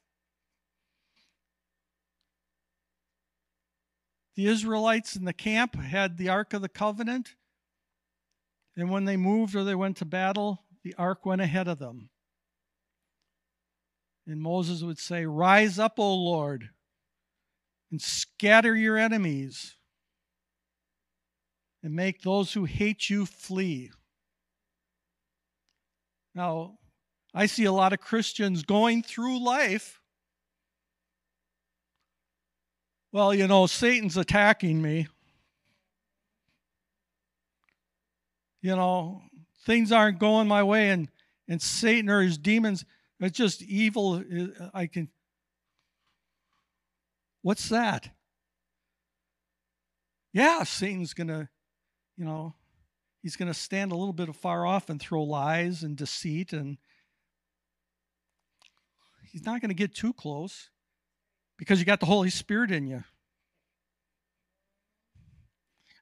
The 4.35 4.45
Israelites 4.45 5.15
in 5.15 5.25
the 5.25 5.33
camp 5.33 5.75
had 5.75 6.17
the 6.17 6.29
Ark 6.29 6.53
of 6.53 6.61
the 6.61 6.69
Covenant, 6.69 7.35
and 8.75 8.89
when 8.89 9.05
they 9.05 9.17
moved 9.17 9.55
or 9.55 9.63
they 9.63 9.75
went 9.75 9.97
to 9.97 10.05
battle, 10.05 10.63
the 10.83 10.95
ark 10.95 11.25
went 11.25 11.41
ahead 11.41 11.67
of 11.67 11.79
them. 11.79 12.09
And 14.25 14.41
Moses 14.41 14.83
would 14.83 14.99
say, 14.99 15.25
Rise 15.25 15.79
up, 15.79 15.99
O 15.99 16.15
Lord, 16.15 16.69
and 17.91 18.01
scatter 18.01 18.75
your 18.75 18.97
enemies, 18.97 19.75
and 21.83 21.93
make 21.93 22.21
those 22.21 22.53
who 22.53 22.65
hate 22.65 23.09
you 23.09 23.25
flee. 23.25 23.91
Now, 26.35 26.77
I 27.33 27.45
see 27.45 27.65
a 27.65 27.71
lot 27.71 27.93
of 27.93 27.99
Christians 27.99 28.63
going 28.63 29.03
through 29.03 29.43
life. 29.43 30.01
Well, 33.11 33.33
you 33.33 33.47
know, 33.47 33.65
Satan's 33.65 34.17
attacking 34.17 34.81
me. 34.81 35.07
You 38.61 38.75
know, 38.75 39.21
things 39.65 39.91
aren't 39.91 40.19
going 40.19 40.47
my 40.47 40.63
way, 40.63 40.89
and, 40.89 41.07
and 41.47 41.61
Satan 41.61 42.09
or 42.09 42.21
his 42.21 42.37
demons, 42.37 42.85
it's 43.19 43.37
just 43.37 43.61
evil. 43.61 44.23
I 44.73 44.87
can. 44.87 45.09
What's 47.41 47.69
that? 47.69 48.09
Yeah, 50.33 50.63
Satan's 50.63 51.13
going 51.13 51.27
to, 51.27 51.49
you 52.19 52.25
know, 52.25 52.53
he's 53.23 53.37
going 53.37 53.47
to 53.47 53.57
stand 53.57 53.93
a 53.93 53.95
little 53.95 54.13
bit 54.13 54.35
far 54.35 54.65
off 54.65 54.89
and 54.89 54.99
throw 54.99 55.23
lies 55.23 55.83
and 55.83 55.95
deceit 55.95 56.51
and 56.51 56.77
he's 59.31 59.45
not 59.45 59.61
going 59.61 59.69
to 59.69 59.75
get 59.75 59.95
too 59.95 60.11
close 60.11 60.69
because 61.57 61.79
you 61.79 61.85
got 61.85 62.01
the 62.01 62.05
Holy 62.05 62.29
Spirit 62.29 62.71
in 62.71 62.87
you. 62.87 63.05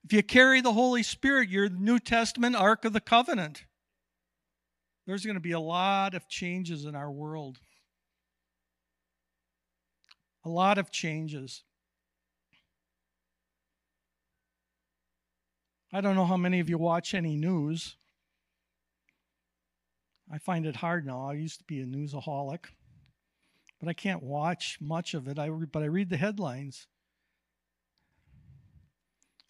If 0.04 0.14
you 0.14 0.24
carry 0.24 0.62
the 0.62 0.74
Holy 0.74 1.04
Spirit, 1.04 1.50
you're 1.50 1.70
the 1.70 1.78
New 1.78 2.00
Testament 2.00 2.56
Ark 2.56 2.84
of 2.84 2.94
the 2.94 3.02
Covenant. 3.02 3.66
There's 5.06 5.26
going 5.26 5.36
to 5.36 5.42
be 5.42 5.52
a 5.52 5.60
lot 5.60 6.16
of 6.16 6.28
changes 6.28 6.86
in 6.86 6.96
our 6.96 7.12
world. 7.12 7.60
A 10.46 10.50
lot 10.50 10.78
of 10.78 10.92
changes. 10.92 11.64
I 15.92 16.02
don't 16.02 16.16
know 16.16 16.26
how 16.26 16.38
many 16.38 16.60
of 16.60 16.70
you 16.70 16.78
watch 16.78 17.14
any 17.14 17.36
news. 17.36 17.96
I 20.32 20.38
find 20.38 20.66
it 20.66 20.78
hard 20.78 21.06
now. 21.06 21.30
I 21.30 21.34
used 21.34 21.60
to 21.60 21.64
be 21.64 21.80
a 21.80 21.86
newsaholic, 21.86 22.66
but 23.80 23.88
I 23.88 23.94
can't 23.94 24.22
watch 24.22 24.78
much 24.82 25.14
of 25.14 25.28
it. 25.28 25.40
I 25.40 25.46
re- 25.46 25.68
but 25.72 25.84
I 25.84 25.86
read 25.86 26.10
the 26.10 26.18
headlines. 26.18 26.88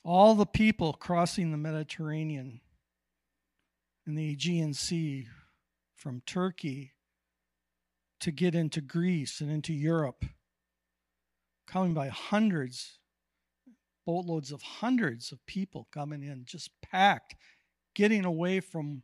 All 0.03 0.35
the 0.35 0.45
people 0.45 0.93
crossing 0.93 1.51
the 1.51 1.57
Mediterranean 1.57 2.61
and 4.05 4.17
the 4.17 4.29
Aegean 4.29 4.73
Sea 4.75 5.27
from 5.95 6.21
Turkey 6.25 6.93
to 8.19 8.31
get 8.31 8.53
into 8.53 8.79
Greece 8.79 9.41
and 9.41 9.51
into 9.51 9.73
Europe, 9.73 10.23
coming 11.65 11.93
by 11.95 12.09
hundreds 12.09 12.99
boatloads 14.07 14.53
of 14.53 14.61
hundreds 14.61 15.33
of 15.33 15.45
people 15.45 15.89
coming 15.91 16.23
in, 16.23 16.45
just 16.45 16.71
packed, 16.81 17.35
getting 17.93 18.23
away 18.23 18.61
from 18.61 19.03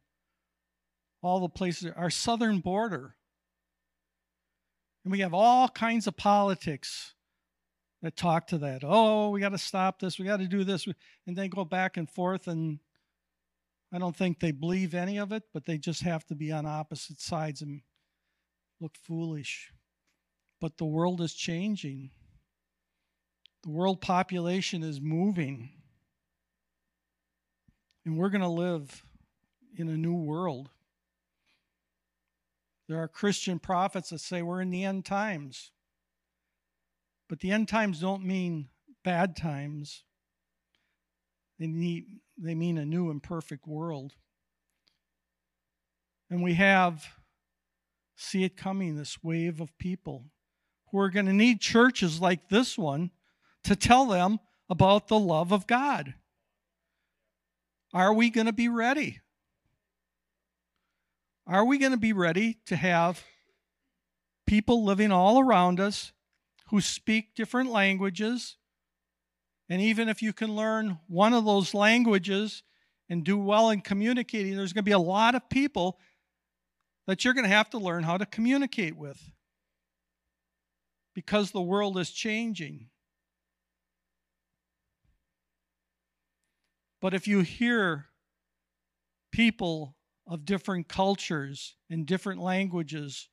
all 1.21 1.41
the 1.41 1.49
places, 1.49 1.91
our 1.97 2.09
southern 2.09 2.59
border. 2.59 3.17
And 5.03 5.11
we 5.11 5.19
have 5.19 5.33
all 5.33 5.67
kinds 5.67 6.07
of 6.07 6.15
politics 6.15 7.15
that 8.01 8.15
talk 8.15 8.47
to 8.47 8.57
that. 8.59 8.83
Oh, 8.83 9.29
we 9.29 9.41
got 9.41 9.49
to 9.49 9.57
stop 9.57 9.99
this. 9.99 10.17
We 10.17 10.25
got 10.25 10.39
to 10.39 10.47
do 10.47 10.63
this. 10.63 10.87
And 11.27 11.35
they 11.35 11.49
go 11.49 11.65
back 11.65 11.97
and 11.97 12.09
forth. 12.09 12.47
And 12.47 12.79
I 13.91 13.99
don't 13.99 14.15
think 14.15 14.39
they 14.39 14.51
believe 14.51 14.93
any 14.93 15.17
of 15.19 15.33
it, 15.33 15.43
but 15.53 15.65
they 15.65 15.77
just 15.77 16.03
have 16.03 16.25
to 16.27 16.35
be 16.35 16.49
on 16.49 16.65
opposite 16.65 17.19
sides 17.19 17.61
and 17.61 17.81
look 18.79 18.95
foolish. 18.95 19.73
But 20.61 20.77
the 20.77 20.85
world 20.85 21.19
is 21.19 21.33
changing. 21.33 22.11
The 23.63 23.69
world 23.69 24.01
population 24.01 24.83
is 24.83 24.99
moving. 24.99 25.69
And 28.05 28.17
we're 28.17 28.29
going 28.29 28.41
to 28.41 28.47
live 28.47 29.03
in 29.77 29.87
a 29.87 29.97
new 29.97 30.15
world. 30.15 30.69
There 32.89 33.01
are 33.01 33.07
Christian 33.07 33.59
prophets 33.59 34.09
that 34.09 34.19
say 34.19 34.41
we're 34.41 34.61
in 34.61 34.69
the 34.69 34.83
end 34.83 35.05
times. 35.05 35.71
But 37.29 37.39
the 37.39 37.51
end 37.51 37.69
times 37.69 38.01
don't 38.01 38.25
mean 38.25 38.67
bad 39.03 39.37
times. 39.37 40.03
They, 41.57 41.67
need, 41.67 42.05
they 42.37 42.55
mean 42.55 42.77
a 42.77 42.85
new 42.85 43.09
and 43.09 43.23
perfect 43.23 43.65
world. 43.65 44.13
And 46.29 46.43
we 46.43 46.55
have, 46.55 47.05
see 48.17 48.43
it 48.43 48.57
coming, 48.57 48.97
this 48.97 49.23
wave 49.23 49.61
of 49.61 49.77
people 49.77 50.25
who 50.91 50.99
are 50.99 51.09
going 51.09 51.27
to 51.27 51.33
need 51.33 51.61
churches 51.61 52.19
like 52.19 52.49
this 52.49 52.77
one 52.77 53.11
to 53.63 53.75
tell 53.75 54.05
them 54.05 54.39
about 54.69 55.07
the 55.07 55.19
love 55.19 55.51
of 55.51 55.67
God. 55.67 56.13
Are 57.93 58.13
we 58.13 58.29
going 58.29 58.47
to 58.47 58.53
be 58.53 58.67
ready? 58.67 59.19
Are 61.45 61.65
we 61.65 61.77
going 61.77 61.91
to 61.91 61.97
be 61.97 62.13
ready 62.13 62.57
to 62.65 62.75
have 62.75 63.23
people 64.47 64.83
living 64.83 65.11
all 65.11 65.39
around 65.39 65.79
us 65.79 66.11
who 66.69 66.81
speak 66.81 67.35
different 67.35 67.69
languages? 67.69 68.57
And 69.69 69.81
even 69.81 70.09
if 70.09 70.21
you 70.21 70.33
can 70.33 70.55
learn 70.55 70.99
one 71.07 71.33
of 71.33 71.45
those 71.45 71.73
languages 71.73 72.63
and 73.09 73.23
do 73.23 73.37
well 73.37 73.69
in 73.69 73.81
communicating, 73.81 74.55
there's 74.55 74.73
going 74.73 74.83
to 74.83 74.89
be 74.89 74.91
a 74.91 74.99
lot 74.99 75.35
of 75.35 75.49
people 75.49 75.99
that 77.07 77.23
you're 77.23 77.33
going 77.33 77.43
to 77.43 77.55
have 77.55 77.69
to 77.71 77.77
learn 77.77 78.03
how 78.03 78.17
to 78.17 78.25
communicate 78.25 78.95
with 78.95 79.31
because 81.13 81.51
the 81.51 81.61
world 81.61 81.97
is 81.97 82.09
changing. 82.09 82.87
But 87.03 87.13
if 87.13 87.27
you 87.27 87.41
hear 87.41 88.05
people 89.29 89.97
of 90.25 90.45
different 90.45 90.87
cultures 90.87 91.75
and 91.89 92.05
different 92.05 92.39
languages 92.39 93.27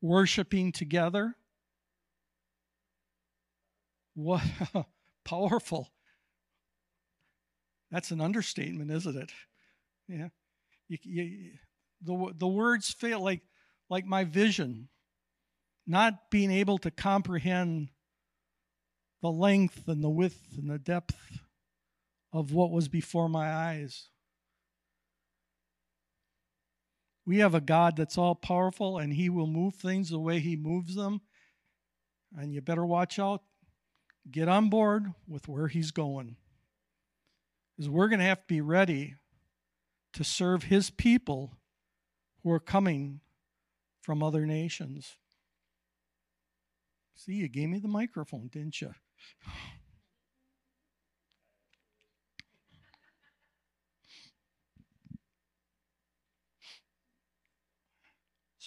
worshiping 0.00 0.70
together. 0.70 1.34
What 4.14 4.44
powerful. 5.24 5.90
That's 7.90 8.12
an 8.12 8.20
understatement, 8.20 8.92
isn't 8.92 9.16
it? 9.16 9.32
Yeah. 10.06 10.28
You, 10.86 10.98
you, 11.02 11.50
the, 12.02 12.32
the 12.36 12.46
words 12.46 12.92
fail 12.92 13.20
like 13.20 13.40
like 13.88 14.06
my 14.06 14.22
vision 14.22 14.88
not 15.84 16.30
being 16.30 16.52
able 16.52 16.78
to 16.78 16.92
comprehend 16.92 17.88
the 19.20 19.32
length 19.32 19.88
and 19.88 20.04
the 20.04 20.08
width 20.08 20.46
and 20.56 20.70
the 20.70 20.78
depth 20.78 21.16
of 22.32 22.52
what 22.52 22.70
was 22.70 22.88
before 22.88 23.28
my 23.28 23.52
eyes. 23.52 24.08
We 27.26 27.38
have 27.38 27.54
a 27.54 27.60
God 27.60 27.96
that's 27.96 28.18
all 28.18 28.34
powerful 28.34 28.98
and 28.98 29.12
He 29.12 29.28
will 29.28 29.46
move 29.46 29.74
things 29.74 30.10
the 30.10 30.18
way 30.18 30.40
He 30.40 30.56
moves 30.56 30.94
them. 30.94 31.20
And 32.36 32.52
you 32.52 32.60
better 32.60 32.84
watch 32.84 33.18
out. 33.18 33.42
Get 34.30 34.48
on 34.48 34.68
board 34.68 35.12
with 35.26 35.48
where 35.48 35.68
He's 35.68 35.90
going. 35.90 36.36
Because 37.76 37.88
we're 37.88 38.08
going 38.08 38.20
to 38.20 38.26
have 38.26 38.40
to 38.40 38.46
be 38.46 38.60
ready 38.60 39.16
to 40.12 40.24
serve 40.24 40.64
His 40.64 40.90
people 40.90 41.56
who 42.42 42.50
are 42.50 42.60
coming 42.60 43.20
from 44.00 44.22
other 44.22 44.46
nations. 44.46 45.16
See, 47.14 47.34
you 47.34 47.48
gave 47.48 47.68
me 47.68 47.78
the 47.78 47.88
microphone, 47.88 48.48
didn't 48.48 48.80
you? 48.80 48.92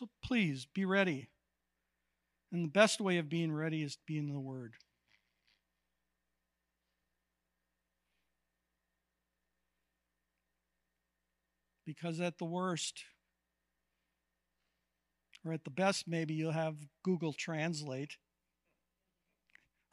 So 0.04 0.10
please 0.22 0.66
be 0.66 0.84
ready. 0.84 1.30
And 2.52 2.66
the 2.66 2.70
best 2.70 3.00
way 3.00 3.20
of 3.20 3.30
being 3.30 3.54
ready 3.54 3.84
is 3.84 3.96
to 3.96 4.02
be 4.06 4.18
in 4.18 4.28
the 4.28 4.38
Word. 4.38 4.74
Because 11.86 12.20
at 12.20 12.38
the 12.38 12.44
worst, 12.44 13.06
or 15.46 15.54
at 15.54 15.64
the 15.64 15.70
best, 15.70 16.06
maybe 16.06 16.34
you'll 16.34 16.52
have 16.52 16.76
Google 17.04 17.32
Translate 17.32 18.18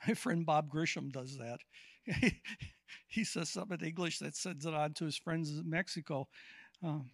my 0.09 0.15
friend 0.15 0.45
Bob 0.45 0.69
Grisham 0.69 1.13
does 1.13 1.39
that. 1.39 1.61
he 3.07 3.23
says 3.23 3.49
something 3.49 3.79
in 3.81 3.87
English 3.87 4.19
that 4.19 4.35
sends 4.35 4.67
it 4.67 4.75
on 4.75 4.93
to 4.95 5.05
his 5.05 5.17
friends 5.17 5.51
in 5.51 5.71
Mexico. 5.71 6.27
Um, 6.83 7.11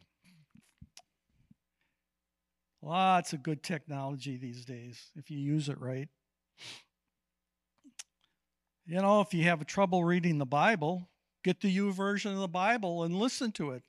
lots 2.82 3.32
of 3.32 3.42
good 3.42 3.62
technology 3.62 4.36
these 4.36 4.64
days 4.64 5.10
if 5.16 5.30
you 5.30 5.38
use 5.38 5.68
it 5.68 5.80
right. 5.80 6.08
You 8.86 9.00
know, 9.00 9.20
if 9.20 9.34
you 9.34 9.42
have 9.44 9.66
trouble 9.66 10.04
reading 10.04 10.38
the 10.38 10.46
Bible, 10.46 11.08
get 11.42 11.60
the 11.60 11.76
YouVersion 11.76 12.32
of 12.32 12.38
the 12.38 12.48
Bible 12.48 13.02
and 13.02 13.18
listen 13.18 13.50
to 13.52 13.72
it. 13.72 13.82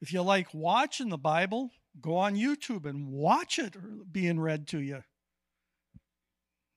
If 0.00 0.12
you 0.12 0.22
like 0.22 0.52
watching 0.52 1.08
the 1.08 1.18
Bible, 1.18 1.70
go 2.00 2.16
on 2.16 2.36
YouTube 2.36 2.84
and 2.84 3.08
watch 3.08 3.58
it 3.58 3.74
being 4.12 4.38
read 4.38 4.68
to 4.68 4.80
you. 4.80 5.02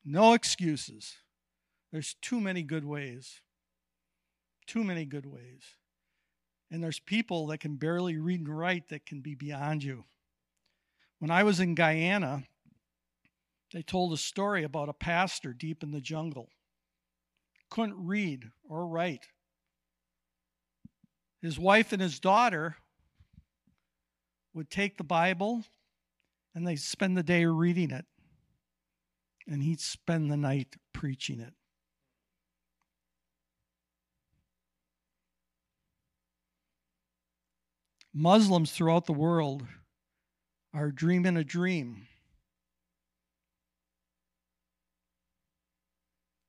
No 0.03 0.34
excuses. 0.34 1.17
There's 1.91 2.15
too 2.21 2.39
many 2.39 2.63
good 2.63 2.86
ways. 2.86 3.41
Too 4.65 4.84
many 4.84 5.05
good 5.05 5.25
ways. 5.25 5.63
And 6.72 6.82
there's 6.82 6.99
people 6.99 7.47
that 7.47 7.59
can 7.59 7.76
barely 7.76 8.17
read 8.17 8.39
and 8.39 8.57
write 8.57 8.88
that 8.89 9.05
can 9.05 9.19
be 9.19 9.36
beyond 9.36 9.84
you. 9.84 10.05
When 11.19 11.30
I 11.30 11.43
was 11.43 11.59
in 11.59 11.76
Guyana, 11.76 12.43
they 13.74 13.82
told 13.82 14.13
a 14.13 14.17
story 14.17 14.63
about 14.63 14.89
a 14.89 14.93
pastor 14.93 15.53
deep 15.53 15.84
in 15.84 15.91
the 15.91 16.01
jungle. 16.01 16.49
Couldn't 17.69 18.05
read 18.05 18.51
or 18.67 18.88
write. 18.88 19.28
His 21.41 21.59
wife 21.59 21.91
and 21.91 22.01
his 22.01 22.19
daughter 22.19 22.78
would 24.53 24.69
take 24.69 24.97
the 24.97 25.03
Bible 25.03 25.65
and 26.55 26.65
they'd 26.65 26.78
spend 26.78 27.17
the 27.17 27.24
day 27.24 27.45
reading 27.45 27.91
it 27.91 28.05
and 29.47 29.61
he'd 29.63 29.80
spend 29.80 30.32
the 30.32 30.38
night 30.38 30.76
preaching 30.93 31.39
it. 31.39 31.53
Muslims 38.14 38.72
throughout 38.72 39.05
the 39.05 39.14
world 39.14 39.66
are 40.74 40.91
dreaming 40.91 41.38
a 41.38 41.43
dream. 41.43 42.07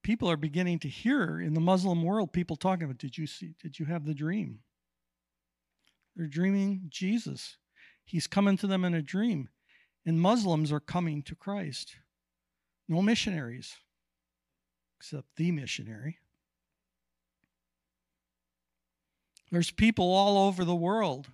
People 0.02 0.28
are 0.28 0.36
beginning 0.36 0.80
to 0.80 0.88
hear 0.88 1.40
in 1.40 1.54
the 1.54 1.60
Muslim 1.60 2.02
world 2.02 2.32
people 2.32 2.56
talking 2.56 2.84
about, 2.84 2.98
did 2.98 3.16
you 3.16 3.26
see, 3.26 3.54
did 3.62 3.78
you 3.78 3.86
have 3.86 4.04
the 4.04 4.14
dream? 4.14 4.58
They're 6.16 6.26
dreaming 6.26 6.82
Jesus. 6.88 7.56
He's 8.04 8.26
coming 8.26 8.56
to 8.58 8.66
them 8.66 8.84
in 8.84 8.94
a 8.94 9.02
dream. 9.02 9.48
And 10.04 10.20
Muslims 10.20 10.72
are 10.72 10.80
coming 10.80 11.22
to 11.22 11.36
Christ. 11.36 11.96
No 12.88 13.00
missionaries, 13.00 13.76
except 14.98 15.28
the 15.36 15.52
missionary. 15.52 16.18
There's 19.52 19.70
people 19.70 20.12
all 20.12 20.48
over 20.48 20.64
the 20.64 20.74
world 20.74 21.28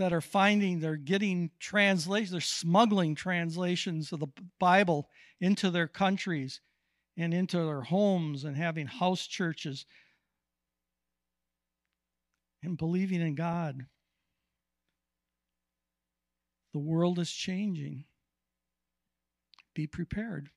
that 0.00 0.14
are 0.14 0.22
finding 0.22 0.80
they're 0.80 0.96
getting 0.96 1.50
translations, 1.60 2.30
they're 2.30 2.40
smuggling 2.40 3.14
translations 3.14 4.12
of 4.12 4.20
the 4.20 4.28
Bible 4.58 5.10
into 5.42 5.70
their 5.70 5.86
countries 5.86 6.62
and 7.18 7.34
into 7.34 7.58
their 7.58 7.82
homes 7.82 8.44
and 8.44 8.56
having 8.56 8.86
house 8.86 9.26
churches 9.26 9.84
and 12.62 12.78
believing 12.78 13.20
in 13.20 13.34
God. 13.34 13.84
The 16.72 16.78
world 16.78 17.18
is 17.18 17.30
changing. 17.30 18.04
Be 19.74 19.86
prepared. 19.86 20.48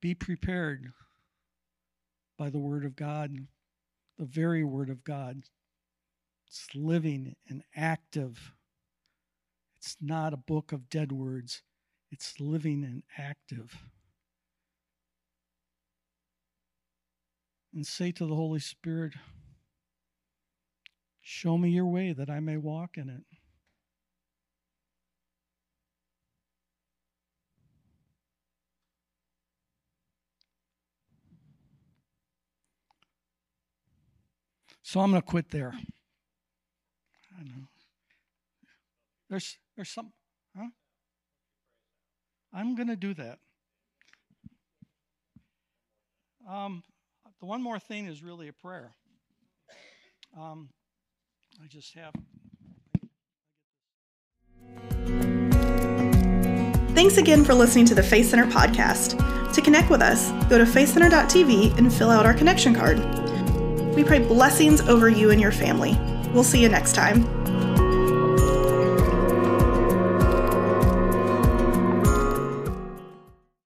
Be 0.00 0.14
prepared 0.14 0.92
by 2.38 2.48
the 2.48 2.60
Word 2.60 2.84
of 2.84 2.94
God, 2.94 3.34
the 4.20 4.24
very 4.24 4.62
Word 4.62 4.88
of 4.88 5.02
God. 5.02 5.42
It's 6.52 6.66
living 6.74 7.34
and 7.48 7.62
active. 7.74 8.52
It's 9.78 9.96
not 10.02 10.34
a 10.34 10.36
book 10.36 10.70
of 10.70 10.90
dead 10.90 11.10
words, 11.10 11.62
it's 12.10 12.38
living 12.38 12.84
and 12.84 13.02
active. 13.16 13.74
And 17.72 17.86
say 17.86 18.12
to 18.12 18.26
the 18.26 18.34
Holy 18.34 18.60
Spirit, 18.60 19.14
Show 21.22 21.56
me 21.56 21.70
your 21.70 21.86
way 21.86 22.12
that 22.12 22.28
I 22.28 22.40
may 22.40 22.58
walk 22.58 22.98
in 22.98 23.08
it. 23.08 23.22
So 34.82 35.00
I'm 35.00 35.12
going 35.12 35.22
to 35.22 35.26
quit 35.26 35.50
there. 35.50 35.72
I 37.38 37.44
know. 37.44 37.66
There's 39.32 39.56
there's 39.76 39.88
some 39.88 40.12
huh? 40.54 40.66
I'm 42.52 42.74
going 42.74 42.88
to 42.88 42.96
do 42.96 43.14
that. 43.14 43.38
Um, 46.46 46.82
the 47.40 47.46
one 47.46 47.62
more 47.62 47.78
thing 47.78 48.08
is 48.08 48.22
really 48.22 48.48
a 48.48 48.52
prayer. 48.52 48.92
Um, 50.38 50.68
I 51.64 51.66
just 51.66 51.94
have. 51.94 52.12
Thanks 56.94 57.16
again 57.16 57.42
for 57.42 57.54
listening 57.54 57.86
to 57.86 57.94
the 57.94 58.02
Faith 58.02 58.28
Center 58.28 58.46
podcast. 58.48 59.16
To 59.54 59.62
connect 59.62 59.88
with 59.88 60.02
us, 60.02 60.30
go 60.50 60.58
to 60.58 60.64
faithcenter.tv 60.64 61.78
and 61.78 61.90
fill 61.90 62.10
out 62.10 62.26
our 62.26 62.34
connection 62.34 62.74
card. 62.74 62.98
We 63.94 64.04
pray 64.04 64.18
blessings 64.18 64.82
over 64.82 65.08
you 65.08 65.30
and 65.30 65.40
your 65.40 65.52
family. 65.52 65.98
We'll 66.34 66.44
see 66.44 66.60
you 66.60 66.68
next 66.68 66.94
time. 66.94 67.41